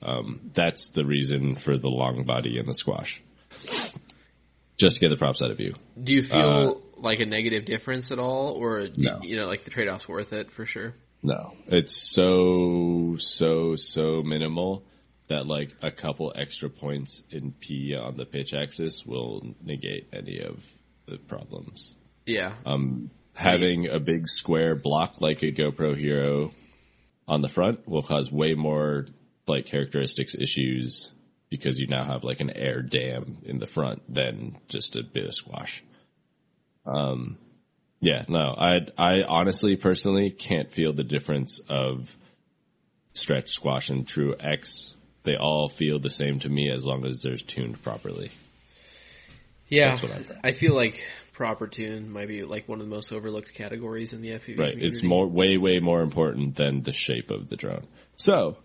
[0.00, 3.22] Um, that's the reason for the long body and the squash.
[4.76, 5.74] Just to get the props out of you.
[6.02, 9.20] Do you feel like a negative difference at all or do No.
[9.22, 10.94] you know like the trade-off's worth it for sure?
[11.22, 14.82] No, it's so so so minimal
[15.28, 20.40] that like a couple extra points in P on the pitch axis will negate any
[20.40, 20.62] of
[21.06, 21.94] the problems.
[22.26, 22.54] Yeah.
[22.66, 26.52] Um, having a big square block like a GoPro Hero
[27.26, 29.06] on the front will cause way more
[29.46, 31.10] like characteristics issues
[31.50, 35.26] because you now have like an air dam in the front than just a bit
[35.26, 35.82] of squash.
[36.86, 37.38] Um,
[38.00, 42.14] yeah, no, I I honestly personally can't feel the difference of
[43.14, 44.93] stretch squash and true X.
[45.24, 48.30] They all feel the same to me as long as they're tuned properly.
[49.68, 49.96] Yeah.
[49.96, 50.48] That's what I.
[50.48, 54.20] I feel like proper tune might be like one of the most overlooked categories in
[54.22, 54.70] the FPV Right.
[54.72, 54.86] community.
[54.86, 57.86] It's more, way, way more important than the shape of the drone.
[58.16, 58.56] So,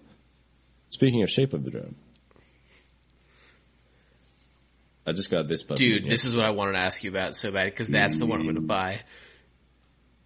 [0.91, 1.95] speaking of shape of the drone,
[5.07, 5.99] I just got this puppy.
[5.99, 8.25] Dude, this is what I wanted to ask you about so bad because that's the
[8.27, 9.01] one I'm going to buy.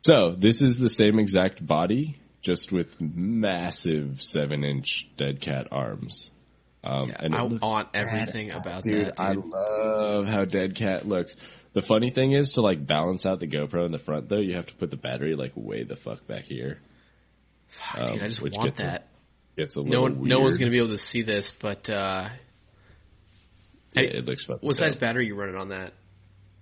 [0.06, 6.30] so this is the same exact body, just with massive seven inch dead cat arms.
[6.84, 9.20] Um, Yeah, and I want everything about dude, that.
[9.20, 11.38] I love how Dead Cat looks.
[11.72, 14.56] The funny thing is to like balance out the GoPro in the front though, you
[14.56, 16.80] have to put the battery like way the fuck back here.
[17.70, 19.08] Fuck, dude, I um, just want gets a that.
[19.56, 22.30] It's a No one, no one's going to be able to see this, but uh,
[23.94, 25.02] Yeah, it looks fucking what size dope.
[25.02, 25.94] battery you running on that?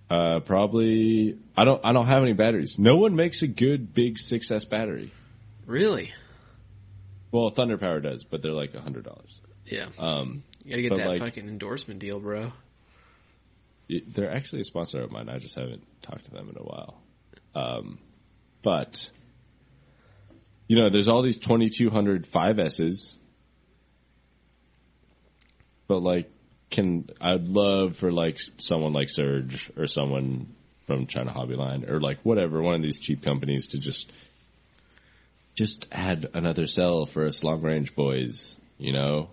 [0.09, 1.37] Uh, probably.
[1.57, 1.83] I don't.
[1.85, 2.77] I don't have any batteries.
[2.77, 5.11] No one makes a good big 6S battery.
[5.65, 6.13] Really?
[7.31, 9.39] Well, Thunder Power does, but they're like a hundred dollars.
[9.65, 9.87] Yeah.
[9.97, 12.51] Um, You got to get that like- fucking endorsement deal, bro.
[13.89, 15.29] it- they're actually a sponsor of mine.
[15.29, 17.01] I just haven't talked to them in a while.
[17.55, 17.99] Um,
[18.61, 19.09] but
[20.67, 23.17] you know, there's all these 2200 5S's,
[25.87, 26.29] but like,
[26.69, 30.55] can I'd love for like someone like Surge or someone
[30.87, 34.09] from China Hobby Line or like whatever one of these cheap companies to just
[35.61, 39.29] just add another cell for us long range boys, you know.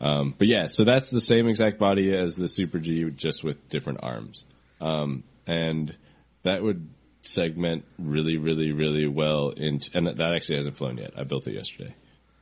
[0.00, 3.68] Um, but yeah, so that's the same exact body as the Super G, just with
[3.68, 4.46] different arms,
[4.80, 5.94] um, and
[6.44, 6.88] that would
[7.20, 9.90] segment really, really, really well into.
[9.92, 11.10] And that actually hasn't flown yet.
[11.18, 11.94] I built it yesterday,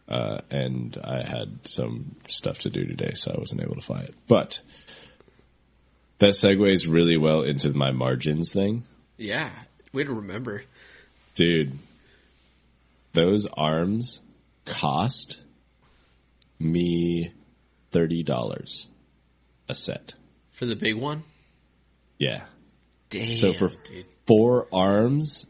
[0.08, 4.02] uh, and I had some stuff to do today, so I wasn't able to fly
[4.02, 4.14] it.
[4.28, 4.60] But
[6.18, 8.84] that segues really well into my margins thing.
[9.16, 9.50] Yeah.
[9.92, 10.62] Way to remember.
[11.34, 11.78] Dude,
[13.16, 14.20] those arms
[14.66, 15.38] cost
[16.58, 17.32] me
[17.92, 18.86] $30
[19.68, 20.14] a set.
[20.52, 21.22] For the big one?
[22.18, 22.44] Yeah.
[23.10, 23.34] Damn.
[23.34, 24.04] So for dude.
[24.26, 25.46] four arms,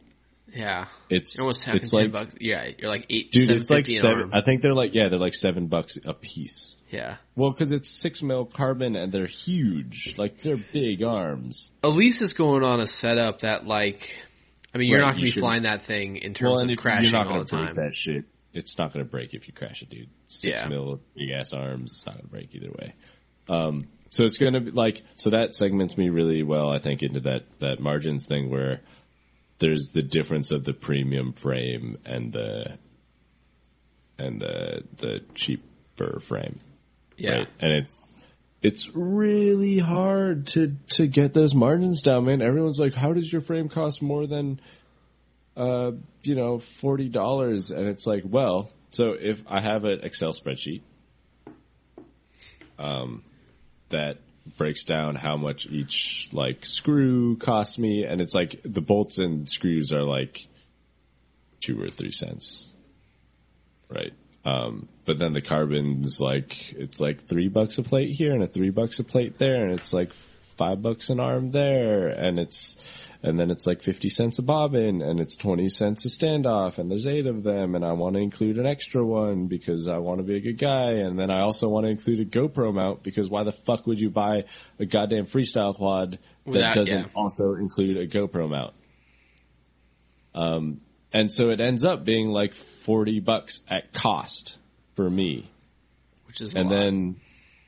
[0.53, 0.87] Yeah.
[1.11, 2.35] it's almost it's like bucks.
[2.41, 4.31] Yeah, you're like 8 dude, it's like seven.
[4.33, 6.77] I think they're like yeah, they're like seven bucks a piece.
[6.91, 7.17] Yeah.
[7.35, 11.71] Well, because it's six mil carbon and they're huge, like they're big arms.
[11.83, 14.19] Elise is going on a setup that like
[14.77, 16.71] I mean, you're Right, not going to be flying that thing in terms Well, of
[16.71, 17.75] if crashing you're not all the time.
[17.77, 20.11] that shit, it's not going to break if you crash it, dude.
[20.29, 20.69] Six Yeah.
[20.69, 22.95] mil, big ass arms, it's not going to break either way.
[23.49, 27.03] Um, so it's going to be like, so that segments me really well, I think,
[27.03, 28.83] into that, that margins thing where
[29.61, 32.77] there's the difference of the premium frame and the,
[34.19, 36.61] and the, the cheaper frame.
[37.17, 37.33] Yeah.
[37.39, 37.49] Right?
[37.61, 38.13] And it's,
[38.63, 42.43] it's really hard to, to get those margins down, man.
[42.43, 44.61] Everyone's like, how does your frame cost more than,
[45.57, 45.93] uh,
[46.23, 50.83] you know, forty dollars, and it's like, well, so if I have an Excel spreadsheet,
[52.79, 53.23] um,
[53.91, 54.19] that
[54.59, 59.49] breaks down how much each like screw costs me, and it's like the bolts and
[59.51, 60.47] screws are like
[61.61, 62.67] two or three cents,
[63.89, 64.13] right?
[64.47, 68.47] Um, but then the carbon's like it's like three bucks a plate here and a
[68.47, 70.13] three bucks a plate there, and it's like
[70.57, 72.77] five bucks an arm there, and it's
[73.23, 76.89] and then it's like 50 cents a bobbin and it's 20 cents a standoff and
[76.89, 80.19] there's eight of them and I want to include an extra one because I want
[80.19, 83.03] to be a good guy and then I also want to include a GoPro mount
[83.03, 84.45] because why the fuck would you buy
[84.79, 87.07] a goddamn freestyle quad that Without- doesn't yeah.
[87.17, 88.75] also include a GoPro mount?
[90.35, 90.81] Um,
[91.17, 94.59] and so it ends up being like 40 bucks at cost
[94.97, 95.51] for me.
[96.27, 97.17] Which is and then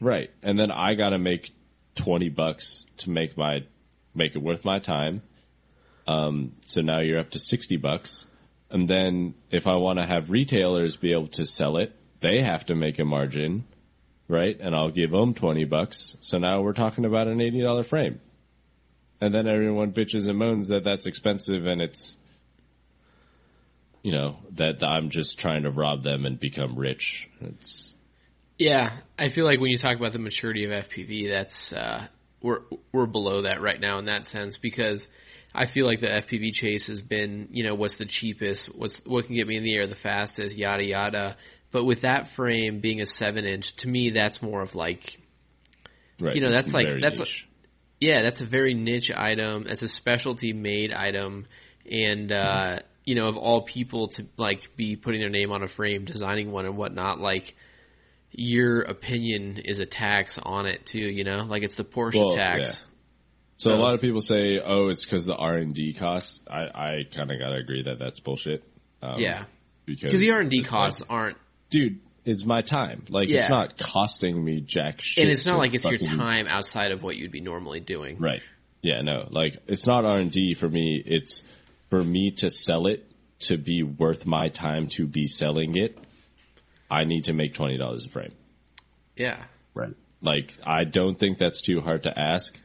[0.02, 0.30] right.
[0.42, 1.50] And then i gotta make
[1.94, 3.60] 20 bucks to make my
[4.14, 5.22] make it worth my time.
[6.06, 8.26] Um, so now you're up to 60 bucks.
[8.70, 12.66] And then if i want to have retailers be able to sell it they have
[12.66, 13.64] to make a margin
[14.28, 14.60] right?
[14.60, 16.18] And i'll give them 20 bucks.
[16.20, 18.20] So now we're talking about an $80 frame.
[19.22, 22.18] And then everyone bitches and moans that that's expensive and it's
[24.02, 27.94] you know that i'm just trying to rob them and become rich it's
[28.58, 32.08] Yeah, I feel like when you talk about the maturity of FPV, that's uh,
[32.42, 32.62] we're
[32.92, 35.06] we're below that right now in that sense because
[35.54, 39.26] I feel like the FPV chase has been, you know, what's the cheapest, what's what
[39.26, 41.36] can get me in the air the fastest, yada yada.
[41.70, 45.20] But with that frame being a seven inch, to me that's more of like,
[46.20, 46.34] Right.
[46.34, 47.46] You know, that's like- that's niche.
[48.00, 49.64] yeah, that's a very niche item.
[49.68, 51.46] That's a specialty made item,
[51.88, 55.66] and uh, you know, of all people to like be putting their name on a
[55.66, 57.54] frame, designing one and whatnot, like
[58.30, 60.98] your opinion is a tax on it too.
[60.98, 62.84] You know, like it's the Porsche Well, tax.
[63.56, 66.60] so a lot of people say, "Oh, it's because the R and D costs." I,
[66.60, 68.62] I kind of gotta agree that that's bullshit.
[69.02, 69.44] Um, Yeah,
[69.86, 71.36] because because the R and D costs like, aren't,
[71.70, 73.06] dude, it's my time.
[73.08, 73.38] Like Yeah.
[73.38, 75.24] it's not costing me jack shit.
[75.24, 78.18] and it's not like it's your time outside of what you'd be normally doing.
[78.18, 78.42] Right.
[78.82, 79.00] Yeah.
[79.00, 79.26] No.
[79.30, 81.02] Like it's not R and D for me.
[81.04, 81.42] It's
[81.90, 83.10] for me to sell it
[83.40, 85.98] to be worth my time to be selling it.
[86.90, 88.32] I need to make twenty dollars a frame.
[89.16, 89.42] Yeah,
[89.74, 89.94] Right.
[90.20, 92.58] Like I don't think that's too hard to ask.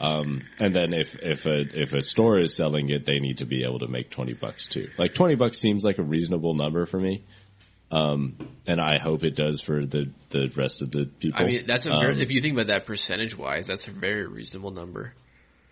[0.00, 3.44] Um, and then if if a if a store is selling it, they need to
[3.44, 4.88] be able to make twenty bucks too.
[4.98, 7.24] Like twenty bucks seems like a reasonable number for me.
[7.92, 11.40] Um, and I hope it does for the the rest of the people.
[11.40, 13.92] I mean that's a very, Um, if you think about that percentage wise, that's a
[13.92, 15.14] very reasonable number.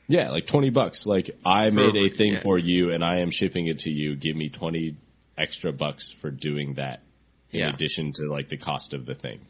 [0.08, 1.06] Yeah, like twenty bucks.
[1.06, 2.40] Like I For- made a thing yeah.
[2.40, 4.16] for you, and I am shipping it to you.
[4.16, 4.96] Give me twenty
[5.36, 7.00] extra bucks for doing that.
[7.52, 7.68] In Yeah.
[7.72, 9.40] addition to like the cost of the thing.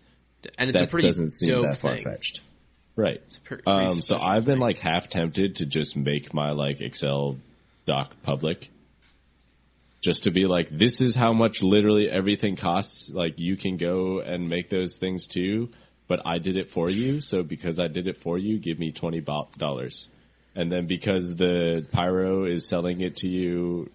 [0.56, 2.42] And it's that a pretty doesn't seem dope that far fetched,
[2.94, 3.20] Right.
[3.26, 4.60] It's a pre- pretty Um, so I've been thing.
[4.60, 7.38] like half tempted to just make my like Excel
[7.86, 8.68] doc public.
[10.00, 13.10] Just to be like, this is how much literally everything costs.
[13.12, 15.70] Like you can go and make those things too,
[16.06, 17.20] but I did it for you.
[17.20, 20.08] So because I did it for you, give me twenty dollars.
[20.58, 23.90] And then because the pyro is selling it to you,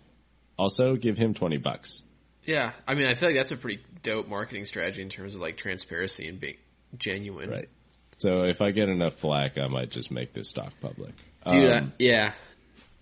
[0.57, 2.03] also give him twenty bucks.
[2.45, 5.41] Yeah, I mean, I feel like that's a pretty dope marketing strategy in terms of
[5.41, 6.56] like transparency and being
[6.98, 7.49] genuine.
[7.49, 7.68] Right.
[8.19, 11.14] So if I get enough flack, I might just make this stock public.
[11.49, 12.31] Dude, I- Um, yeah.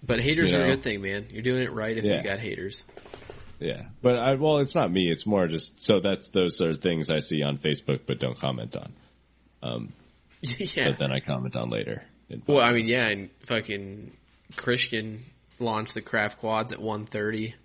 [0.01, 1.27] But haters are a good thing, man.
[1.29, 2.17] You're doing it right if Yeah.
[2.17, 2.83] you got haters.
[3.59, 5.11] Yeah, but I well, it's not me.
[5.11, 8.75] It's more just so that's those are things I see on Facebook, but don't comment
[8.75, 8.93] on.
[10.41, 10.89] yeah.
[10.89, 12.01] But then I comment on later.
[12.47, 14.11] Well, I mean, yeah, and fucking
[14.55, 15.23] Christian
[15.59, 17.55] launched the craft quads at 130.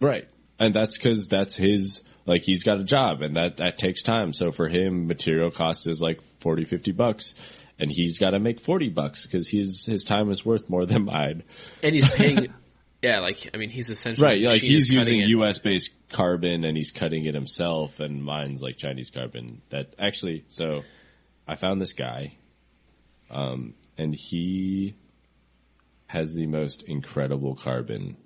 [0.00, 0.28] right,
[0.58, 4.32] and that's because that's his like he's got a job, and that that takes time.
[4.32, 7.34] So for him, material cost is like 40, 50 bucks,
[7.78, 11.04] and he's got to make forty bucks because his his time is worth more than
[11.04, 11.42] mine.
[11.82, 12.52] And he's paying,
[13.02, 14.26] yeah, like, I mean, he's essentially.
[14.26, 15.28] Right, like he's using it.
[15.28, 15.58] U.S.
[15.58, 19.60] based carbon and he's cutting it himself, and mine's like Chinese carbon.
[19.70, 20.82] That actually, so
[21.46, 22.36] I found this guy,
[23.34, 24.94] um, and he
[26.06, 28.16] has the most incredible carbon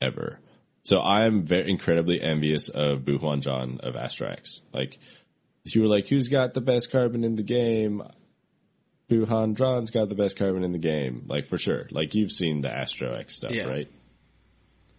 [0.00, 0.38] ever.
[0.84, 4.60] So I'm very incredibly envious of Buhuan John of AstroX.
[4.72, 4.98] Like,
[5.64, 8.02] if you were like, who's got the best carbon in the game?
[9.10, 11.86] Buhan Drawn's got the best carbon in the game, like for sure.
[11.90, 13.64] Like you've seen the Astro X stuff, Yeah.
[13.66, 13.88] right?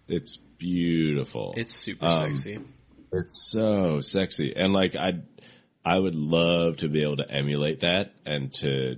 [0.07, 1.53] It's beautiful.
[1.57, 2.59] It's super Um, sexy.
[3.11, 5.21] It's so sexy, and like I,
[5.85, 8.95] I would love to be able to emulate that, and to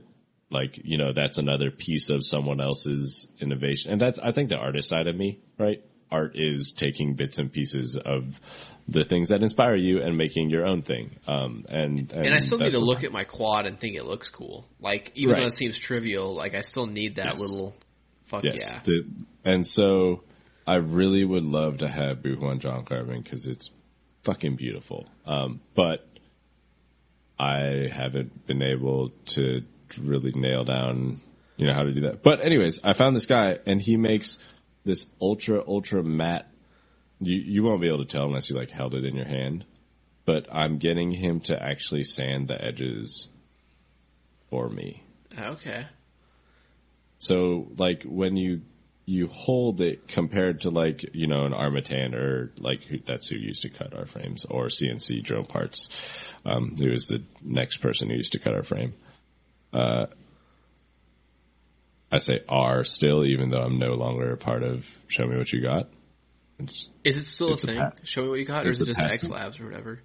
[0.50, 4.56] like you know that's another piece of someone else's innovation, and that's I think the
[4.56, 5.84] artist side of me, right?
[6.10, 8.40] Art is taking bits and pieces of
[8.88, 11.18] the things that inspire you and making your own thing.
[11.28, 14.06] Um, and and, And I still need to look at my quad and think it
[14.06, 14.66] looks cool.
[14.80, 17.40] Like even though it seems trivial, like I still need that Yes.
[17.42, 17.76] little
[18.24, 18.80] fuck Yes, yeah.
[18.86, 19.06] the-
[19.44, 20.24] and so
[20.66, 23.70] I really would love to have Buhuan John Carbon because it's
[24.24, 25.06] fucking beautiful.
[25.26, 26.08] Um, but
[27.40, 29.62] I haven't been able to
[30.00, 31.22] really nail down,
[31.56, 32.24] you know, how to do that.
[32.24, 34.38] But anyways, I found this guy and he makes
[34.84, 36.48] this ultra ultra matte.
[37.20, 39.66] You you won't be able to tell unless you like held it in your hand.
[40.26, 43.30] But I'm getting him to actually sand the edges
[44.50, 45.04] for me.
[45.38, 45.86] Okay.
[47.20, 48.62] So like when you
[49.10, 53.38] you hold it compared to like you know an Armattan or like who, that's who
[53.38, 55.88] used to cut our frames or CNC drone parts,
[56.46, 58.94] um, who is the next person who used to cut our frame.
[59.72, 60.08] Uh,
[62.12, 65.52] I say R still, even though I'm no longer a part of Show Me What
[65.52, 65.90] You Got.
[66.60, 67.78] It's- Is it still a a thing?
[67.78, 70.00] pa- Show me what you got, or is it just X Labs or whatever?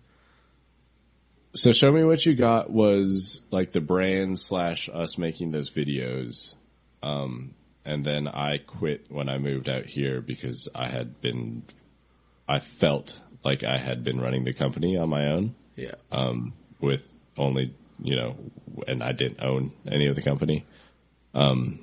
[1.54, 6.54] So Show Me What You Got was like the brand slash us making those videos.
[7.02, 7.54] Um,
[7.84, 11.62] and then I quit when I moved out here because I had been,
[12.48, 15.94] I felt like I had been running the company on my own Yeah.
[16.10, 17.06] um, with
[17.36, 18.36] only, you know,
[18.86, 20.64] and I didn't own any of the company.
[21.34, 21.80] Um,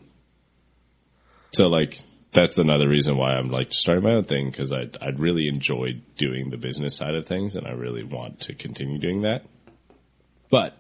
[1.52, 2.00] so like
[2.32, 6.04] that's another reason why I'm like starting my own thing because I I really enjoyed
[6.18, 9.42] doing the business side of things and I really want to continue doing that.
[10.52, 10.78] But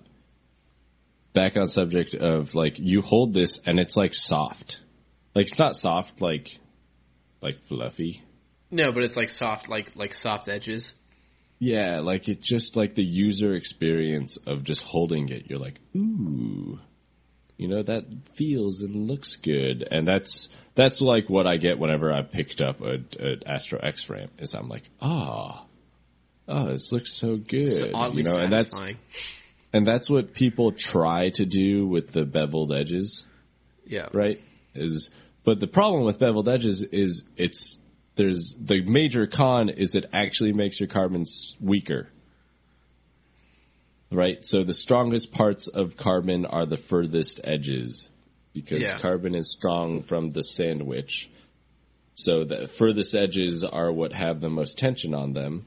[1.33, 4.79] back on subject of like you hold this and it's like soft,
[5.35, 6.59] like it's not soft like
[7.41, 8.23] like fluffy.
[8.71, 10.93] No, but it's like soft, like like soft edges.
[11.59, 15.49] Yeah, like it just like the user experience of just holding it.
[15.49, 16.79] You're like, ooh,
[17.57, 22.13] you know that feels and looks good, and that's that's like what I get whenever
[22.13, 24.29] I picked up a, a AstroX frame.
[24.37, 25.65] Is I'm like, ah,
[26.47, 28.97] oh, this looks so good, It's oddly you know, and that's satisfying.
[29.73, 33.25] and that's what people try to do with the beveled edges
[33.89, 34.07] yeah.
[34.13, 34.39] right?
[34.75, 35.09] Is
[35.49, 37.79] but the problem with beveled edges is it's
[38.15, 42.07] there's the major con is it actually makes your carbons weaker.
[44.11, 44.45] Right?
[44.45, 48.11] So the strongest parts of carbon are the furthest edges
[48.53, 48.99] because Yeah.
[48.99, 51.31] carbon is strong from the sandwich.
[52.13, 55.65] So the furthest edges are what have the most tension on them,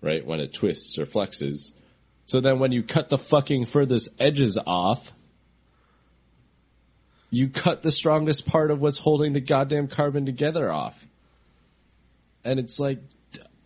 [0.00, 0.24] right?
[0.24, 1.72] When it twists or flexes.
[2.24, 5.12] So then when you cut the fucking furthest edges off,
[7.30, 11.02] you cut the strongest part of what's holding the goddamn carbon together off.
[12.44, 12.98] And it's like,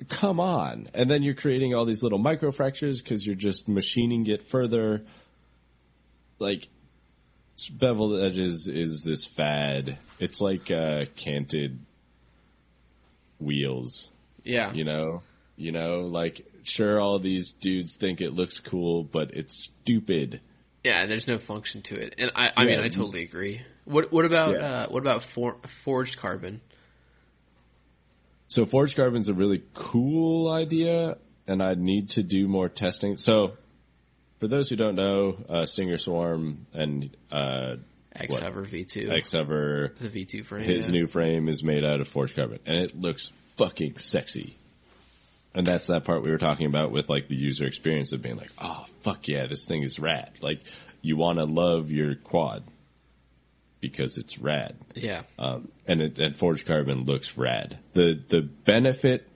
[0.09, 0.91] come on.
[0.95, 5.03] And then you're creating all these little microfractures because you're just machining it further.
[6.39, 6.69] Like,
[7.73, 9.99] beveled edges is this fad.
[10.19, 11.79] It's like uh, canted
[13.41, 14.11] wheels,
[14.43, 14.73] Yeah.
[14.73, 15.23] you know?
[15.57, 20.41] You know, like, sure, all these dudes think it looks cool, but it's stupid.
[20.85, 23.63] Yeah, there's no function to it, and I, I mean, I totally agree.
[23.85, 24.67] What what about Yeah.
[24.67, 26.61] uh, what about for, forged carbon?
[28.49, 31.17] So forged carbon's a really cool idea,
[31.47, 33.17] and I need to do more testing.
[33.17, 33.55] So,
[34.41, 37.77] for those who don't know, uh, Stinger Swarm and uh,
[38.15, 40.69] X Hover V2, Xever, the V2 frame.
[40.69, 40.93] his yeah.
[40.93, 44.59] new frame is made out of forged carbon, and it looks fucking sexy.
[45.55, 48.37] And that's that part we were talking about with like the user experience of being
[48.37, 50.33] like, oh fuck yeah, this thing is rad.
[50.41, 50.61] Like
[51.01, 52.65] you want to love your quad
[53.81, 54.77] because it's rad.
[54.95, 57.79] Yeah, um, and it, and forged carbon looks rad.
[57.93, 59.29] The the benefit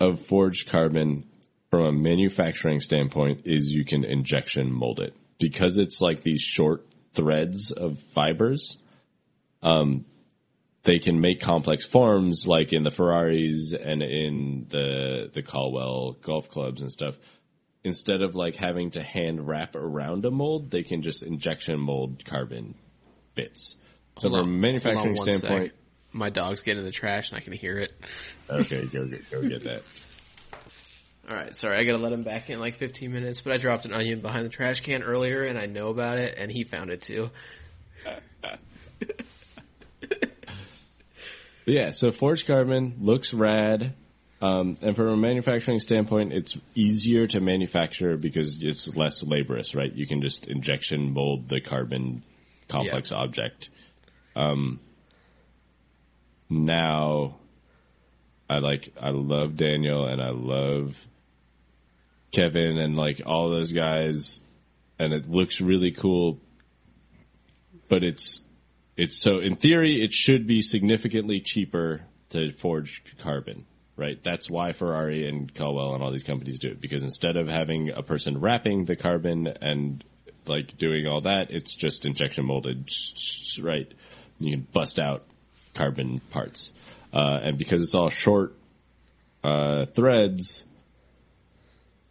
[0.00, 1.24] of forged carbon
[1.70, 6.84] from a manufacturing standpoint is you can injection mold it because it's like these short
[7.14, 8.76] threads of fibers.
[9.62, 10.04] Um,
[10.84, 16.48] they can make complex forms like in the Ferraris and in the the Callaway golf
[16.50, 17.14] clubs and stuff.
[17.84, 22.24] Instead of like having to hand wrap around a mold, they can just injection mold
[22.24, 22.74] carbon
[23.34, 23.76] bits.
[24.18, 25.80] So Hold from a manufacturing on standpoint, sec.
[26.12, 27.92] my dog's getting in the trash and I can hear it.
[28.48, 29.82] okay, go get go get that.
[31.28, 33.40] All right, sorry, I gotta let him back in like 15 minutes.
[33.40, 36.36] But I dropped an onion behind the trash can earlier, and I know about it,
[36.36, 37.30] and he found it too.
[41.66, 43.94] Yeah, so forged carbon looks rad.
[44.40, 49.92] Um, and from a manufacturing standpoint, it's easier to manufacture because it's less laborious, right?
[49.94, 52.24] You can just injection mold the carbon
[52.68, 53.68] complex object.
[54.34, 54.80] Um,
[56.50, 57.36] now,
[58.50, 61.06] I like I love Daniel and I love
[62.32, 64.40] Kevin and like all those guys,
[64.98, 66.40] and it looks really cool.
[67.88, 68.40] But it's
[68.96, 73.66] it's so in theory it should be significantly cheaper to forge carbon
[73.96, 74.18] right?
[74.24, 77.90] That's why Ferrari and Callaway and all these companies do it because instead of having
[77.90, 80.02] a person wrapping the carbon and
[80.46, 82.88] like doing all that, it's just injection molded,
[83.60, 83.92] right?
[84.38, 85.24] You can bust out
[85.74, 86.72] carbon parts,
[87.12, 88.54] uh, and because it's all short
[89.44, 90.64] uh, threads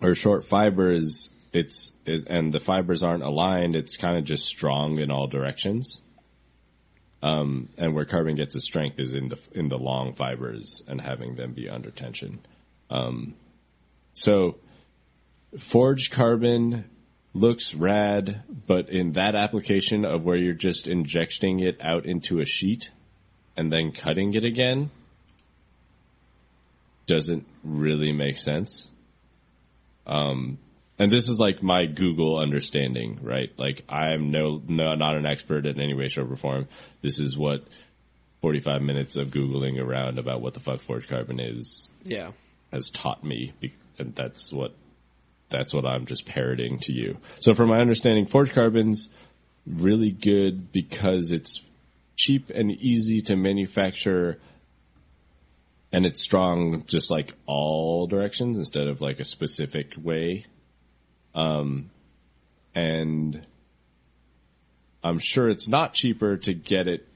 [0.02, 3.76] or short fibers, it's it, and the fibers aren't aligned.
[3.76, 6.02] It's kind of just strong in all directions.
[7.24, 11.00] Um, and where carbon gets its strength is in the in the long fibers and
[11.00, 12.40] having them be under tension.
[12.90, 13.36] Um,
[14.14, 14.56] so
[15.60, 16.86] forged carbon
[17.34, 22.46] looks rad, but in that application of where you're just injecting it out into a
[22.46, 22.90] sheet
[23.56, 24.90] and then cutting it again,
[27.08, 28.88] doesn't really make sense.
[30.06, 30.58] Um,
[31.02, 33.50] and this is like my Google understanding, right?
[33.58, 36.68] Like I'm no, no, not an expert in any way, shape, or form.
[37.02, 37.64] This is what
[38.44, 41.90] 45 minutes of Googling around about what the fuck forged carbon is.
[42.04, 42.34] Yeah.
[42.72, 43.52] Has taught me,
[43.98, 44.76] and that's what,
[45.50, 47.18] that's what I'm just parroting to you.
[47.40, 49.10] So from my understanding, forged carbon's
[49.66, 51.66] really good because it's
[52.16, 54.38] cheap and easy to manufacture
[55.92, 60.46] and it's strong just like all directions instead of like a specific way
[61.36, 61.90] um,
[62.76, 63.46] and
[65.04, 67.08] I'm sure it's not cheaper to get it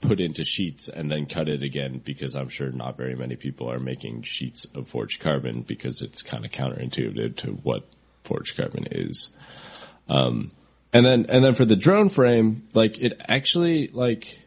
[0.00, 3.70] put into sheets and then cut it again because I'm sure not very many people
[3.70, 7.86] are making sheets of forged carbon because it's kind of counterintuitive to what
[8.24, 9.32] forged carbon is.
[10.08, 10.50] Um,
[10.92, 14.38] and then, and then for the drone frame, like it actually, like,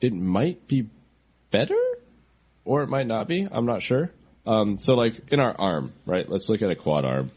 [0.00, 0.88] it might be
[1.50, 1.80] better
[2.64, 3.46] or it might not be.
[3.50, 4.10] I'm not sure.
[4.46, 6.28] Um, so like in our arm, right?
[6.28, 7.30] Let's look at a quad arm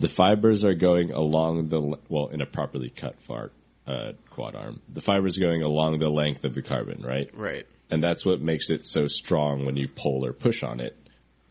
[0.00, 3.50] the fibers are going along the well in a properly cut far
[3.86, 4.80] uh, quad arm.
[4.88, 7.30] The fibers are going along the length of the carbon, right?
[7.34, 7.66] Right.
[7.90, 10.96] And that's what makes it so strong when you pull or push on it,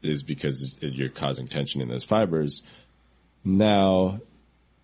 [0.01, 2.63] is because you're causing tension in those fibers.
[3.43, 4.19] Now,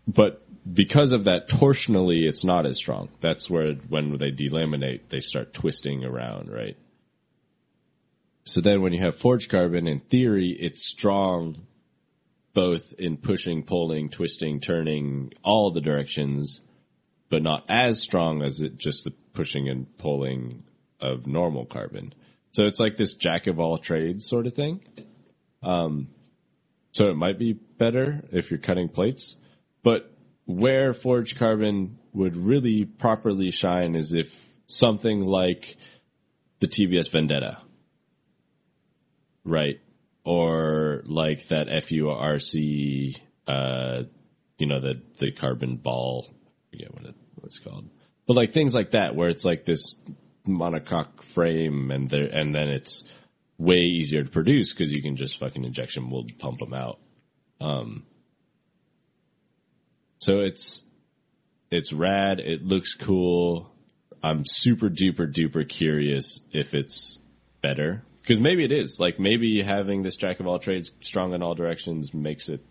[0.07, 3.09] but because of that, torsionally, it's not as strong.
[3.19, 6.77] That's where when they delaminate, they start twisting around, right?
[8.43, 11.65] So then when you have forged carbon, in theory, it's strong
[12.55, 16.61] both in pushing, pulling, twisting, turning, all the directions,
[17.29, 20.63] but not as strong as it just the pushing and pulling
[21.01, 22.13] of normal carbon.
[22.53, 24.79] So it's like this jack of all trades sort of thing.
[25.61, 26.07] Um,
[26.93, 29.35] so it might be better if you're cutting plates,
[29.83, 30.09] but
[30.45, 34.33] where forged carbon would really properly shine is if
[34.67, 35.75] something like
[36.61, 37.57] the TBS Vendetta,
[39.43, 39.81] right?
[40.25, 43.15] Or like that FURC,
[43.47, 44.03] uh,
[44.57, 46.27] you know, the the carbon ball.
[46.27, 47.89] I forget what it, what it's called,
[48.27, 49.95] but like things like that, where it's like this
[50.47, 53.05] monocoque frame, and there, and then it's
[53.57, 56.99] way easier to produce because you can just fucking injection mold pump them out.
[57.61, 58.03] Um,
[60.19, 60.83] so it's
[61.69, 62.39] it's rad.
[62.39, 63.71] It looks cool.
[64.23, 67.19] I'm super duper duper curious if it's
[67.61, 68.99] better because maybe it is.
[68.99, 72.65] Like maybe having this jack of all trades, strong in all directions, makes it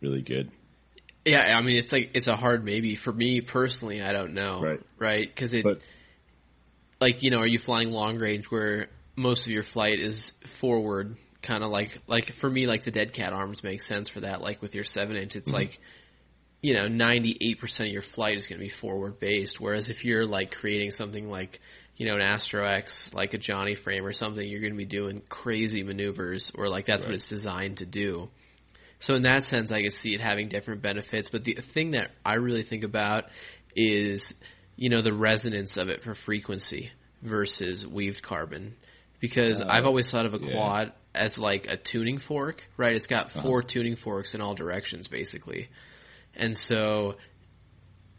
[0.00, 0.50] really good.
[1.24, 4.02] Yeah, I mean it's like it's a hard maybe for me personally.
[4.02, 4.80] I don't know, right?
[4.98, 5.26] Right?
[5.26, 5.80] Because it, but,
[7.00, 11.16] like you know, are you flying long range where most of your flight is forward,
[11.40, 14.42] kind of like like for me, like the dead cat arms makes sense for that.
[14.42, 15.56] Like with your seven inch, it's mm-hmm.
[15.56, 15.80] like
[16.60, 19.58] you know, ninety eight percent of your flight is going to be forward based.
[19.58, 21.60] Whereas if you're like creating something like
[21.96, 25.22] you know, an AstroX, like a Johnny frame or something, you're going to be doing
[25.28, 27.10] crazy maneuvers, or like that's right.
[27.10, 28.28] what it's designed to do.
[28.98, 31.28] So in that sense, I can see it having different benefits.
[31.28, 33.24] But the thing that I really think about
[33.76, 34.34] is,
[34.76, 36.90] you know, the resonance of it for frequency
[37.22, 38.76] versus weaved carbon.
[39.20, 40.52] Because uh, I've always thought of a yeah.
[40.52, 42.94] quad as like a tuning fork, right?
[42.94, 43.66] It's got 4 uh-huh.
[43.66, 45.68] tuning forks in all directions, basically.
[46.34, 47.16] And so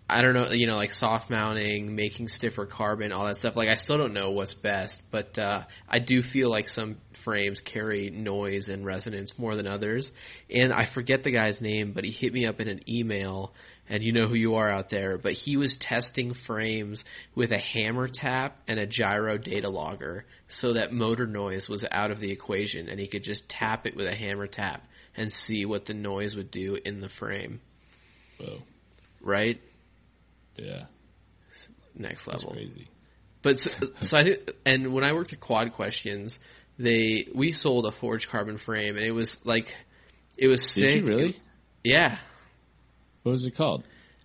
[0.07, 3.55] I don't know, you know, like soft mounting, making stiffer carbon, all that stuff.
[3.55, 7.59] Like, I still don't know what's best, but uh, I do feel like some frames
[7.59, 10.11] carry noise and resonance more than others.
[10.49, 13.51] And I forget the guy's name, but he hit me up in an email
[13.89, 17.03] and you know who you are out there, but he was testing frames
[17.33, 22.11] with a hammer tap and a gyro data logger so that motor noise was out
[22.11, 25.65] of the equation and he could just tap it with a hammer tap and see
[25.65, 27.61] what the noise would do in the frame.
[28.39, 28.59] Whoa.
[29.21, 29.61] Right?
[30.57, 30.85] Yeah.
[31.95, 32.53] Next That's level.
[32.53, 32.89] crazy.
[33.41, 33.71] But so,
[34.01, 36.39] so I think, and when I worked at Quad Questions,
[36.77, 39.73] they we sold a forged carbon frame, and it was like
[40.37, 40.83] it was sick.
[40.83, 41.41] Did you really?
[41.83, 42.17] Yeah.
[43.23, 43.83] What was it called?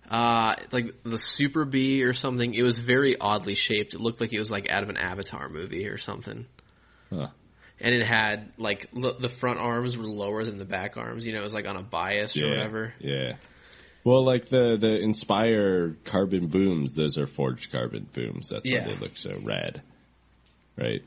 [0.09, 2.53] Uh, like the Super B or something.
[2.53, 3.93] It was very oddly shaped.
[3.93, 6.45] It looked like it was like out of an Avatar movie or something.
[7.09, 7.27] Huh.
[7.79, 11.25] And it had like l- the front arms were lower than the back arms.
[11.25, 12.93] You know, it was like on a bias or whatever.
[12.99, 13.33] Yeah.
[14.03, 18.49] Well, like the the Inspire carbon booms, those are forged carbon booms.
[18.49, 18.87] That's Yeah.
[18.87, 19.81] why they look so rad,
[20.77, 21.01] right?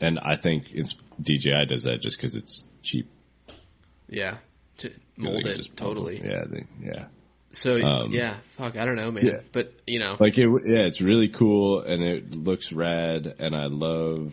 [0.00, 3.08] And I think it's DJI does that just because it's cheap.
[4.08, 4.38] Yeah.
[4.78, 6.20] To mold it just totally.
[6.24, 7.06] Yeah, they, yeah.
[7.52, 9.26] So Um, yeah, fuck, I don't know, man.
[9.26, 9.40] yeah.
[9.52, 13.66] But you know, Like it, yeah, it's really cool and it looks rad, and I
[13.66, 14.32] love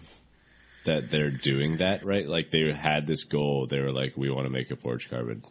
[0.85, 2.03] that they're doing that.
[2.05, 3.67] Right, like they had this goal.
[3.67, 5.43] They were like, we want to make a forged carbon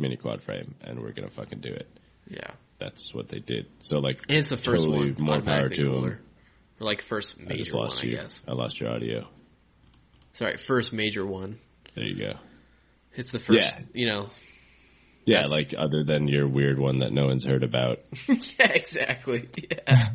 [0.00, 1.88] mini quad frame, and we're gonna fucking do it.
[2.28, 2.50] yeah.
[2.78, 3.66] That's what they did.
[3.82, 5.16] So like, And it's the first totally one.
[5.22, 6.10] more power to cooler.
[6.80, 8.16] Or like first I just major one, lost I you.
[8.16, 8.42] guess.
[8.48, 9.28] I lost your audio.
[10.32, 11.58] Sorry, first major one.
[11.94, 12.32] There you go.
[13.14, 13.80] It's the first, Yeah.
[13.92, 14.28] you know.
[15.26, 17.98] Yeah, like other than your weird one that no one's heard about.
[18.28, 19.48] yeah, exactly.
[19.70, 20.08] Yeah.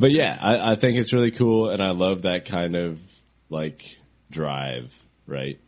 [0.00, 3.00] But yeah, I, I think it's really cool, and I love that kind of
[3.50, 3.82] like
[4.30, 4.94] drive,
[5.26, 5.58] right?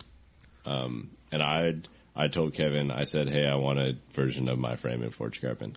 [0.64, 1.72] Um, and I
[2.20, 5.40] I told Kevin, I said, hey, I want a version of my frame in Forge
[5.40, 5.76] Carbon.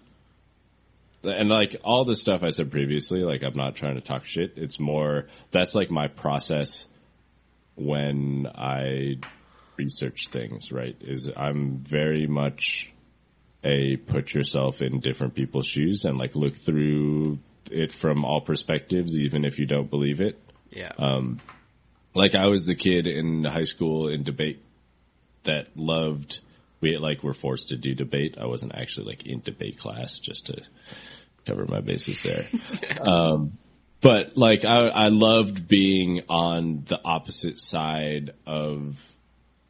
[1.23, 4.53] And like all the stuff I said previously, like I'm not trying to talk shit.
[4.57, 6.85] It's more that's like my process
[7.75, 9.15] when I
[9.77, 10.97] research things, right?
[10.99, 12.91] Is I'm very much
[13.63, 17.39] a put yourself in different people's shoes and like look through
[17.71, 20.37] it from all perspectives, even if you don't believe it.
[20.71, 20.91] Yeah.
[20.97, 21.39] Um,
[22.13, 24.62] like I was the kid in high school in debate
[25.43, 26.39] that loved.
[26.81, 28.37] We like were forced to do debate.
[28.39, 30.61] I wasn't actually like in debate class, just to
[31.45, 32.45] cover my bases there.
[33.01, 33.57] um,
[34.01, 39.01] but like I, I loved being on the opposite side of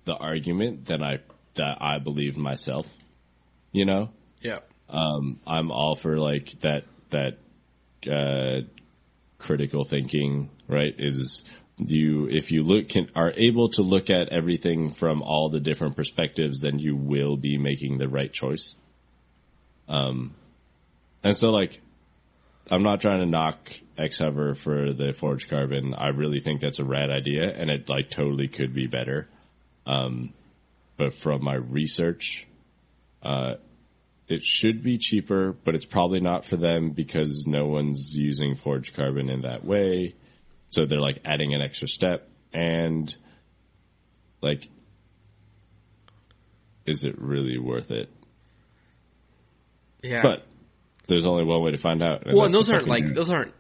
[0.06, 1.20] the argument that I
[1.56, 2.88] that I believed myself.
[3.72, 4.10] You know,
[4.42, 4.60] yeah.
[4.90, 7.38] um, I'm all for like that that
[8.12, 8.66] uh,
[9.38, 10.50] critical thinking.
[10.68, 10.96] Right?
[10.98, 11.46] Is
[11.90, 15.96] you if you look can are able to look at everything from all the different
[15.96, 18.76] perspectives, then you will be making the right choice.
[19.88, 20.34] Um,
[21.24, 21.82] and so like,
[22.70, 25.94] I'm not trying to knock X Hover for the forged carbon.
[25.94, 29.28] I really think that's a rad idea, and it like totally could be better.
[29.86, 30.34] Um,
[30.98, 32.48] but from my research,
[33.22, 33.56] uh,
[34.28, 38.96] it should be cheaper, but it's probably not for them because no one's using forged
[38.96, 40.16] carbon in that way.
[40.74, 43.16] So they're like adding an extra step and
[44.42, 44.68] like
[46.88, 48.10] is it really worth it?
[50.02, 50.24] Yeah.
[50.24, 50.46] But
[51.08, 52.24] there's only one way to find out.
[52.26, 53.54] well, and those aren't like those aren't.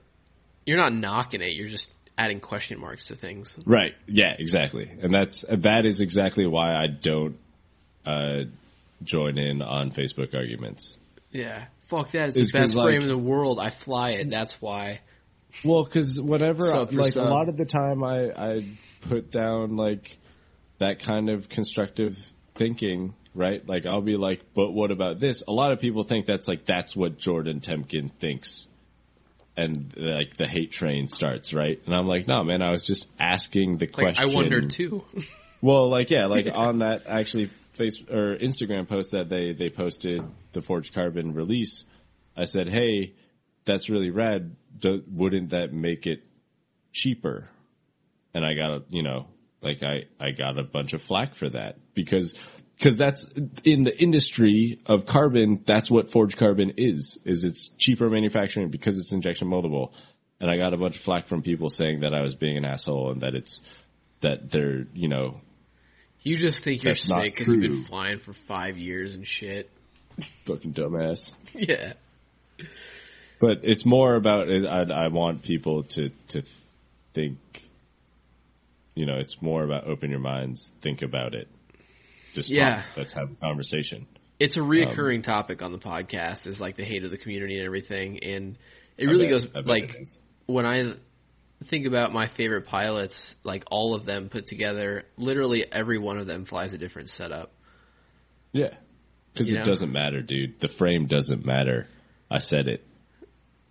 [0.66, 1.54] You're not knocking it.
[1.54, 3.56] You're just adding question marks to things.
[3.64, 3.94] Right.
[4.08, 4.90] Yeah, exactly.
[5.02, 7.38] And that's that is exactly why I don't
[8.08, 8.46] uh
[9.04, 10.98] join in on Facebook arguments.
[11.32, 11.66] Yeah.
[11.90, 12.30] Fuck that.
[12.30, 13.60] It's, It's the best 'cause, frame like- in the world.
[13.60, 14.32] I fly it.
[14.32, 15.02] That's why.
[15.64, 17.26] Well, because whatever, Sub like sub.
[17.26, 18.66] a lot of the time, I I
[19.02, 20.18] put down like
[20.80, 22.18] that kind of constructive
[22.56, 23.68] thinking, right?
[23.68, 25.44] Like I'll be like, but what about this?
[25.48, 28.68] A lot of people think that's like that's what Jordan Temkin thinks,
[29.56, 31.80] and like the hate train starts, right?
[31.86, 34.30] And I'm like, no, man, I was just asking the Like question.
[34.30, 35.04] I wonder too.
[35.64, 40.22] Well, like yeah, like on that actually face or Instagram post that they they posted
[40.52, 41.86] the Forged Carbon release,
[42.36, 43.14] I said, "Hey,
[43.66, 44.56] that's really rad.
[44.80, 46.24] Do, wouldn't that make it
[46.92, 47.50] cheaper?"
[48.34, 49.28] And I got a you know
[49.62, 52.34] like I I got a bunch of flack for that because
[52.78, 53.26] because that's
[53.64, 55.64] in the industry of carbon.
[55.66, 57.18] That's what forged carbon is.
[57.26, 59.92] Is it's cheaper manufacturing because it's injection moldable.
[60.40, 62.66] And I got a bunch of flack from people saying that I was being an
[62.66, 63.62] asshole and that it's
[64.20, 65.40] that they're you know
[66.22, 69.70] You just think you're sick because you've been flying for five years and shit.
[70.46, 71.34] fucking dumbass.
[71.56, 71.94] Yeah.
[73.44, 76.44] But it's more about I, I want people to to
[77.14, 77.38] think.
[78.96, 81.50] You know, it's more about open your minds, think about it.
[82.36, 82.84] Just Yeah.
[82.84, 82.86] talk.
[82.98, 84.08] let's have a conversation.
[84.40, 87.58] It's a Um, reoccurring topic on the podcast is like the hate of the community
[87.58, 88.24] and everything.
[88.24, 88.56] And
[88.98, 89.94] it really bet- goes like
[90.46, 90.94] when I
[91.66, 96.28] think about my favorite pilots, like all of them put together, literally every one of
[96.28, 97.52] them flies a different setup.
[98.54, 98.74] Yeah,
[99.34, 99.64] Because it know?
[99.66, 100.62] doesn't matter, dude.
[100.62, 101.88] The frame doesn't matter.
[102.32, 102.86] I said it.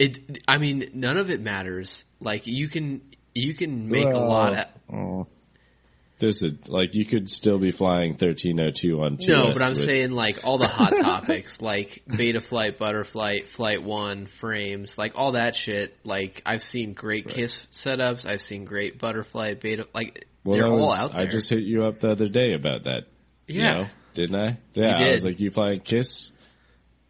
[0.02, 0.42] It.
[0.48, 2.04] I mean, none of it matters.
[2.20, 3.02] Like you can
[3.34, 4.54] you can make a lot.
[4.58, 5.26] Of, Oh.
[6.18, 9.26] There's a like you could still be flying 1302 on 2S.
[9.28, 13.82] no, but I'm with- saying like all the hot topics, like beta flight, butterflight, flight
[13.82, 15.96] one, frames, like all that shit.
[16.04, 18.24] Like I've seen great Kiss setups.
[18.24, 19.88] I've seen great butterfly, beta.
[19.92, 21.22] Like well, they're that all out there.
[21.22, 23.02] I just hit you up the other day about that.
[23.48, 23.72] you yeah.
[23.72, 24.58] know, didn't I?
[24.74, 26.30] Yeah, You I was like, you flying Kiss,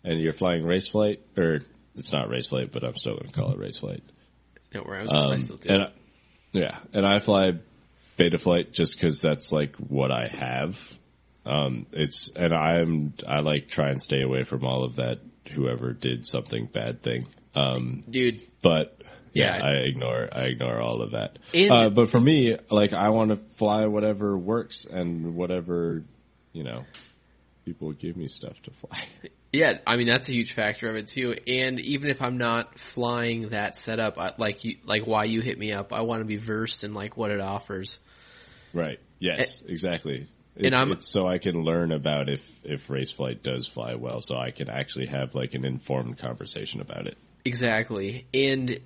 [0.04, 1.60] and you're flying race flight, or
[1.96, 4.02] it's not race flight, but I'm still going to call it race flight.
[4.74, 5.68] No, where I, was, I Um, still do.
[5.72, 5.88] and I,
[6.52, 7.52] yeah, and I fly
[8.16, 10.78] beta flight just because that's like what I have.
[11.44, 15.18] Um, it's and I'm I like try and stay away from all of that.
[15.52, 18.96] Whoever did something bad thing, um, Dude, but
[19.34, 19.64] yeah, Yeah.
[19.64, 21.38] I ignore I ignore all of that.
[21.70, 26.04] Uh, but for me, like I want to fly whatever works and whatever
[26.52, 26.84] you know
[27.64, 29.04] people give me stuff to fly.
[29.52, 31.34] Yeah, I mean that's a huge factor of it too.
[31.46, 35.58] And even if I'm not flying that setup, I, like you, like why you hit
[35.58, 38.00] me up, I want to be versed in like what it offers.
[38.72, 38.98] Right.
[39.18, 39.62] Yes.
[39.66, 40.26] exactly.
[40.56, 44.36] and I'm- so I can learn about if if race flight does fly well, so
[44.36, 47.18] I can actually have like an informed conversation about it.
[47.44, 48.80] Exactly, and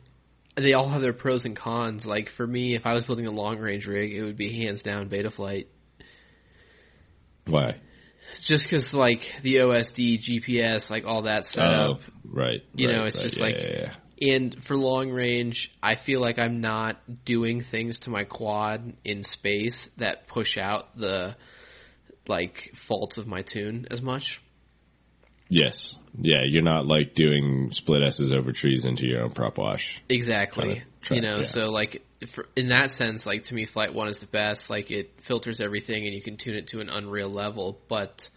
[0.57, 2.07] they all have their pros and cons.
[2.07, 4.83] Like for me, if I was building a long range rig, it would be hands
[4.83, 5.69] down Beta Flight,
[7.47, 7.77] Why?
[8.41, 12.01] Just because like the OSD, GPS, like all that setup.
[12.01, 12.61] Oh, right.
[12.75, 13.23] You know, it's right.
[13.23, 13.95] just Yeah, like- yeah, yeah.
[14.19, 16.97] And for long range, I feel like I'm not
[17.27, 21.37] doing things to my quad in space that push out the
[22.27, 24.41] like faults of my tune as much.
[25.51, 26.43] yes, yeah.
[26.49, 30.03] You're not like doing split S's over trees into your own prop wash.
[30.09, 30.69] Exactly.
[30.77, 31.45] Kinda track, you know, yeah.
[31.45, 34.71] so like for, in that sense, like to me, Flight One is the best.
[34.71, 37.79] Like it filters everything, and you can tune it to an unreal level.
[37.89, 38.29] But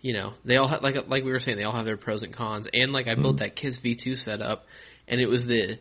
[0.00, 2.22] you know, they all have like like we were saying, they all have their pros
[2.22, 2.68] and cons.
[2.72, 3.44] And like I built Mm-hmm.
[3.44, 4.64] that Kiss V two setup,
[5.08, 5.78] and it was the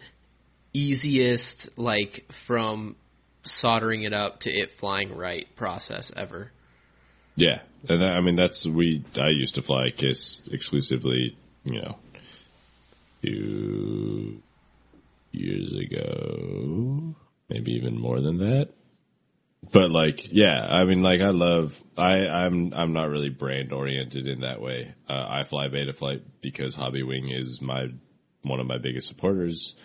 [0.73, 2.95] easiest like from
[3.43, 6.51] soldering it up to it flying right process ever.
[7.35, 9.03] Yeah, and I mean that's we.
[9.15, 11.37] I used to fly Kiss exclusively.
[11.63, 11.95] You know,
[13.21, 14.41] few
[15.31, 17.15] years ago,
[17.49, 18.69] maybe even more than that.
[19.71, 21.79] But like, yeah, I mean, like, I love.
[21.95, 24.93] I I'm I'm not really brand oriented in that way.
[25.07, 27.87] Uh, I fly Beta Flight because Hobbywing is my
[28.41, 29.75] one of my biggest supporters,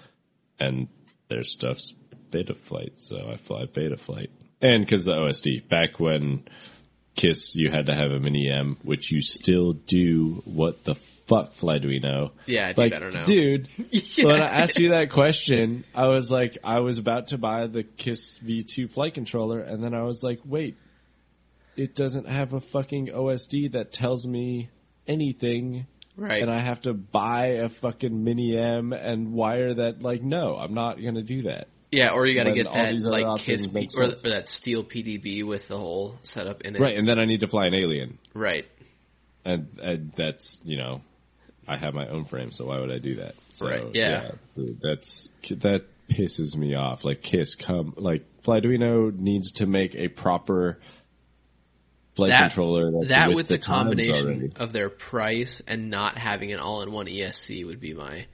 [0.58, 0.88] and
[1.28, 1.92] their stuff's
[2.30, 4.30] Beta Flight, so I fly Beta Flight.
[4.62, 6.44] And because the OSD, back when
[7.14, 10.42] Kiss, you had to have a mini M, which you still do.
[10.44, 10.94] What the
[11.26, 12.30] fuck, Flyduino?
[12.46, 13.24] Yeah, I Like, better now.
[13.24, 14.26] dude, Yeah.
[14.26, 17.82] when I asked you that question, I was like, I was about to buy the
[17.82, 20.76] Kiss V2 flight controller, and then I was like, wait,
[21.76, 24.70] it doesn't have a fucking OSD that tells me
[25.06, 25.86] anything,
[26.16, 26.42] right.
[26.42, 30.00] and I have to buy a fucking mini M and wire that.
[30.02, 31.68] Like, no, I'm not gonna do that.
[31.92, 35.46] yeah, or you got to get that like Kiss P- or, or that steel PDB
[35.46, 36.80] with the whole setup in it.
[36.80, 38.64] Right, and then I need to fly an alien, Right.
[39.44, 41.00] and, and that's you know,
[41.68, 43.34] I have my own frame, so why would I do that?
[43.54, 44.30] So, Right, yeah.
[44.54, 47.04] th- that's that pisses me off.
[47.04, 50.78] Like Kiss, come like Flyduino needs to make a proper
[52.14, 54.50] flight That- controller that's that with, with the, the, combination already.
[54.56, 58.26] of their price and not having an all-in-one ESC would be my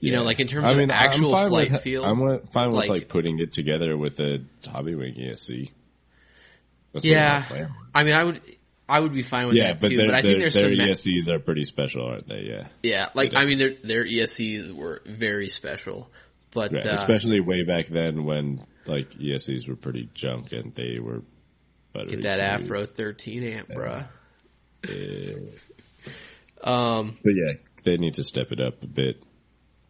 [0.00, 0.16] you Yeah.
[0.16, 2.18] know like in terms I of mean, I'm actual flight with, feel I'm
[2.52, 5.70] fine with like- like, putting it together with a Hobbywing ESC.
[6.92, 7.70] That's yeah my plan was.
[7.94, 8.40] i mean i would
[8.92, 11.26] i would be fine with yeah, that but too but i think there's their some
[11.26, 12.42] ma- are pretty special, aren't they?
[12.48, 16.10] Yeah, yeah like i mean their their escs were very special
[16.54, 20.98] but Right, uh, especially way back then when like ESCs were pretty junk and they
[21.00, 21.22] were.
[22.08, 24.06] get that afro 13 amp bruh
[24.88, 25.34] Yeah.
[26.62, 27.52] um But yeah,
[27.84, 29.22] they need to step it up a bit.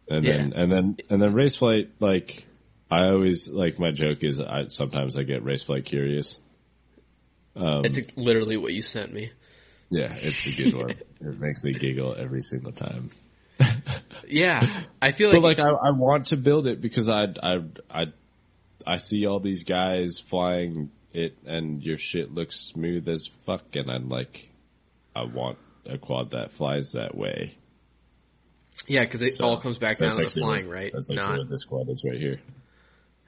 [0.09, 0.37] And Yeah.
[0.37, 2.45] then and then and then race flight like
[2.91, 6.39] I always like my joke is I sometimes I get race flight curious.
[7.55, 9.31] Um, it's literally what you sent me
[9.89, 10.89] yeah, it's a good one.
[11.21, 13.11] it makes me giggle every single time.
[14.27, 17.59] yeah i feel like, But like I, I want to build it because I I
[17.91, 18.03] I
[18.87, 23.91] I see all these guys flying it and your shit looks smooth as fuck and
[23.91, 24.49] I'm like
[25.15, 27.55] I want a quad that flies that way.
[28.87, 31.37] yeah because it So, all comes back down to the flying what- right That's not
[31.37, 32.39] what this quad is right here.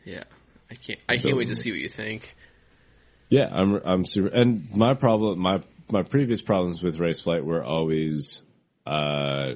[0.03, 0.23] yeah
[0.71, 2.33] i can't i can't wait to see what you think
[3.29, 4.27] Yeah, I'm I'm super.
[4.27, 5.61] And my problem, my
[5.91, 8.41] my previous problems with race flight were always,
[8.87, 9.53] uh,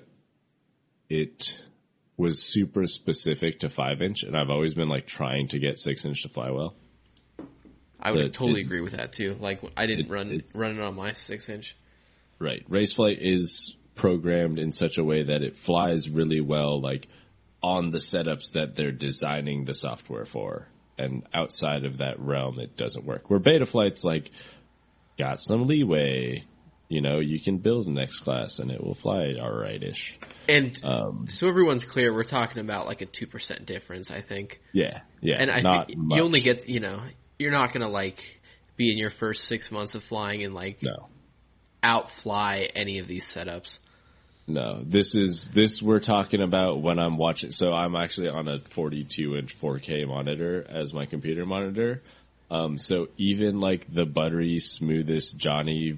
[1.10, 1.60] it
[2.18, 6.06] was super specific to five inch, and I've always been like trying to get six
[6.06, 6.76] inch to fly well.
[8.00, 9.36] I would But totally it- agree with that too.
[9.40, 11.76] Like I didn't it- run run it on my six inch.
[12.40, 12.68] right.
[12.70, 17.08] Raceflight is programmed in such a way that it flies really well, like
[17.62, 20.68] on the setups that they're designing the software for.
[21.00, 23.30] And outside of that realm, it doesn't work.
[23.30, 24.32] Where Betaflight's like
[25.18, 26.44] got some leeway.
[26.90, 30.18] You know, you can build an X class and it will fly alright-ish.
[30.48, 34.60] And Um, so everyone's clear, we're talking about like a two percent difference, I think.
[34.74, 35.36] yeah, yeah.
[35.40, 36.18] And I think much.
[36.18, 37.04] you only get, you know,
[37.38, 38.40] you're not gonna like
[38.76, 41.10] be in your first six months of flying and like no.
[41.84, 43.80] outfly any of these setups.
[44.50, 47.52] No, this is this we're talking about when I'm watching.
[47.52, 52.02] So I'm actually on a 42 inch 4K monitor as my computer monitor.
[52.52, 55.96] Um, so even like the buttery smoothest Johnny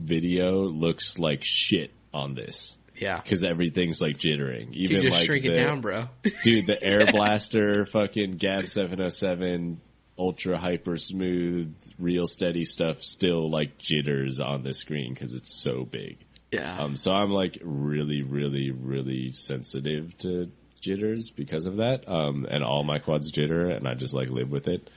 [0.00, 3.20] video looks like shit on this Yeah.
[3.20, 4.68] because everything's like jittering.
[4.72, 6.06] You Even just like shrink the, it down, bro.
[6.42, 6.66] dude.
[6.66, 9.80] The Air Blaster, fucking Gab 707,
[10.18, 15.84] ultra hyper smooth, real steady stuff still like jitters on the screen because it's so
[15.84, 16.18] big.
[16.50, 16.78] Yeah.
[16.78, 20.50] Um, so I'm like really, really, really sensitive to
[20.80, 22.08] jitters because of that.
[22.08, 24.88] Um, and all my quads jitter and I just like live with it.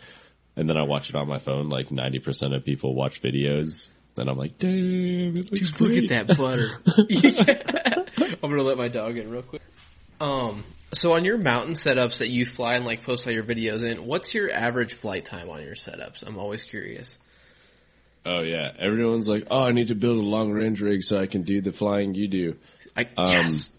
[0.55, 1.69] And then I watch it on my phone.
[1.69, 6.27] Like 90% of people watch videos and I'm like, damn, it looks Dude, look at
[6.27, 6.79] that butter.
[8.43, 9.61] I'm gonna let my dog in real quick.
[10.19, 13.83] Um, so on your mountain setups that you fly and like post all your videos
[13.83, 16.23] in, what's your average flight time on your setups?
[16.25, 17.17] I'm always curious.
[18.25, 18.71] Oh yeah.
[18.77, 21.61] Everyone's like, oh, I need to build a long range rig so I can do
[21.61, 22.55] the flying you do.
[22.95, 23.69] I Um, yes.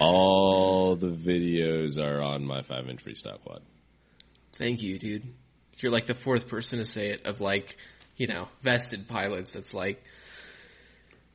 [0.00, 3.62] All the videos are on my five inch freestyle quad.
[4.54, 5.22] Thank you, dude.
[5.78, 7.76] You're like the fourth person to say it of like,
[8.16, 9.52] you know, vested pilots.
[9.52, 10.02] That's like,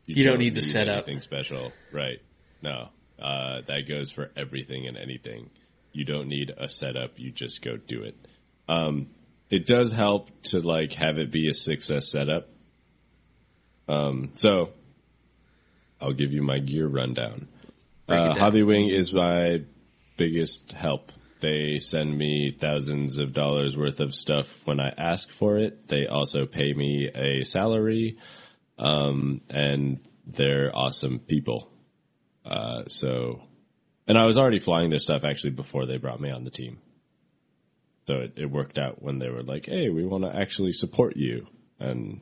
[0.06, 1.08] You don't need the setup.
[1.08, 2.20] Anything special, right?
[2.62, 2.90] No,
[3.20, 5.50] uh, that goes for everything and anything.
[5.94, 7.12] You don't need a setup.
[7.18, 8.16] You just go do it.
[8.68, 9.08] Um,
[9.52, 12.48] it does help to like have it be a success setup.
[13.88, 14.70] Um, so
[16.00, 17.50] I'll give you my gear rundown.
[18.08, 18.34] Uh.
[18.34, 19.60] Hobbywing is my
[20.18, 21.12] biggest help.
[21.42, 25.88] They send me thousands of dollars worth of stuff when I ask for it.
[25.88, 28.18] They also pay me a salary,
[28.78, 31.72] um, and they're awesome people.
[32.46, 33.42] Uh, so,
[34.08, 36.78] and I was already flying their stuff actually before they brought me on the team.
[38.08, 41.16] So it, it worked out when they were like, "Hey, we want to actually support
[41.16, 41.48] you,"
[41.80, 42.22] and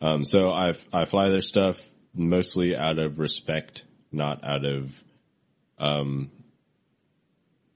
[0.00, 1.80] um, so I I fly their stuff
[2.14, 3.82] mostly out of respect,
[4.12, 5.02] not out of
[5.78, 6.30] um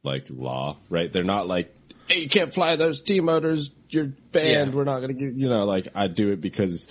[0.05, 1.13] like law, right?
[1.13, 1.75] They're not like,
[2.09, 3.71] "Hey, you can't fly those T motors.
[3.89, 4.71] You're banned.
[4.71, 4.77] Yeah.
[4.77, 6.87] We're not going to give." You know, like I do it because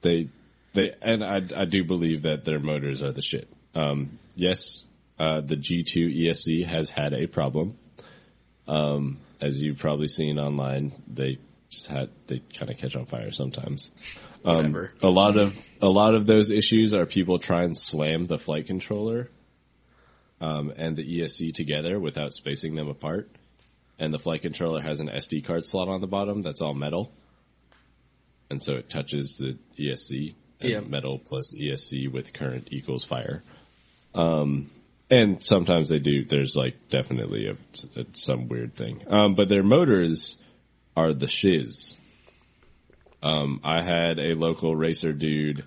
[0.00, 0.30] they
[0.74, 3.48] they and I I do believe that their motors are the shit.
[3.74, 4.84] Um, yes,
[5.18, 7.76] uh, the G2 ESC has had a problem.
[8.66, 11.38] Um, as you've probably seen online, they
[11.70, 13.90] just had they kind of catch on fire sometimes.
[14.44, 18.38] Um, a lot of a lot of those issues are people try and slam the
[18.38, 19.28] flight controller
[20.40, 23.28] um, and the ESC together without spacing them apart.
[23.98, 27.10] And the flight controller has an SD card slot on the bottom that's all metal,
[28.50, 30.34] and so it touches the ESC.
[30.58, 30.80] And Yeah.
[30.80, 33.42] metal plus ESC with current equals fire.
[34.14, 34.70] Um,
[35.10, 36.24] and sometimes they do.
[36.24, 39.02] There's like definitely a, a- some weird thing.
[39.08, 40.36] Um, but their motors
[40.96, 41.96] are the shiz.
[43.22, 45.64] Um, I had a local racer dude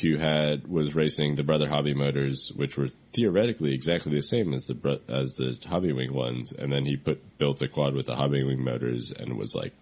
[0.00, 4.66] who had was racing the Brother Hobby motors, which were theoretically exactly the same as
[4.66, 8.58] the as the Hobbywing ones, and then he put built a quad with the Hobbywing
[8.58, 9.72] motors and was like,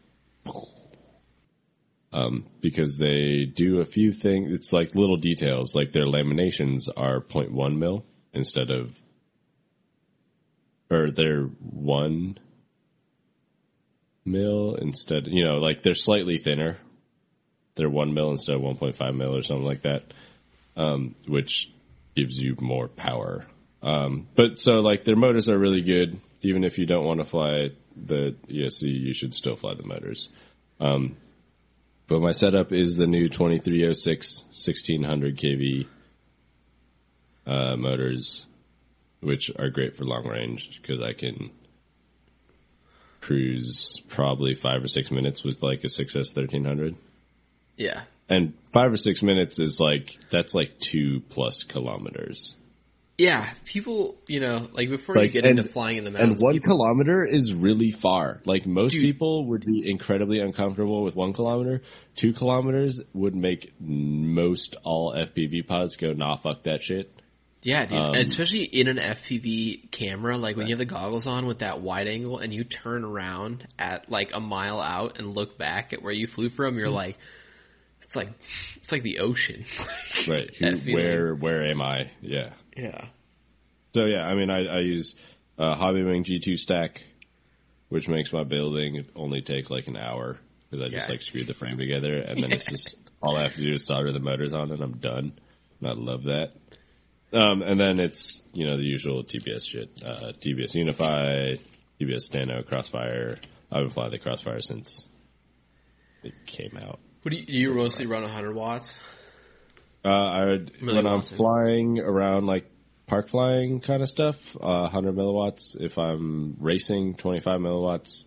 [2.12, 4.52] um, because they do a few things.
[4.52, 8.05] It's like little details, like their laminations are 0.1 mil
[8.35, 8.90] instead of,
[10.90, 12.39] or they're one
[14.24, 15.27] mil instead.
[15.27, 16.78] You know, like they're slightly thinner.
[17.77, 20.05] They're one mil instead of 1.5 mil or something like that,
[20.77, 21.73] um, which
[22.15, 23.47] gives you more power.
[23.82, 26.20] Um, but so like their motors are really good.
[26.43, 30.28] Even if you don't want to fly the ESC, you should still fly the motors.
[30.81, 31.16] Um,
[32.06, 35.86] but my setup is the new 2306 1600 kV
[37.46, 38.46] uh, motors,
[39.20, 41.50] which are great for long range because I can
[43.20, 46.94] cruise probably five or six minutes with like a 6S 1300.
[47.76, 48.02] Yeah.
[48.28, 52.56] And five or six minutes is like, that's like two plus kilometers.
[53.16, 53.52] Yeah.
[53.64, 56.54] People, you know, like before you get and- into flying in the mountains, And one
[56.54, 58.40] people- kilometer is really far.
[58.44, 59.02] Like most Dude.
[59.02, 61.82] people would be incredibly uncomfortable with one kilometer.
[62.16, 67.10] Two kilometers would make most all FPV pods go, nah, fuck that shit.
[67.65, 67.99] Yeah, dude.
[67.99, 71.81] um, especially in an FPV camera, like when you have the goggles on with that
[71.81, 76.03] wide angle and you turn around at like a mile out and look back at
[76.03, 77.16] where you flew from, you're like,
[78.03, 78.28] It's like
[78.77, 79.65] it's like the ocean.
[80.28, 80.55] right.
[80.55, 82.11] Who, where where am I?
[82.20, 82.51] Yeah.
[82.77, 83.07] yeah.
[83.95, 85.15] So yeah, I mean, I, I use
[85.59, 87.03] uh, Hobbywing G2 stack,
[87.89, 90.39] which makes my building only take like an hour
[90.70, 93.55] because I just like screwed the frame together, and then it's just all I have
[93.55, 95.32] to do is solder the motors on, and I'm done.
[95.81, 96.53] And I love that.
[97.35, 101.55] Um, and then it's you know the usual TBS shit, uh, TBS Unify,
[102.01, 103.39] TBS Nano, Crossfire.
[103.73, 105.09] I've been flying the Crossfire since
[106.23, 107.01] it came out.
[107.23, 108.97] What do you, you mostly run 100 watts?
[110.05, 112.70] Uh, I would, when I'm flying around like
[113.06, 115.77] park flying kind of stuff, uh, 100 milliwatts.
[115.81, 118.27] If I'm racing, 25 milliwatts.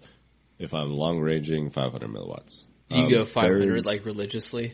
[0.60, 2.64] If I'm long ranging, 500 milliwatts.
[2.90, 4.74] You Um, go 500 like religiously.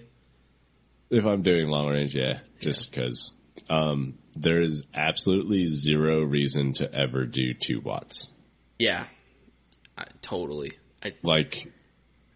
[1.10, 3.36] if I'm doing long range, yeah, just because
[3.74, 8.30] um, there is absolutely zero reason to ever do two watts,
[8.80, 9.06] Yeah,
[9.98, 10.74] I, totally.
[11.04, 11.68] I like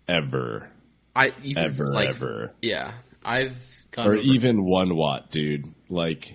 [0.07, 0.69] ever,
[1.15, 2.53] I even ever, like ever.
[2.61, 2.93] yeah.
[3.23, 3.57] I've
[3.91, 5.65] gone or over- even one watt, dude.
[5.89, 6.33] Like,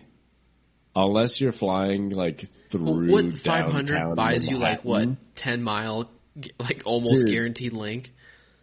[0.95, 6.11] unless you're flying like through Well, what 500 downtown buys you like what 10 mile
[6.59, 7.33] like almost Dude.
[7.33, 8.13] guaranteed link.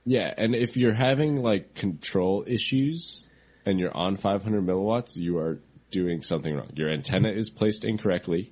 [0.06, 3.26] Yeah, and if you're having like control issues
[3.66, 5.60] and you're on 500 milliwatts, you are
[5.92, 6.70] doing something wrong.
[6.76, 8.52] Your antenna is placed incorrectly.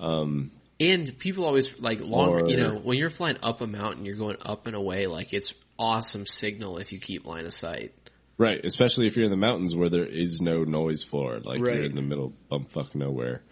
[0.00, 0.50] Um,
[0.80, 4.36] And people always like long, you know, when you're flying up a mountain, you're going
[4.40, 5.06] up and away.
[5.06, 7.92] Like it's awesome signal if you keep line of sight.
[8.36, 11.76] Right, especially if you're in the mountains where there is no noise floor, like Right.
[11.76, 13.42] you're in the middle of bumfuck nowhere.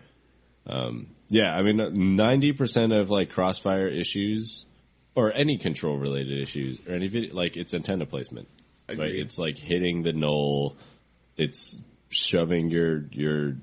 [0.66, 4.66] Um, yeah, I mean, ninety percent of like crossfire issues
[5.14, 8.48] or any control related issues or any vid- like it's antenna placement.
[8.88, 10.76] Right, it's like hitting the knoll.
[11.36, 11.78] It's
[12.12, 13.56] shoving your your.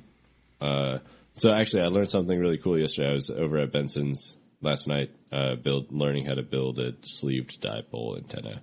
[0.59, 0.99] Uh,
[1.35, 3.09] so actually, I learned something really cool yesterday.
[3.09, 7.61] I was over at Benson's last night, uh, build learning how to build a sleeved
[7.61, 8.61] dipole antenna.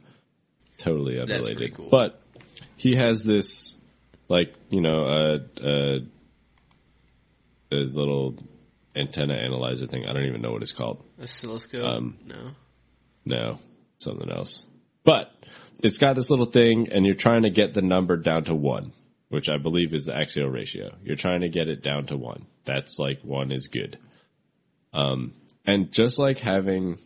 [0.79, 1.89] Totally unrelated, cool.
[1.91, 2.21] but
[2.77, 3.75] he has this
[4.29, 5.99] like you know a uh,
[7.73, 8.37] a little
[8.95, 10.05] antenna analyzer thing.
[10.09, 11.03] I don't even know what it's called.
[11.23, 11.85] Oscilloscope?
[11.85, 12.51] Um, no.
[13.25, 13.59] No,
[13.99, 14.65] something else.
[15.05, 15.31] But
[15.83, 18.93] it's got this little thing, and you're trying to get the number down to one,
[19.29, 20.95] which I believe is the axial ratio.
[21.03, 22.47] You're trying to get it down to one.
[22.65, 23.99] That's like one is good.
[24.93, 25.35] Um,
[25.67, 26.99] and just like having,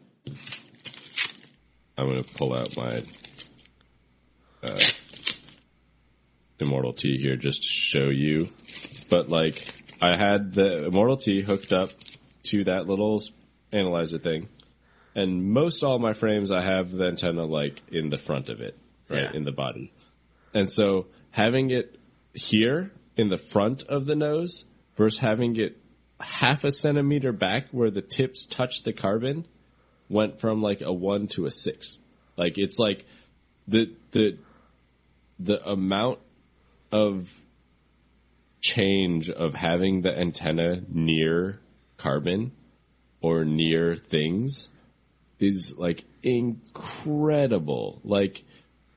[1.97, 3.03] I'm going to pull out my
[4.63, 4.79] uh,
[6.59, 8.49] Immortal T here just to show you.
[9.09, 9.65] But like,
[10.01, 11.91] I had the Immortal T hooked up
[12.45, 13.23] to that little
[13.73, 14.49] analyzer thing
[15.15, 18.77] and most all my frames I have the antenna like in the front of it,
[19.09, 19.33] right Yeah.
[19.35, 19.93] in the body,
[20.55, 21.97] and so having it
[22.35, 24.65] here in the front of the nose
[24.97, 25.77] versus having it
[26.21, 29.47] half a centimeter back where the tips touch the carbon
[30.09, 31.99] went from like a one to a six.
[32.37, 33.05] Like it's like
[33.69, 34.39] the the
[35.39, 36.19] the amount
[36.93, 37.29] of
[38.61, 41.59] change of having the antenna near
[41.97, 42.53] carbon
[43.23, 44.69] or near things
[45.39, 48.01] is like incredible.
[48.05, 48.43] Like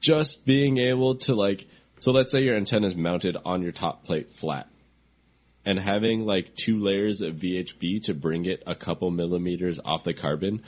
[0.01, 1.65] just being able to like
[2.03, 4.67] so let's say your antenna is mounted on your top plate flat
[5.65, 10.13] and having like two layers of VHB to bring it a couple millimeters off the
[10.13, 10.63] carbon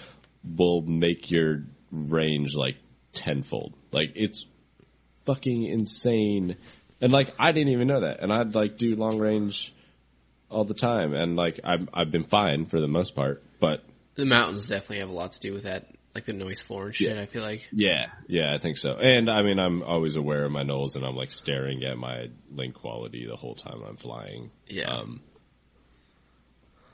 [0.58, 2.78] will make your range like
[3.12, 3.74] tenfold.
[3.92, 4.46] Like it's
[5.26, 6.56] fucking insane.
[7.02, 8.22] And like I didn't even know that.
[8.22, 9.76] And I'd like do long range
[10.50, 13.84] all the time and like I'm I've been fine for the most part, but
[14.16, 16.96] The mountains definitely have a lot to do with that, like the noise floor and
[16.96, 17.14] shit.
[17.14, 17.22] Yeah.
[17.22, 17.68] I feel like.
[17.74, 18.92] Yeah, yeah, I think so.
[18.94, 22.28] And I mean, I'm always aware of my nose, and I'm like staring at my
[22.50, 24.50] link quality the whole time I'm flying.
[24.68, 24.86] Yeah.
[24.86, 25.22] Um,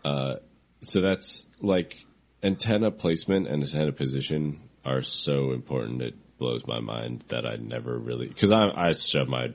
[0.04, 0.36] uh,
[0.82, 1.96] so that's like
[2.42, 6.02] antenna placement and antenna position are so important.
[6.02, 9.50] It blows my mind that I never really because I I shove my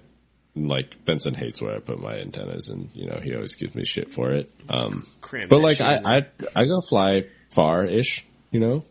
[0.55, 3.85] like Benson hates where I put my antennas, and you know he always gives me
[3.85, 4.53] shit for it.
[4.69, 5.97] Um, Cram but like I.
[6.05, 6.17] I
[6.55, 8.85] I go fly far ish, you know.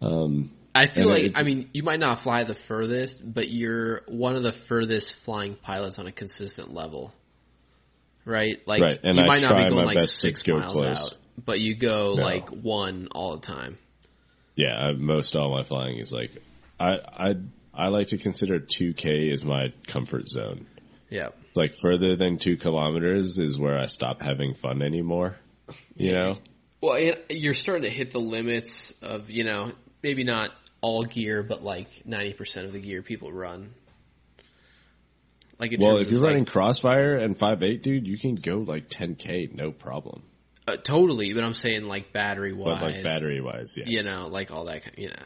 [0.00, 4.36] Um, I feel like I mean you might not fly the furthest, but you're one
[4.36, 7.12] of the furthest flying pilots on a consistent level,
[8.24, 8.56] right?
[8.66, 11.12] Like Right, and you I might not be going like six go miles close.
[11.12, 12.22] out, but you go No.
[12.22, 13.78] like one all the time.
[14.56, 16.40] Yeah, I, most all my flying is like
[16.78, 17.34] I I
[17.74, 20.66] I like to consider 2K as my comfort zone.
[21.08, 25.36] Yeah, Like further than two kilometers is where I stop having fun anymore.
[25.96, 26.34] You know?
[26.80, 29.72] well, you're starting to hit the limits of you know
[30.02, 30.50] maybe not
[30.80, 33.74] all gear, but like ninety percent of the gear people run.
[35.58, 38.88] Like Well, if you're like, running Crossfire and five eight, dude, you can go like
[38.88, 40.22] 10K, no problem.
[40.66, 44.50] uh, totally, but I'm saying like battery wise, like battery wise, yeah, you know, like
[44.50, 45.24] all that, kind you know.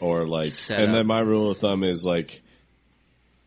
[0.00, 2.42] Or like, Set and then my rule of thumb is like,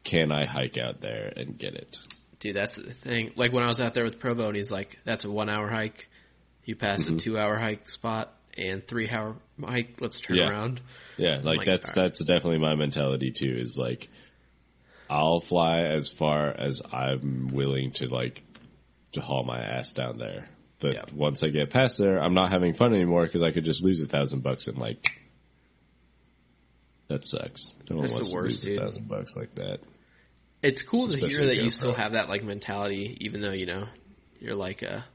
[0.04, 1.98] can I hike out there and get it?
[2.40, 3.32] Dude, that's the thing.
[3.36, 5.70] Like when I was out there with Provo, and he's like, "That's a one hour
[5.70, 6.08] hike.
[6.66, 7.16] You pass Mm-hmm.
[7.16, 10.02] a two hour hike spot and three hour hike.
[10.02, 10.50] Let's turn Yeah.
[10.50, 10.82] around."
[11.18, 13.58] Yeah, like like, that's that's definitely my mentality too.
[13.60, 14.10] Is like,
[15.10, 18.42] I'll fly as far as I'm willing to like
[19.14, 20.48] to haul my ass down there.
[20.80, 21.04] But Yeah.
[21.14, 24.00] once I get past there, I'm not having fun anymore because I could just lose
[24.02, 25.08] a thousand bucks and like
[27.08, 27.74] that sucks.
[27.90, 28.78] No one That's the wants worst, to lose dude.
[28.78, 29.80] a thousand bucks like that.
[30.62, 33.88] It's cool to hear that you still have that like mentality, even though you know
[34.40, 35.06] you're like a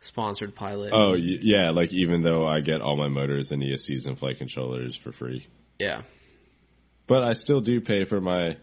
[0.00, 0.92] sponsored pilot.
[0.94, 4.96] Oh yeah, like even though I get all my motors and ESCs and flight controllers
[4.96, 5.46] for free,
[5.78, 6.02] yeah,
[7.06, 8.56] but I still do pay for my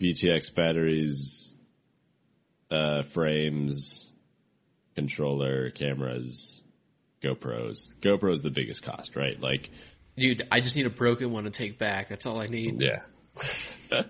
[0.00, 1.54] BTX batteries,
[2.70, 4.10] uh, frames,
[4.94, 6.62] controller, cameras,
[7.22, 7.92] GoPros.
[8.00, 9.38] GoPro is the biggest cost, right?
[9.40, 9.70] Like,
[10.16, 12.08] dude, I just need a broken one to take back.
[12.08, 12.80] That's all I need.
[12.80, 13.02] yeah.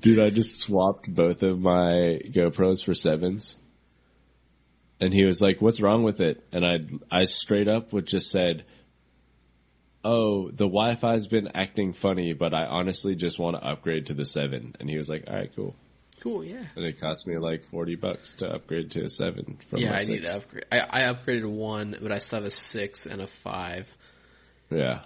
[0.00, 3.56] Dude, I just swapped both of my GoPros for sevens.
[5.04, 6.42] And he was like, what's wrong with it?
[6.50, 6.78] And I,
[7.10, 8.64] I straight up would just said,
[10.02, 14.24] oh, the Wi-Fi's been acting funny, but I honestly just want to upgrade to the
[14.24, 14.74] seven.
[14.80, 15.74] And he was like, all right, cool.
[16.22, 16.64] Cool, yeah.
[16.76, 19.58] And it cost me like 40 bucks to upgrade to a seven.
[19.68, 20.08] From Yeah, my I six.
[20.08, 20.64] need to upgrade.
[20.72, 23.90] I, I upgraded one, but I still have a six and a five.
[24.70, 25.00] Yeah.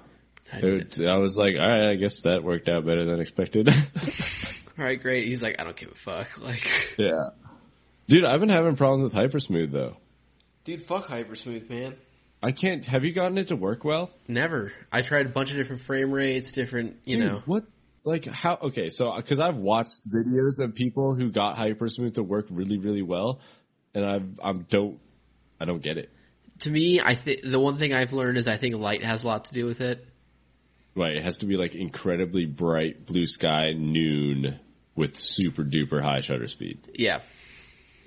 [0.52, 3.68] I It, I was like, all right, I guess that worked out better than expected.
[4.78, 5.26] All right, great.
[5.26, 6.28] He's like, I don't give a fuck.
[6.40, 6.64] Like,
[6.96, 7.30] yeah.
[8.08, 9.96] Dude, I've been having problems with Hypersmooth though.
[10.64, 11.94] dude, fuck Hypersmooth, man.
[12.42, 12.84] I can't.
[12.86, 14.10] Have you gotten it to work well?
[14.28, 14.72] Never.
[14.92, 17.42] I tried a bunch of different frame rates, different, you Dude, know.
[17.46, 17.64] what?
[18.04, 18.56] Like how?
[18.62, 23.02] Okay, so because I've watched videos of people who got Hypersmooth to work really, really
[23.02, 23.40] well,
[23.94, 24.98] and I've I'm don't
[25.60, 26.10] I don't get it.
[26.60, 29.26] To me, I think the one thing I've learned is I think light has a
[29.26, 30.06] lot to do with it.
[30.96, 34.58] Right, it has to be like incredibly bright blue sky noon
[34.96, 36.78] with super duper high shutter speed.
[36.94, 37.20] Yeah,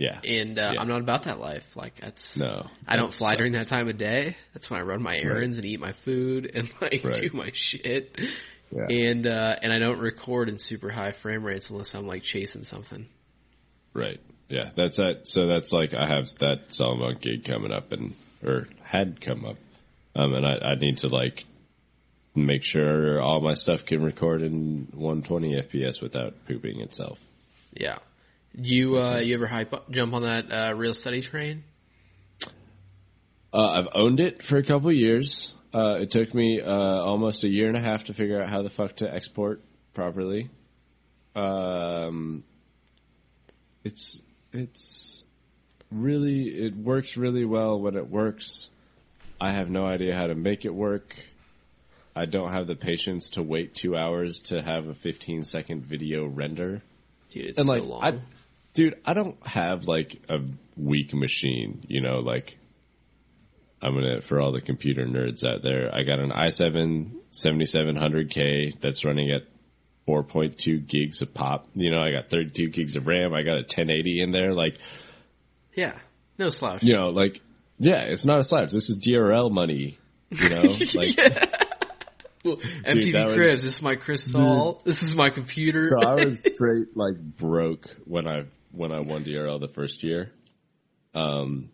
[0.02, 0.20] Yeah.
[0.24, 0.82] and uh, Yeah.
[0.82, 1.66] I'm not about that life.
[1.76, 3.38] Like that's No, I don't fly sucks.
[3.38, 4.36] during that time of day.
[4.54, 7.14] That's when I run my errands and eat my food and like Right.
[7.14, 8.18] do my shit.
[8.76, 8.88] Yeah.
[8.90, 12.64] And uh, and I don't record in super high frame rates unless I'm like chasing
[12.64, 13.06] something.
[13.94, 14.20] Right.
[14.50, 15.22] Yeah, that's that.
[15.28, 19.58] So that's like I have that Salomon gig coming up, and or had come up,
[20.16, 21.46] um, and I, I need to like
[22.36, 27.20] make sure all my stuff can record in 120 FPS without pooping itself.
[27.74, 28.00] Yeah.
[28.54, 31.64] You uh, you ever hype up, jump on that uh, ReelSteady train?
[33.54, 35.54] Uh, I've owned it for a couple years.
[35.74, 38.62] Uh, it took me uh, almost a year and a half to figure out how
[38.62, 39.62] the fuck to export
[39.94, 40.50] properly.
[41.34, 42.44] Um,
[43.86, 44.22] it's
[44.52, 45.24] it's
[45.90, 48.70] really it works really well when it works.
[49.40, 51.16] I have no idea how to make it work.
[52.14, 56.28] I don't have the patience to wait two hours to have a 15 second video
[56.28, 56.82] render.
[57.30, 58.04] Dude, it's And so like, long.
[58.04, 58.20] I,
[58.74, 60.40] dude, I don't have like a
[60.78, 61.84] weak machine.
[61.88, 62.58] You know, like
[63.82, 65.94] I'm gonna for all the computer nerds out there.
[65.94, 69.44] I got an i7 7700K that's running at
[70.08, 71.68] 4.2 gigs of pop.
[71.76, 73.34] You know, I got 32 gigs of RAM.
[73.34, 74.54] I got a 1080 in there.
[74.54, 74.78] Like,
[75.76, 75.98] yeah,
[76.38, 76.84] no slouch.
[76.84, 77.42] you know, like,
[77.78, 78.72] yeah, it's not a slouch.
[78.72, 79.98] This is DRL money.
[80.30, 80.62] You know,
[80.96, 81.68] like.
[82.44, 83.64] Well, MTV was- Cribs.
[83.64, 84.82] This is my crystal.
[84.84, 85.86] This is my computer.
[85.86, 90.32] So I was straight like broke when I when I won DRL the first year.
[91.14, 91.70] Um,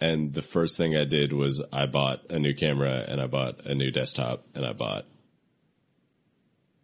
[0.00, 3.64] and the first thing I did was I bought a new camera and I bought
[3.66, 5.04] a new desktop and I bought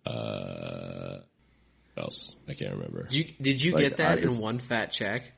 [0.07, 1.19] uh
[1.95, 3.05] what else I can't remember.
[3.05, 5.31] Did you, did you Like, get that just- in one fat check?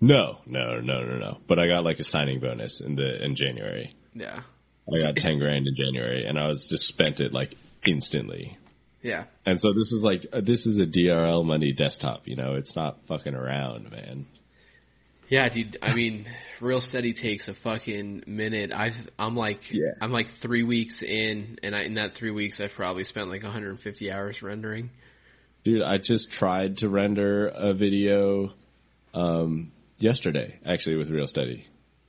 [0.00, 1.38] No, no, no, no, no.
[1.46, 3.94] But I got like a signing bonus in the in January.
[4.14, 4.40] Yeah,
[4.92, 7.54] I got ten grand in January, and I was just spent it like
[7.88, 8.58] instantly.
[9.06, 9.26] Yeah.
[9.46, 12.26] And so this is like uh, this is a DRL money desktop.
[12.26, 14.26] You know, it's not fucking around, man.
[15.28, 15.76] Yeah, dude.
[15.80, 16.26] I mean,
[16.58, 18.72] ReelSteady takes a fucking minute.
[18.72, 19.92] I I'm like Yeah.
[20.00, 23.44] I'm like three weeks in, and I, in that three weeks, I've probably spent like
[23.44, 24.90] 150 hours rendering.
[25.62, 28.54] Dude, I just tried to render a video
[29.14, 31.64] um, yesterday, actually, with ReelSteady.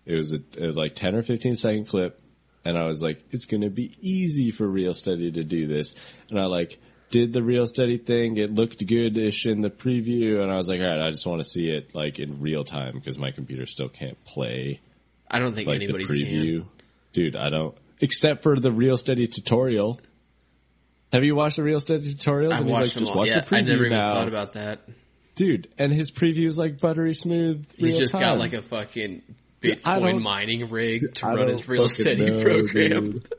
[0.05, 2.21] It was, a, it was like 10 or 15 second clip,
[2.65, 5.95] and I was like, it's going to be easy for ReelSteady to do this.
[6.29, 6.79] And I like
[7.09, 8.37] did the ReelSteady thing.
[8.37, 11.41] It looked goodish in the preview, and I was like, all right, I just want
[11.41, 14.81] to see it like in real time because my computer still can't play
[15.29, 16.17] I don't think like the anybody's can.
[16.17, 16.65] preview.
[17.13, 19.99] Dude, I don't, except for the ReelSteady tutorial.
[21.13, 22.57] Have you watched the ReelSteady tutorials?
[22.57, 23.17] And watched like, them just all.
[23.19, 24.13] watch Yeah, the preview I never even now.
[24.13, 24.79] thought about that.
[25.35, 27.65] Dude, and his preview is like buttery smooth.
[27.75, 28.21] He's just time.
[28.21, 29.21] got like a fucking
[29.61, 33.11] Bitcoin mining rig to I run his ReelSteady know, program.
[33.11, 33.33] dude.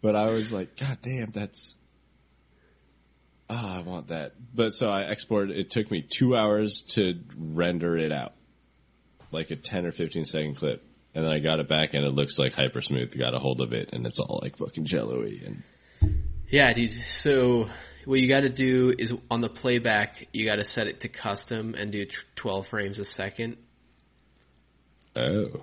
[0.00, 1.74] But I was like, God damn, that's.
[3.50, 4.32] Oh, I want that.
[4.54, 5.56] But so I exported.
[5.56, 8.32] It took me two hours to render it out,
[9.30, 10.82] like a ten or fifteen second clip,
[11.14, 13.72] and then I got it back, and it looks like Hypersmooth got a hold of
[13.72, 15.62] it, and it's all like fucking jello-y and
[16.48, 16.90] Yeah, dude.
[16.92, 17.68] So
[18.04, 21.08] what you got to do is on the playback, you got to set it to
[21.08, 22.04] custom and do
[22.36, 23.56] 12 frames a second.
[25.16, 25.62] oh,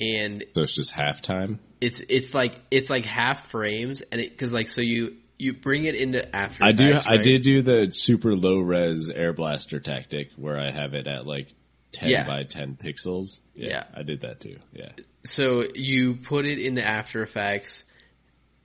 [0.00, 1.58] And so it's just halftime.
[1.80, 5.84] it's it's like it's like half frames, and it because like so you you bring
[5.84, 6.88] it into After I do.
[6.88, 11.06] Effects, I did do the super low res air blaster tactic where I have it
[11.06, 11.48] at like
[11.92, 12.26] ten Yeah.
[12.26, 13.40] by ten pixels.
[13.54, 13.84] Yeah, Yeah.
[13.94, 14.58] I did that too.
[14.72, 14.92] Yeah.
[15.24, 17.84] So you put it into After Effects.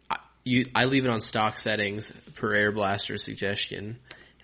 [0.09, 3.97] I- You I leave it on stock settings per Air Blaster suggestion,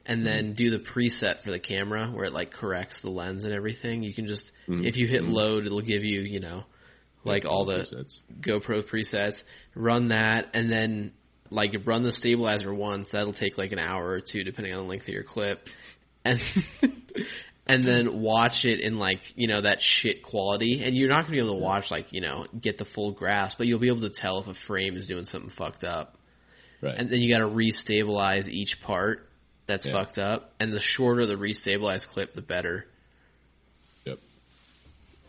[0.05, 0.53] and then mm-hmm.
[0.53, 4.03] do the preset for the camera where it like corrects the lens and everything.
[4.03, 4.85] You can just mm-hmm.
[4.85, 5.31] if you hit mm-hmm.
[5.31, 6.65] load, it'll give you you know
[7.23, 8.21] like all the presets.
[8.39, 9.43] GoPro presets,
[9.75, 11.13] run that, and then
[11.49, 13.11] like run the stabilizer once.
[13.11, 15.69] That'll take like an hour or two, depending on the length of your clip,
[16.25, 16.41] and
[17.67, 20.81] and then watch it in like you know that shit quality.
[20.83, 23.57] And you're not gonna be able to watch like you know get the full grasp,
[23.57, 26.17] but you'll be able to tell if a frame is doing something fucked up.
[26.81, 26.95] Right.
[26.95, 29.27] And then you got to restabilize each part
[29.65, 29.93] that's Yeah.
[29.93, 32.87] fucked up, and the shorter the restabilized clip, the better.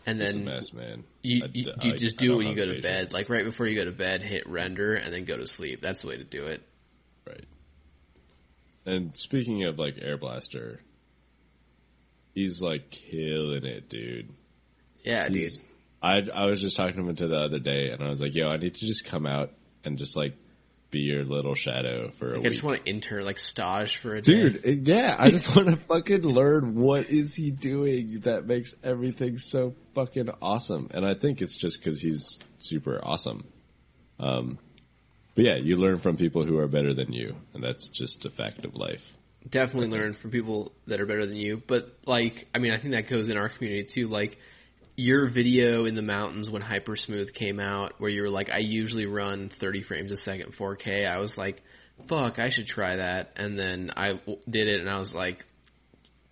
[0.09, 1.03] And It's a then mess, man.
[1.21, 3.11] you, I- you, I- just do it when you go to bed.
[3.13, 5.81] Like right before you go to bed, hit render and then go to sleep.
[5.81, 6.61] That's the way to do it.
[7.27, 7.45] Right.
[8.85, 10.81] And speaking of like Air Blaster,
[12.33, 14.29] he's like killing it, dude.
[15.03, 15.51] Yeah, dude.
[16.01, 18.33] I I was just talking to him to the other day, and I was like,
[18.33, 19.51] "Yo, I need to just come out
[19.83, 20.33] and just like
[20.91, 23.97] be your little shadow for a Like, I week." just want to intern like stage
[23.97, 24.31] for a day.
[24.31, 28.73] Dude, it- yeah, I just want to fucking learn what is he doing that makes
[28.83, 30.89] everything so fucking awesome.
[30.91, 33.45] And I think it's just because he's super awesome.
[34.19, 34.57] Um,
[35.35, 38.29] but yeah, you learn from people who are better than you, and that's just a
[38.29, 39.13] fact of life.
[39.49, 41.61] Definitely learn from people that are better than you.
[41.65, 44.07] But like, I mean, I think that goes in our community too.
[44.07, 44.37] Like
[44.99, 49.05] your video in the mountains when Hypersmooth came out, where you were like, I usually
[49.05, 51.07] run 30 frames a second 4K.
[51.09, 51.61] I was like,
[52.07, 53.31] fuck, I should try that.
[53.37, 55.45] And then I w- did it, and I was like,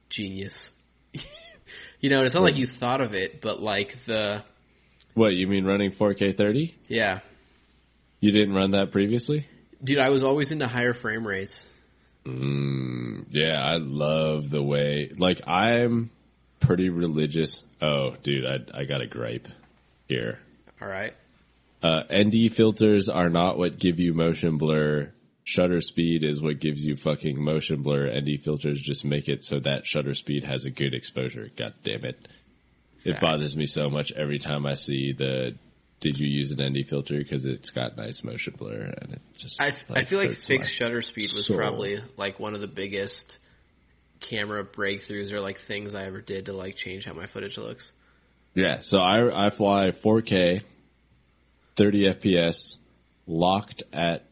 [0.10, 0.72] genius.
[2.02, 4.44] you know, it's not like you thought of it, but like the
[5.14, 6.76] What you mean running 4K 30?
[6.88, 7.20] yeah.
[8.20, 9.48] You didn't run that previously?
[9.84, 11.70] Dude, I was always into higher frame rates.
[12.26, 15.12] Mm, yeah, I love the way.
[15.16, 16.10] Like I'm
[16.60, 17.64] pretty religious.
[17.82, 19.48] Oh, dude, I I got a gripe
[20.08, 20.40] here.
[20.82, 21.14] All right.
[21.82, 25.12] Uh, ND filters are not what give you motion blur.
[25.44, 28.12] Shutter speed is what gives you fucking motion blur.
[28.20, 31.50] ND filters just make it so that shutter speed has a good exposure.
[31.58, 32.28] God damn it.
[33.06, 35.56] It bothers me so much every time I see the
[36.00, 39.62] did you use an ND filter because it's got nice motion blur and it just
[39.62, 43.40] I, I feel like fixed shutter speed was probably like one of the biggest
[44.20, 47.92] camera breakthroughs or like things I ever did to like change how my footage looks.
[48.54, 50.62] Yeah, so I I fly 4K,
[51.76, 52.78] 30 FPS,
[53.26, 54.26] locked at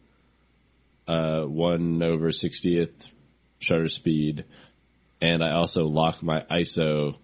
[1.07, 3.11] uh one over sixtieth
[3.59, 4.45] shutter speed,
[5.21, 7.17] and I also lock my ISO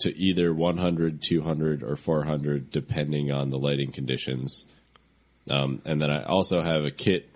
[0.00, 4.64] to either 100, 200, or 400, depending on the lighting conditions.
[5.50, 7.28] Um, and then I also have a kit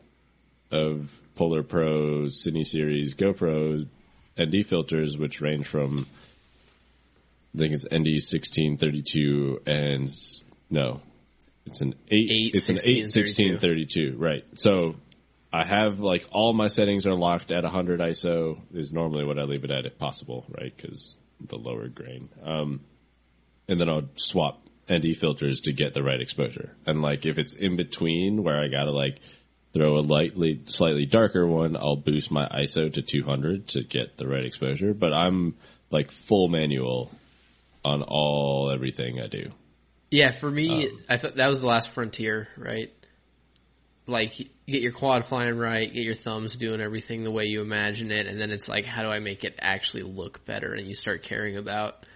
[0.71, 3.87] of PolarPro, Cine Series, GoPro,
[4.41, 6.07] ND filters, which range from
[7.55, 10.09] I think it's ND sixteen thirty two and
[10.71, 11.01] no,
[11.67, 12.31] it's an eight.
[12.31, 14.17] Eight, it's an eight sixteen thirty two.
[14.19, 14.45] Right.
[14.57, 14.97] So
[15.53, 19.45] I have like all my settings are locked at hundred ISO is normally what I
[19.45, 20.73] leave it at if possible, right?
[20.77, 22.29] Because the lower grain.
[22.45, 22.81] Um,
[23.69, 24.61] and then I'll swap
[24.93, 26.75] ND filters to get the right exposure.
[26.87, 29.21] And like if it's in between where I gotta like
[29.75, 34.27] throw a lightly slightly darker one, I'll boost my ISO to 200 to get the
[34.27, 34.95] right exposure.
[34.95, 35.57] But I'm
[35.91, 37.11] like full manual
[37.85, 39.51] on all everything I do.
[40.11, 42.93] Yeah, for me, um, I thought that was the last frontier, right?
[44.07, 48.13] Like, get your quad flying right, get your thumbs doing everything the way you imagine
[48.13, 50.73] it, and then it's like, how do I make it actually look better?
[50.73, 52.07] And you start caring about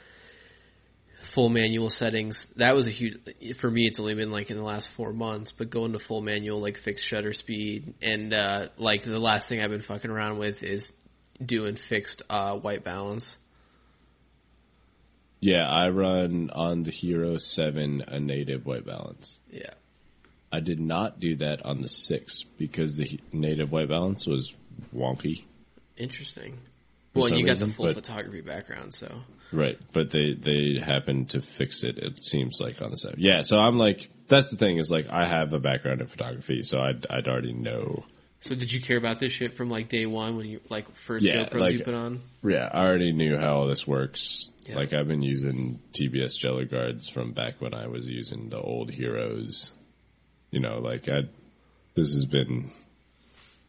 [1.23, 2.47] full manual settings.
[2.57, 3.19] That was a huge,
[3.57, 6.23] for me, it's only been like in the last four months, but going to full
[6.23, 10.39] manual, like fixed shutter speed, and, uh, like the last thing I've been fucking around
[10.39, 10.93] with is
[11.45, 13.37] doing fixed, uh, white balance.
[15.41, 19.39] Yeah, I run on the Hero 7 a native white balance.
[19.51, 19.71] Yeah.
[20.53, 24.53] I did not do that on the 6 because the native white balance was
[24.95, 25.45] wonky.
[25.97, 26.59] Interesting.
[27.15, 29.21] Well, you got the full but- photography background, so.
[29.53, 31.99] Right, but they they happened to fix it.
[31.99, 33.19] It seems like on the set.
[33.19, 36.63] Yeah, so I'm like, that's the thing is like I have a background in photography,
[36.63, 38.05] so I'd I'd already know
[38.41, 41.25] So did you care about this shit from like day one when you like first
[41.27, 42.21] Yeah, GoPros like- you put on?
[42.45, 44.51] Yeah, I already knew how all this works.
[44.67, 44.77] Yeah.
[44.77, 48.91] Like I've been using TBS jello guards from back when I was using the old
[48.91, 49.73] Heroes.
[50.51, 51.23] You know, like I,
[51.95, 52.71] this has been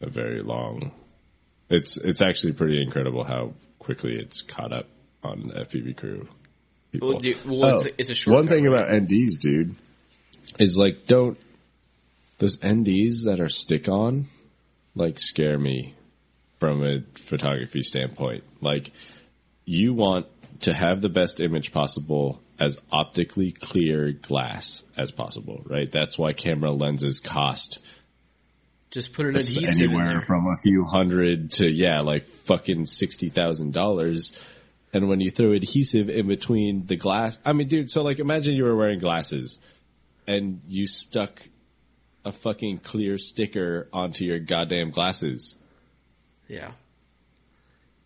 [0.01, 0.91] a very long.
[1.69, 4.87] It's it's actually pretty incredible how quickly it's caught up
[5.23, 6.27] on the FPV crew.
[6.99, 8.35] Well, dude, well, it's, Oh, it's a short.
[8.35, 9.75] One thing about NDs, dude,
[10.59, 11.37] is like don't
[12.39, 14.27] those NDs that are stick on
[14.95, 15.93] like scare me
[16.59, 18.43] from a photography standpoint.
[18.61, 18.91] Like
[19.65, 20.25] you want
[20.61, 25.89] to have the best image possible as optically clear glass as possible, right?
[25.91, 27.79] That's why camera lenses cost
[28.91, 33.71] just put an adhesive anywhere from a few hundred to yeah, like fucking sixty thousand
[33.73, 34.33] dollars.
[34.91, 38.55] And when you throw adhesive in between the glass, I mean, dude, so like imagine
[38.55, 39.59] you were wearing glasses
[40.27, 41.41] and you stuck
[42.25, 45.55] a fucking clear sticker onto your goddamn glasses.
[46.47, 46.71] yeah.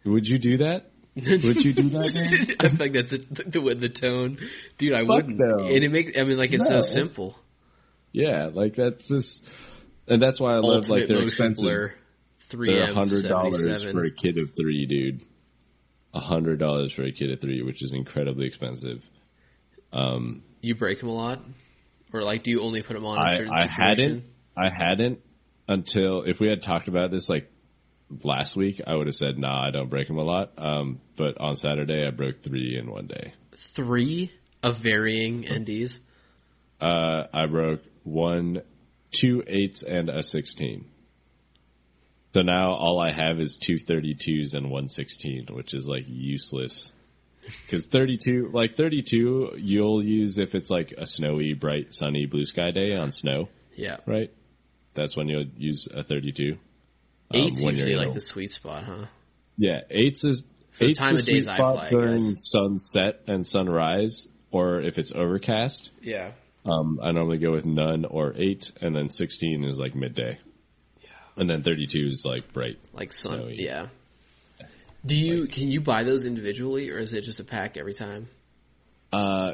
[0.05, 0.91] Would you do that?
[1.15, 2.55] Would you do that?
[2.59, 4.37] I feel like that's a, the the, the tone,
[4.77, 4.93] dude.
[4.93, 5.37] I Fuck wouldn't.
[5.39, 5.59] no.
[5.65, 6.11] And it makes.
[6.17, 6.81] I mean, like it's No.
[6.81, 7.37] so simple.
[8.11, 9.45] yeah, like that's just,
[10.07, 11.63] and that's why I love like they're expensive.
[11.63, 11.93] blur.
[12.39, 15.21] Three They're M hundred dollars for a kid of three, dude.
[16.13, 19.03] A hundred dollars for a kid of three, which is incredibly expensive.
[20.61, 21.43] You break them a lot,
[22.13, 24.23] or like, do you only put them on I, certain I hadn't,
[24.55, 25.19] I hadn't
[25.67, 27.51] until if we had talked about this like
[28.23, 31.39] last week, I would have said, "Nah, I don't break them a lot." Um, but
[31.39, 33.33] on Saturday, I broke three in one day.
[33.55, 34.31] three
[34.61, 35.99] of varying NDs.
[36.81, 38.61] Uh, I broke one,
[39.11, 40.85] two eights, and a sixteen.
[42.33, 46.91] So now all I have is two 32s and one 16, which is like useless.
[47.65, 52.71] Because 32, like 32, you'll use if it's like a snowy, bright, sunny, blue sky
[52.71, 54.31] day on snow, Yeah, right?
[54.93, 56.53] That's when you'll use a 32.
[56.53, 56.57] um,
[57.33, 59.05] eight's you're usually like the sweet spot, huh?
[59.57, 61.89] Yeah, eights is For the eight's time the of days sweet I spot fly, I
[61.89, 62.49] during guess.
[62.51, 65.91] sunset and sunrise, or if it's overcast.
[66.01, 66.31] Yeah.
[66.65, 70.39] Um, I normally go with none or eight, and then 16 is like midday.
[71.35, 72.79] And then 32 is like bright.
[72.93, 73.39] Like sun.
[73.39, 73.55] Snowy.
[73.59, 73.87] Yeah.
[75.05, 78.29] Do you can you buy those individually, or is it just a pack every time?
[79.11, 79.53] Uh,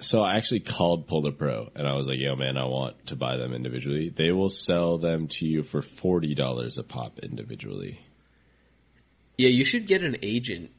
[0.00, 3.36] so I actually called PolarPro and I was like, yo man, I want to buy
[3.36, 4.12] them individually.
[4.16, 8.00] They will sell them to you for $40 a pop individually.
[9.36, 10.70] Yeah, you should get an agent.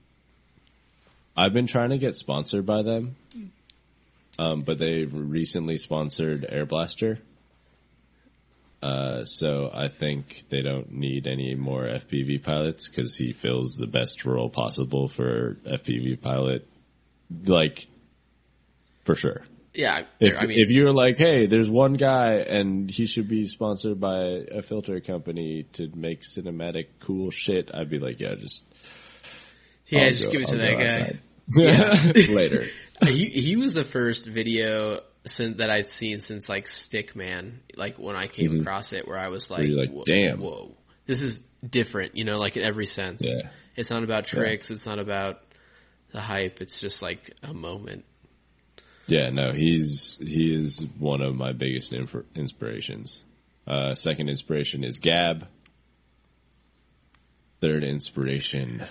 [1.36, 3.16] I've been trying to get sponsored by them.
[4.38, 7.20] Um, but they recently sponsored Air Blaster.
[8.82, 13.88] Uh, so I think they don't need any more FPV pilots because he fills the
[13.88, 16.66] best role possible for FPV pilot,
[17.46, 17.88] like
[19.04, 19.44] for sure.
[19.74, 23.48] Yeah, If I mean, if you're like, hey, there's one guy and he should be
[23.48, 24.18] sponsored by
[24.52, 28.66] a filter company to make cinematic cool shit, I'd be like, yeah, just
[29.88, 30.84] yeah, I'll just go- give it to I'll that guy.
[30.84, 31.20] outside.
[31.50, 32.12] Yeah.
[32.34, 32.66] later.
[33.06, 38.16] he he was the first video since, that I'd seen since like Stickman, like when
[38.16, 39.78] I came across it, where I was like, Mm-hmm.
[39.80, 40.76] like, "Whoa- "Damn." whoa,
[41.06, 43.22] this is different," you know, like in every sense.
[43.24, 43.50] Yeah.
[43.76, 44.72] It's not about tricks.
[44.72, 45.42] It's not about
[46.12, 46.60] the hype.
[46.62, 48.04] It's just like a moment.
[49.08, 53.24] Yeah, no, he's he is one of my biggest inf- inspirations.
[53.66, 55.48] Uh, second inspiration is Gab.
[57.62, 58.86] Third inspiration.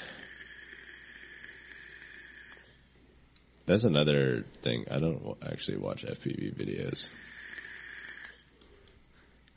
[3.69, 4.87] That's another thing.
[4.91, 7.09] I don't actually watch FPV videos.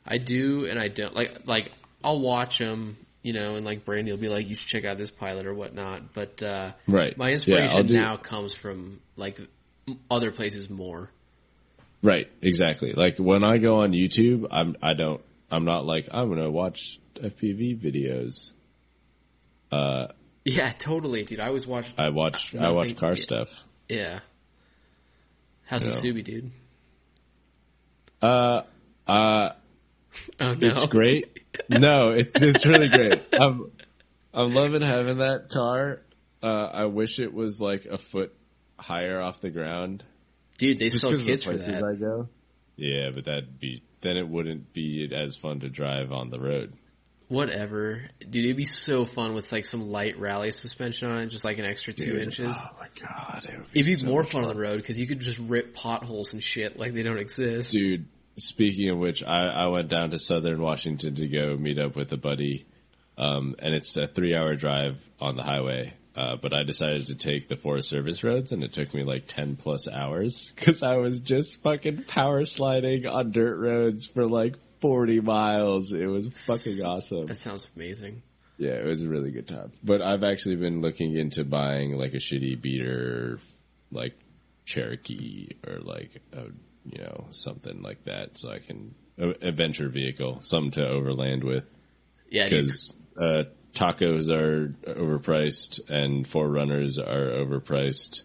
[0.06, 1.72] I do and I don't like like
[2.04, 4.98] I'll watch them, you know, and like Brandy will be like, "You should check out
[4.98, 7.16] this pilot or whatnot." But uh, Right.
[7.16, 9.40] my inspiration do- now comes from like
[10.10, 11.10] other places more.
[12.02, 12.92] Right, exactly.
[12.94, 16.98] Like when I go on YouTube, I'm I don't I'm not like I'm gonna watch
[17.14, 18.52] FPV videos.
[19.70, 20.08] Uh,
[20.44, 21.38] Yeah, totally, dude.
[21.40, 21.94] I always watch.
[21.96, 23.22] I watch I watch car yeah.
[23.22, 23.64] stuff.
[23.88, 24.20] Yeah.
[25.64, 26.12] How's the Yeah.
[26.14, 26.50] Subi, dude?
[28.20, 28.62] Uh,
[29.06, 29.50] uh,
[30.40, 31.38] Oh no, It's great.
[31.70, 33.22] No, it's it's really great.
[33.32, 33.70] I'm
[34.34, 36.02] I'm loving having that car.
[36.42, 38.34] Uh, I wish it was like a foot
[38.78, 40.04] higher off the ground.
[40.58, 40.78] dude.
[40.78, 41.82] They Just sell 'cause of the kits for that.
[41.82, 42.28] I go.
[42.76, 46.72] Yeah, but that'd be then it wouldn't be as fun to drive on the road.
[47.32, 48.44] Whatever, dude.
[48.44, 51.64] It'd be so fun with like some light rally suspension on it, just like an
[51.64, 52.54] extra two Dude, inches.
[52.58, 54.76] Oh my god, it would be It'd be so more much fun on the road
[54.76, 57.72] because you could just rip potholes and shit like they don't exist.
[57.72, 58.04] Dude,
[58.36, 62.12] speaking of which, I, I went down to Southern Washington to go meet up with
[62.12, 62.66] a buddy,
[63.16, 65.94] um, and it's a three-hour drive on the highway.
[66.14, 69.26] Uh, but I decided to take the Forest Service roads, and it took me like
[69.26, 74.56] ten plus hours because I was just fucking power sliding on dirt roads for like
[74.82, 75.92] 40 miles.
[75.92, 77.26] It was fucking awesome.
[77.26, 78.22] That sounds amazing.
[78.58, 79.72] Yeah, it was a really good time.
[79.82, 83.40] But I've actually been looking into buying like a shitty beater,
[83.90, 84.14] like
[84.66, 86.42] Cherokee or like a,
[86.84, 91.64] you know something like that, so I can a adventure vehicle, something to overland with.
[92.30, 92.48] Yeah.
[92.48, 93.44] Because uh,
[93.74, 98.22] tacos are overpriced and 4Runners are overpriced.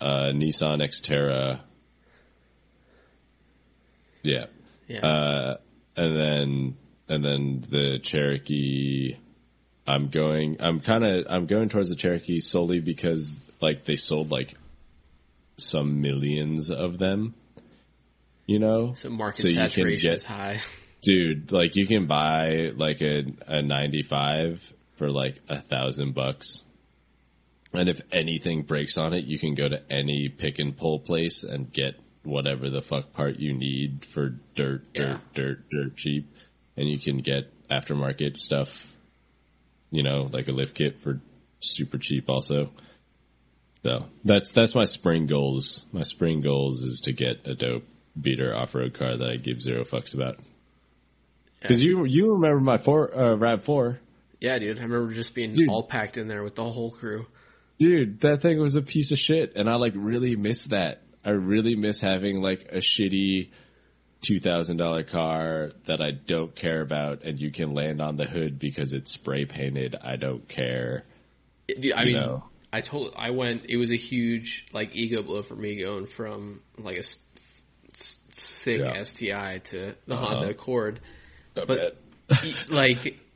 [0.00, 1.60] Uh, Nissan Xterra,
[4.22, 4.46] yeah,
[4.88, 5.06] yeah.
[5.06, 5.56] uh,
[6.00, 6.76] and then
[7.08, 9.16] and then the Cherokee.
[9.86, 10.56] I'm going.
[10.60, 11.26] I'm kind of.
[11.28, 14.54] I'm going towards the Cherokee solely because like they sold like
[15.56, 17.34] some millions of them.
[18.46, 20.60] You know, so market so saturation get- is high.
[21.02, 21.52] dude.
[21.52, 26.62] Like you can buy like a a 95 for like a thousand bucks.
[27.72, 31.44] And if anything breaks on it, you can go to any pick and pull place
[31.44, 35.18] and get whatever the fuck part you need for dirt, dirt, Yeah.
[35.34, 36.28] dirt, dirt cheap.
[36.76, 38.94] And you can get aftermarket stuff,
[39.90, 41.20] you know, like a lift kit for
[41.60, 42.70] super cheap also.
[43.82, 45.86] So that's, that's my spring goals.
[45.92, 47.84] My spring goals is to get a dope
[48.20, 50.36] beater off-road car that I give zero fucks about.
[51.66, 53.98] Cause you, you remember my four, uh, Rav 4.
[54.40, 54.78] Yeah, dude.
[54.78, 55.68] I remember just being Dude.
[55.68, 57.26] all packed in there with the whole crew.
[57.78, 61.02] Dude, that thing was a piece of shit, and I like really miss that.
[61.24, 63.50] I really miss having like a shitty
[64.22, 68.24] two thousand dollar car that I don't care about, and you can land on the
[68.24, 69.96] hood because it's spray painted.
[70.02, 71.04] I don't care.
[71.94, 72.44] I mean, know.
[72.72, 73.66] I told I went.
[73.68, 77.02] It was a huge like ego blow for me going from like a
[78.32, 79.02] sick Yeah.
[79.02, 80.24] STI to the Uh-huh.
[80.26, 81.00] Honda Accord.
[81.56, 81.96] I But-
[82.70, 83.18] like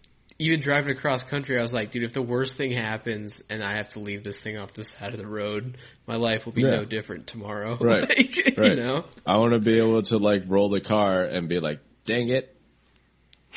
[0.45, 3.77] even driving across country, I was like, dude, if the worst thing happens and I
[3.77, 5.77] have to leave this thing off the side of the road,
[6.07, 6.77] my life will be Yeah.
[6.77, 7.77] no different tomorrow.
[7.81, 8.09] Right.
[8.09, 9.05] Like, You know.
[9.27, 12.57] I want to be able to like roll the car and be like, "Dang it!"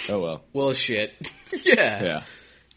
[0.10, 0.44] Oh well.
[0.54, 1.14] Well, shit.
[1.64, 2.04] yeah.
[2.04, 2.24] Yeah.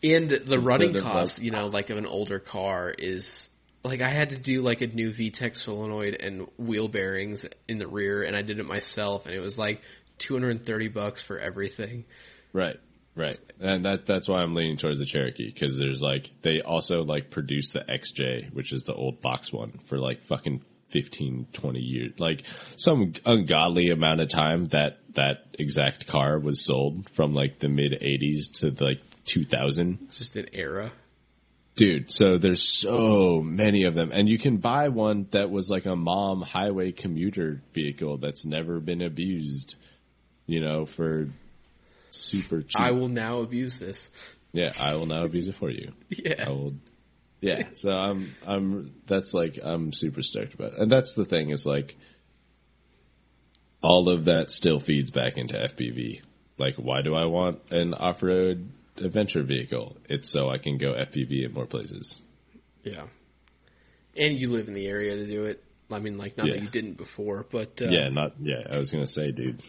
[0.02, 3.48] And the running cost, you know, like of an older car is
[3.84, 7.86] like I had to do like a new VTEC solenoid and wheel bearings in the
[7.86, 9.80] rear, and I did it myself, and it was like
[10.18, 12.04] 230 bucks for everything.
[12.52, 12.76] Right.
[13.16, 13.38] Right.
[13.60, 17.30] And that that's why I'm leaning towards the Cherokee because there's like they also like
[17.30, 22.12] produce the XJ, which is the old box one for like fucking 15 20 years.
[22.18, 22.44] Like
[22.76, 27.92] some ungodly amount of time that that exact car was sold from like the mid
[27.92, 29.98] 80s to like 2000.
[30.04, 30.92] It's just an era.
[31.76, 35.86] Dude, so there's so many of them and you can buy one that was like
[35.86, 39.76] a mom highway commuter vehicle that's never been abused,
[40.46, 41.28] you know, for
[42.10, 42.80] super cheap.
[42.80, 44.10] I will now abuse this.
[44.52, 45.92] Yeah, I will now abuse it for you.
[46.08, 46.44] Yeah.
[46.46, 46.74] I will.
[47.40, 50.78] Yeah, so I'm I'm that's like I'm super stoked about, it.
[50.78, 51.96] and that's the thing is like
[53.82, 56.22] all of that still feeds back into FPV.
[56.58, 59.96] Like, why do I want an off-road adventure vehicle?
[60.08, 62.20] It's so I can go FPV in more places.
[62.82, 63.04] Yeah.
[64.16, 65.64] And you live in the area to do it.
[65.90, 68.62] I mean, like, not that you didn't before, but uh, yeah, not yeah.
[68.70, 69.62] I was gonna say, dude,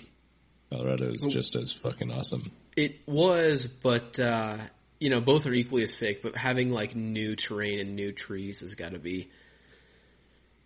[0.72, 2.52] Colorado is just as fucking awesome.
[2.78, 4.58] it was, but, uh,
[5.00, 8.62] you know, both are equally as sick, but having, like, new terrain and new trees
[8.62, 9.30] has got to be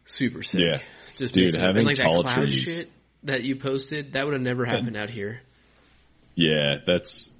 [0.05, 0.61] super sick.
[0.61, 0.77] Yeah.
[1.17, 2.53] Just Dude, having and, like, tall that cloud trees.
[2.61, 2.91] shit
[3.23, 5.41] that you posted, that would have never happened out here.
[6.35, 7.31] Yeah, that's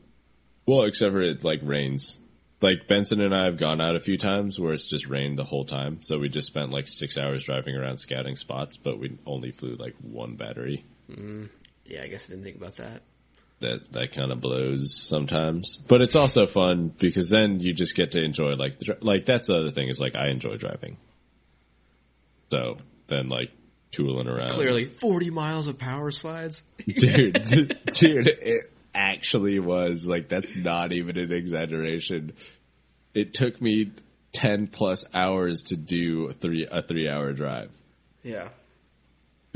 [0.66, 2.20] well, except for it like rains.
[2.62, 5.44] Like Benson and I have gone out a few times where it's just rained the
[5.44, 6.02] whole time.
[6.02, 9.76] So we just spent like six hours driving around scouting spots, but we only flew
[9.76, 10.84] like one battery.
[11.86, 13.02] Yeah, I guess I didn't think about that.
[13.62, 18.12] That that kind of blows sometimes, but it's also fun because then you just get
[18.12, 20.98] to enjoy like the, like that's the other thing is like I enjoy driving.
[22.52, 23.52] So then like
[23.92, 26.62] tooling around, Clearly, 40 miles of power slides.
[26.86, 32.34] dude, dude, it actually was like that's not even an exaggeration.
[33.14, 33.92] It took me
[34.34, 37.72] ten plus hours to do a three a three hour drive
[38.22, 38.50] Yeah.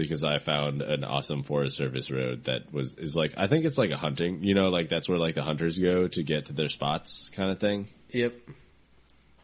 [0.03, 3.77] Because I found an awesome Forest Service road that was is like I think it's
[3.77, 6.53] like a hunting, you know, like that's where like the hunters go to get to
[6.53, 7.87] their spots, kind of thing.
[8.09, 8.33] Yep.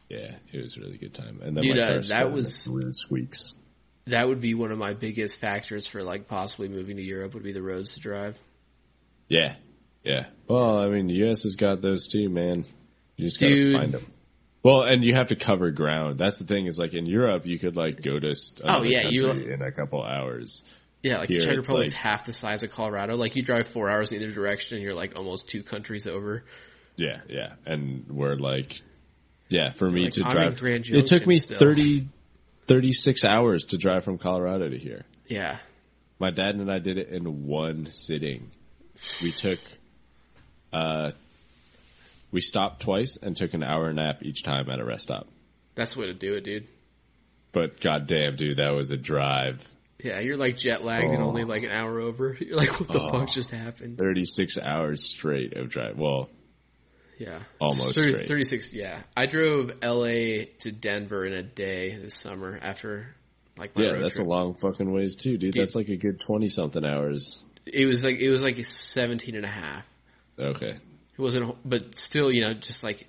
[0.09, 1.39] Yeah, it was a really good time.
[1.41, 3.53] And then Dude, uh, that was- weird squeaks.
[4.07, 7.43] That would be one of my biggest factors for like possibly moving to Europe would
[7.43, 8.39] be the roads to drive.
[9.27, 9.55] Yeah,
[10.03, 10.27] yeah.
[10.47, 11.41] Well, I mean, the U.S.
[11.43, 12.65] has got those too, man.
[13.17, 14.05] You just gotta find them.
[14.65, 16.17] Well, and you have to cover ground.
[16.17, 16.65] That's the thing.
[16.65, 20.01] Is like in Europe, you could like go to Oh, yeah, you- in a couple
[20.03, 20.63] hours.
[21.03, 23.13] Yeah, like Here, the Czech Republic's like- half the size of Colorado.
[23.15, 26.45] Like you drive four hours in either direction, and you're like almost two countries over.
[26.95, 27.53] Yeah, yeah.
[27.67, 28.81] And we're like,
[29.49, 31.59] yeah, for me Like, to I'm drive, it took me still.
[31.59, 32.07] 30,
[32.65, 35.03] 36 hours to drive from Colorado to here.
[35.27, 35.59] Yeah,
[36.19, 38.49] My dad and I did it in one sitting.
[39.21, 39.59] we took,
[40.73, 41.11] uh,
[42.35, 45.27] we stopped twice and took an hour nap each time at a rest stop.
[45.75, 46.67] That's the way to do it, dude.
[47.53, 49.65] But goddamn, dude, that was a drive.
[50.03, 51.27] Yeah, you're like jet lagged and Oh.
[51.27, 52.35] only like an hour over.
[52.39, 53.11] You're like, what the Oh.
[53.11, 53.97] fuck just happened?
[53.97, 55.97] 36 hours straight of drive.
[55.97, 56.29] Well,
[57.17, 58.27] Yeah, Almost 30, straight.
[58.27, 58.73] 36.
[58.73, 60.45] Yeah, I drove L.A.
[60.59, 63.15] to Denver in a day this summer after
[63.57, 64.27] like my yeah, that's trip.
[64.27, 65.53] a long fucking ways too, dude.
[65.53, 65.61] Dude.
[65.63, 67.39] That's like a good 20 something hours.
[67.65, 69.85] It was like it was like 17 and a half.
[70.37, 70.75] Okay.
[71.17, 73.07] It wasn't, but still, you know, just like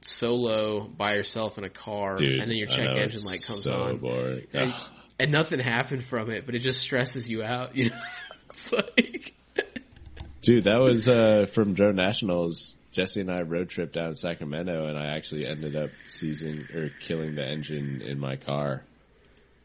[0.00, 2.40] solo by yourself in a car, Dude.
[2.40, 4.74] and then your check know, engine light comes so on, and,
[5.18, 7.76] and nothing happened from it, but it just stresses you out.
[7.76, 8.00] You know,
[8.50, 9.34] it's like
[10.42, 12.76] Dude, that was uh, from Joe Nationals.
[12.92, 16.90] Jesse and I road trip down to Sacramento, and I actually ended up seizing or
[17.06, 18.84] killing the engine in my car.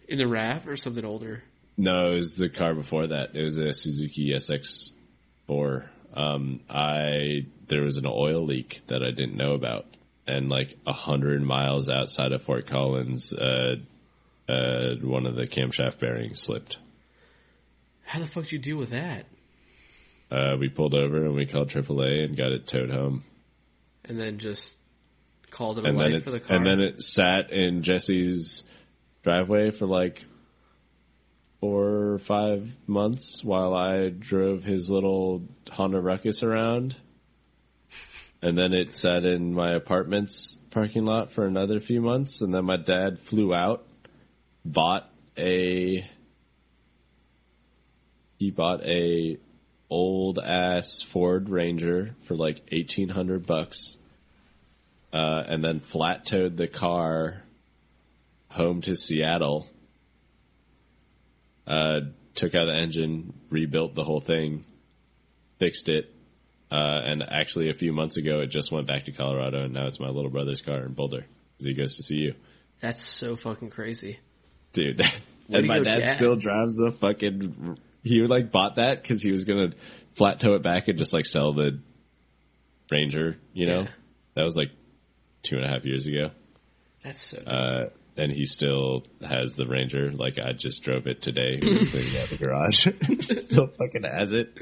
[0.08, 1.44] in the RAV or something older.
[1.78, 3.36] No, it was the car before that.
[3.36, 5.88] It was a Suzuki SX4.
[6.14, 9.86] Um, I there was an oil leak that I didn't know about,
[10.28, 13.76] and like a hundred miles outside of Fort Collins, uh,
[14.50, 16.78] uh, one of the camshaft bearings slipped.
[18.04, 19.26] How the fuck do you deal with that?
[20.32, 23.24] Uh, we pulled over and we called AAA and got it towed home.
[24.06, 24.76] And then just
[25.50, 26.56] called it a And it for the car.
[26.56, 28.64] and then it sat in Jesse's
[29.24, 30.24] driveway for like
[31.62, 36.96] or five months while I drove his little Honda Ruckus around.
[38.42, 42.42] And then it sat in my apartment's parking lot for another few months.
[42.42, 43.86] And then my dad flew out,
[44.64, 46.06] bought a,
[48.38, 49.38] he bought a
[49.90, 53.98] old ass Ford Ranger for like 1800 bucks.
[55.12, 57.44] Uh, and then flat towed the car
[58.50, 59.68] home to Seattle.
[61.70, 62.00] Uh,
[62.34, 64.66] took out the engine, rebuilt the whole thing,
[65.60, 66.14] fixed it,
[66.72, 69.86] uh, and actually a few months ago it just went back to Colorado, and now
[69.88, 71.26] it's my little brother's car in Boulder
[71.58, 72.34] because he goes to CU,
[72.82, 74.20] That's so fucking crazy.
[74.74, 75.02] dude.
[75.52, 76.16] And my dad, Dad.
[76.18, 77.76] still drives the fucking.
[78.04, 79.70] He like bought that because he was gonna
[80.14, 81.80] flat tow it back and just like sell the
[82.92, 83.38] Ranger.
[83.54, 83.88] You know, Yeah.
[84.36, 84.70] that was like
[85.42, 86.30] two and a half years ago.
[87.04, 87.38] That's so.
[87.40, 87.90] Uh,
[88.20, 90.12] and he still has the Ranger.
[90.12, 91.60] Like I just drove it today.
[91.60, 92.88] Cleaning out the garage.
[93.46, 94.58] still fucking has it.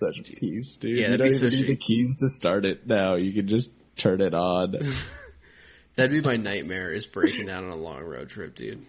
[0.00, 0.98] Such a piece, dude.
[0.98, 3.14] Yeah, you that'd don't be so even need the keys to start it now.
[3.16, 4.74] You can just turn it on.
[5.96, 8.84] That'd be my nightmare is breaking down on a long road trip, dude.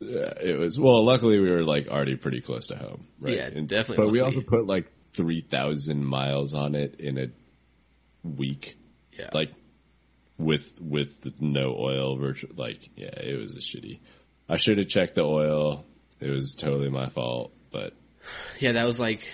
[0.00, 1.02] Yeah, it was well.
[1.06, 3.06] Luckily, we were like already pretty close to home.
[3.18, 3.36] Right?
[3.36, 7.26] Yeah, And- definitely But we also put like three thousand miles on it in a
[8.22, 8.76] week.
[9.18, 9.30] Yeah.
[9.32, 9.48] Like
[10.38, 12.50] with with no oil, virtual.
[12.56, 14.00] Like yeah, it was a shitty.
[14.48, 15.84] I should have checked the oil.
[16.20, 17.52] It was totally my fault.
[17.72, 17.92] But
[18.58, 19.26] Yeah, that was like,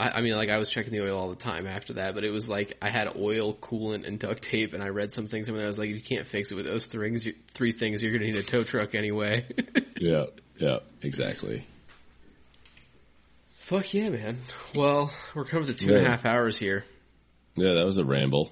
[0.00, 2.24] I, I mean, like I was checking the oil all the time after that, but
[2.24, 5.48] it was like I had oil, coolant, and duct tape, and I read some things
[5.48, 7.26] and I was like, you can't fix it with those three things.
[7.54, 9.46] Three things you're gonna need a tow truck anyway.
[10.00, 10.26] yeah,
[10.56, 11.66] yeah, exactly.
[13.50, 14.38] Fuck yeah, man.
[14.74, 16.84] Well, we're coming to two and a half hours here.
[17.54, 18.50] Yeah, that was a ramble.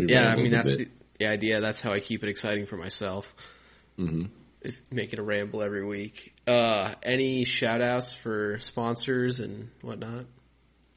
[0.00, 0.88] We Yeah, I mean that's the,
[1.18, 1.60] the idea.
[1.60, 3.34] That's how I keep it exciting for myself.
[3.98, 4.24] Mm-hmm.
[4.62, 6.34] Is making a ramble every week.
[6.46, 10.26] Uh, any shout outs for sponsors and whatnot?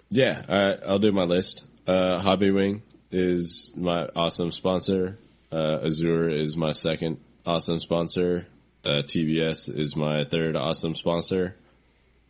[0.10, 1.66] Yeah, right, I'll do my list.
[1.88, 5.18] Uh, Hobbywing is my awesome sponsor.
[5.52, 8.48] Uh, Azure is my second awesome sponsor.
[8.84, 11.56] Uh, TBS is my third awesome sponsor.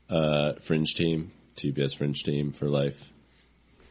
[0.09, 3.12] Uh, Fringe Team, TBS Fringe Team for life.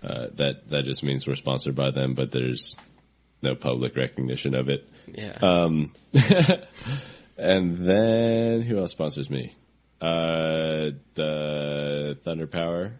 [0.02, 2.76] Uh, that that just means we're sponsored by them, but there's
[3.42, 4.89] no public recognition of it.
[5.06, 5.39] Yeah.
[5.42, 5.94] Um,
[7.36, 9.55] and then who else sponsors me?
[10.00, 12.94] Uh, the Thunder Power,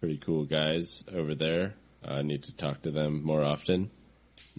[0.00, 1.74] pretty cool guys over there.
[2.04, 3.90] I need to talk to them more often.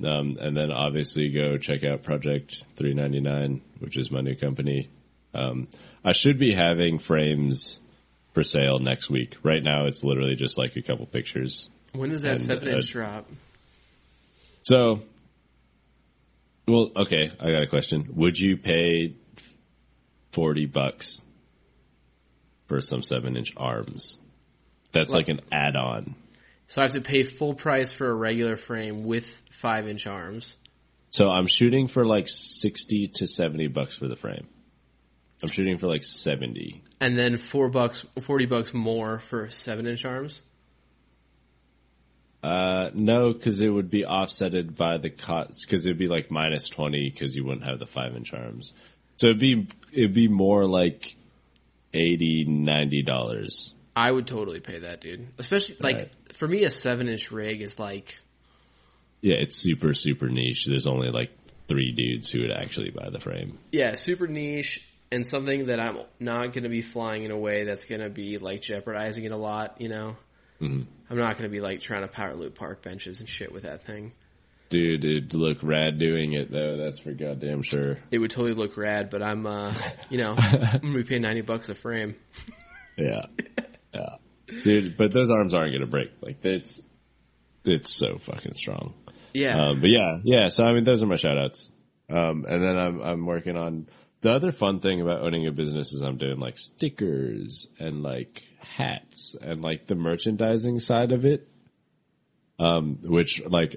[0.03, 4.90] Um, and then obviously go check out Project 399, which is my new company.
[5.34, 5.67] Um,
[6.03, 7.80] I should be having frames
[8.34, 9.35] for sale next week.
[9.42, 13.27] Right now, it's literally just like a couple pictures when does that seven inch drop?
[14.64, 15.01] So,
[16.67, 18.09] well, okay, I got a question.
[18.16, 19.16] Would you pay
[20.33, 21.22] 40 bucks
[22.67, 24.17] for some 7 inch arms?
[24.91, 26.16] That's like an add on.
[26.67, 30.57] So I have to pay full price for a regular frame with five inch arms.
[31.11, 34.48] So I'm shooting for like 60 to 70 bucks for the frame.
[35.41, 36.83] I'm shooting for like 70.
[36.99, 40.41] And then four bucks, forty bucks more for seven inch arms.
[42.43, 46.69] Uh, no, because it would be offsetted by the cost, because it'd be like minus
[46.69, 48.74] 20 because you wouldn't have the 5 inch arms.
[49.17, 51.16] So it'd be, it'd be more like
[51.93, 53.72] 80 $90.
[53.95, 55.27] I would totally pay that, dude.
[55.40, 56.11] Especially like Right.
[56.33, 58.22] for me, a seven inch rig is like
[59.22, 60.66] Yeah, it's super super niche.
[60.67, 61.32] There's only like
[61.67, 63.57] three dudes who would actually buy the frame.
[63.72, 67.64] yeah, super niche and something that I'm not going to be flying in a way
[67.64, 69.82] that's going to be like jeopardizing it a lot.
[69.82, 70.16] You know,
[70.61, 70.86] Mhm.
[71.10, 73.64] I'm not going to be like trying to power loop park benches and shit with
[73.64, 74.14] that thing.
[74.69, 76.76] Dude, it'd look rad doing it though.
[76.77, 78.00] That's for goddamn sure.
[78.11, 79.74] It would totally look rad, but I'm, uh,
[80.10, 82.16] you know, I'm going to be paying ninety bucks a frame.
[83.00, 83.27] Yeah,
[83.94, 84.16] yeah,
[84.64, 84.98] dude.
[84.98, 86.10] But those arms aren't gonna break.
[86.19, 86.82] Like it's
[87.64, 88.95] it's so fucking strong.
[89.36, 90.48] Yeah, Um, but yeah, yeah.
[90.48, 91.72] So I mean, those are my shout outs.
[92.10, 93.88] Um, and then I'm I'm working on
[94.22, 98.42] the other fun thing about owning a business is I'm doing like stickers and like
[98.76, 101.48] hats and like the merchandising side of it.
[102.60, 103.76] Um, which like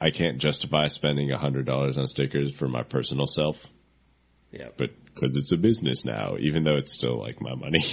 [0.00, 3.64] I can't justify spending a hundred dollars on stickers for my personal self,
[4.50, 4.68] yeah.
[4.76, 7.84] but because it's a business now, even though it's still like my money,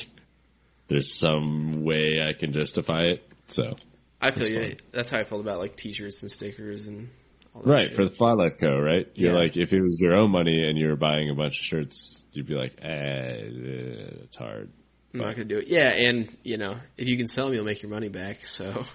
[0.87, 3.23] there's some way I can justify it.
[3.47, 3.75] So
[4.19, 4.59] I feel That's you.
[4.61, 4.77] fine.
[4.91, 7.09] That's how I felt about like t-shirts and stickers and
[7.53, 7.95] all that Right, shit.
[7.95, 9.05] for the Fly Life Co., right?
[9.13, 9.39] You're Yeah.
[9.39, 12.25] like, if it was your own money and you were buying a bunch of shirts,
[12.31, 13.35] you'd be like, eh,
[14.23, 14.71] it's hard.
[15.21, 15.67] I'm not going to do it.
[15.67, 18.43] Yeah, and you know, if you can sell them, you'll make your money back.
[18.43, 18.85] So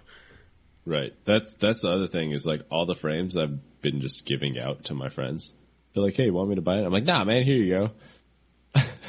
[0.85, 1.13] Right.
[1.25, 4.85] That's, that's the other thing is like all the frames I've been just giving out
[4.85, 5.53] to my friends.
[5.95, 6.85] They're like, hey, you want me to buy it?
[6.85, 7.91] I'm like, nah, man, here you go.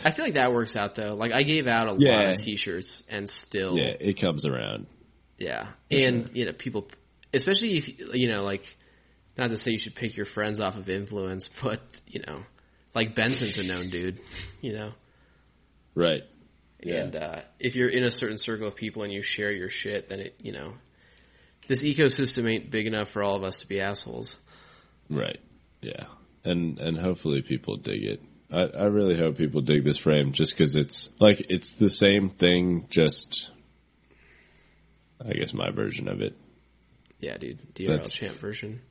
[0.05, 1.15] I feel like that works out though.
[1.15, 4.87] Like I gave out a lot of t-shirts and still Yeah, it comes around.
[5.37, 6.87] Yeah, and you know, people,
[7.33, 8.63] especially if you know, like,
[9.37, 12.43] not to say you should pick your friends off of influence, but you know,
[12.93, 14.19] like Benson's a known dude,
[14.61, 14.91] you know,
[15.95, 16.23] Right.
[16.85, 16.95] Yeah.
[17.01, 20.09] and uh, if you're in a certain circle of people and you share your shit,
[20.09, 20.73] then it, you know,
[21.67, 24.37] this ecosystem ain't big enough for all of us to be assholes.
[25.09, 25.39] Right.
[25.81, 26.05] Yeah.
[26.43, 28.21] And, and hopefully people dig it.
[28.51, 32.29] I, I really hope people dig this frame just cause it's like, it's the same
[32.29, 33.49] thing, just,
[35.25, 36.35] I guess my version of it.
[37.19, 38.81] Yeah, dude, DRL That's- champ version.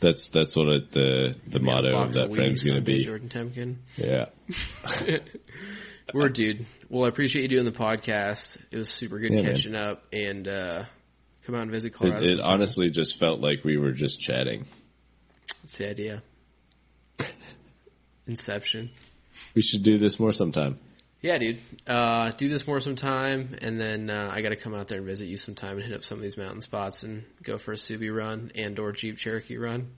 [0.00, 3.04] That's that's what it, the the motto of that frame's going to be.
[3.04, 3.76] Jordan Temkin.
[3.96, 4.24] Yeah,
[6.14, 6.66] Word, dude.
[6.88, 8.58] Well, I appreciate you doing the podcast.
[8.70, 9.52] It was super good Yeah, man.
[9.54, 10.84] catching up, and uh,
[11.46, 12.22] come out and visit it, Colorado.
[12.22, 12.46] it sometime.
[12.52, 14.66] honestly just felt like we were just chatting.
[15.62, 16.22] That's the idea.
[18.26, 18.90] Inception.
[19.54, 20.78] We should do this more sometime.
[21.20, 21.60] Yeah, dude.
[21.86, 25.06] Uh, do this more sometime, and then uh, I got to come out there and
[25.06, 27.76] visit you sometime and hit up some of these mountain spots and go for a
[27.76, 29.92] Subi run and or Jeep Cherokee run,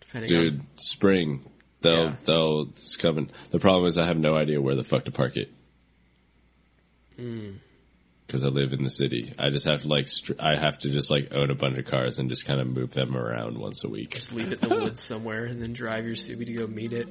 [0.00, 0.66] depending Dude, on.
[0.76, 1.44] spring.
[1.82, 2.16] They'll Yeah.
[2.26, 3.30] they'll it's coming.
[3.50, 5.50] The problem is I have no idea where the fuck to park it
[7.18, 7.56] Mm.
[8.26, 9.34] because I live in the city.
[9.38, 11.84] I just have to like str- I have to just like own a bunch of
[11.86, 14.14] cars and just kind of move them around once a week.
[14.14, 16.92] Just leave it in the woods somewhere and then drive your Subi to go meet
[16.92, 17.08] it.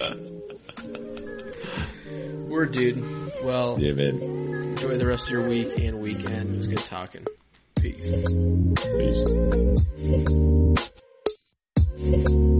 [2.48, 3.02] We're dude.
[3.44, 4.20] Well, Yeah, man.
[4.70, 6.54] enjoy the rest of your week and weekend.
[6.54, 7.24] It was good talking.
[7.76, 8.12] Peace.
[11.96, 12.50] Peace.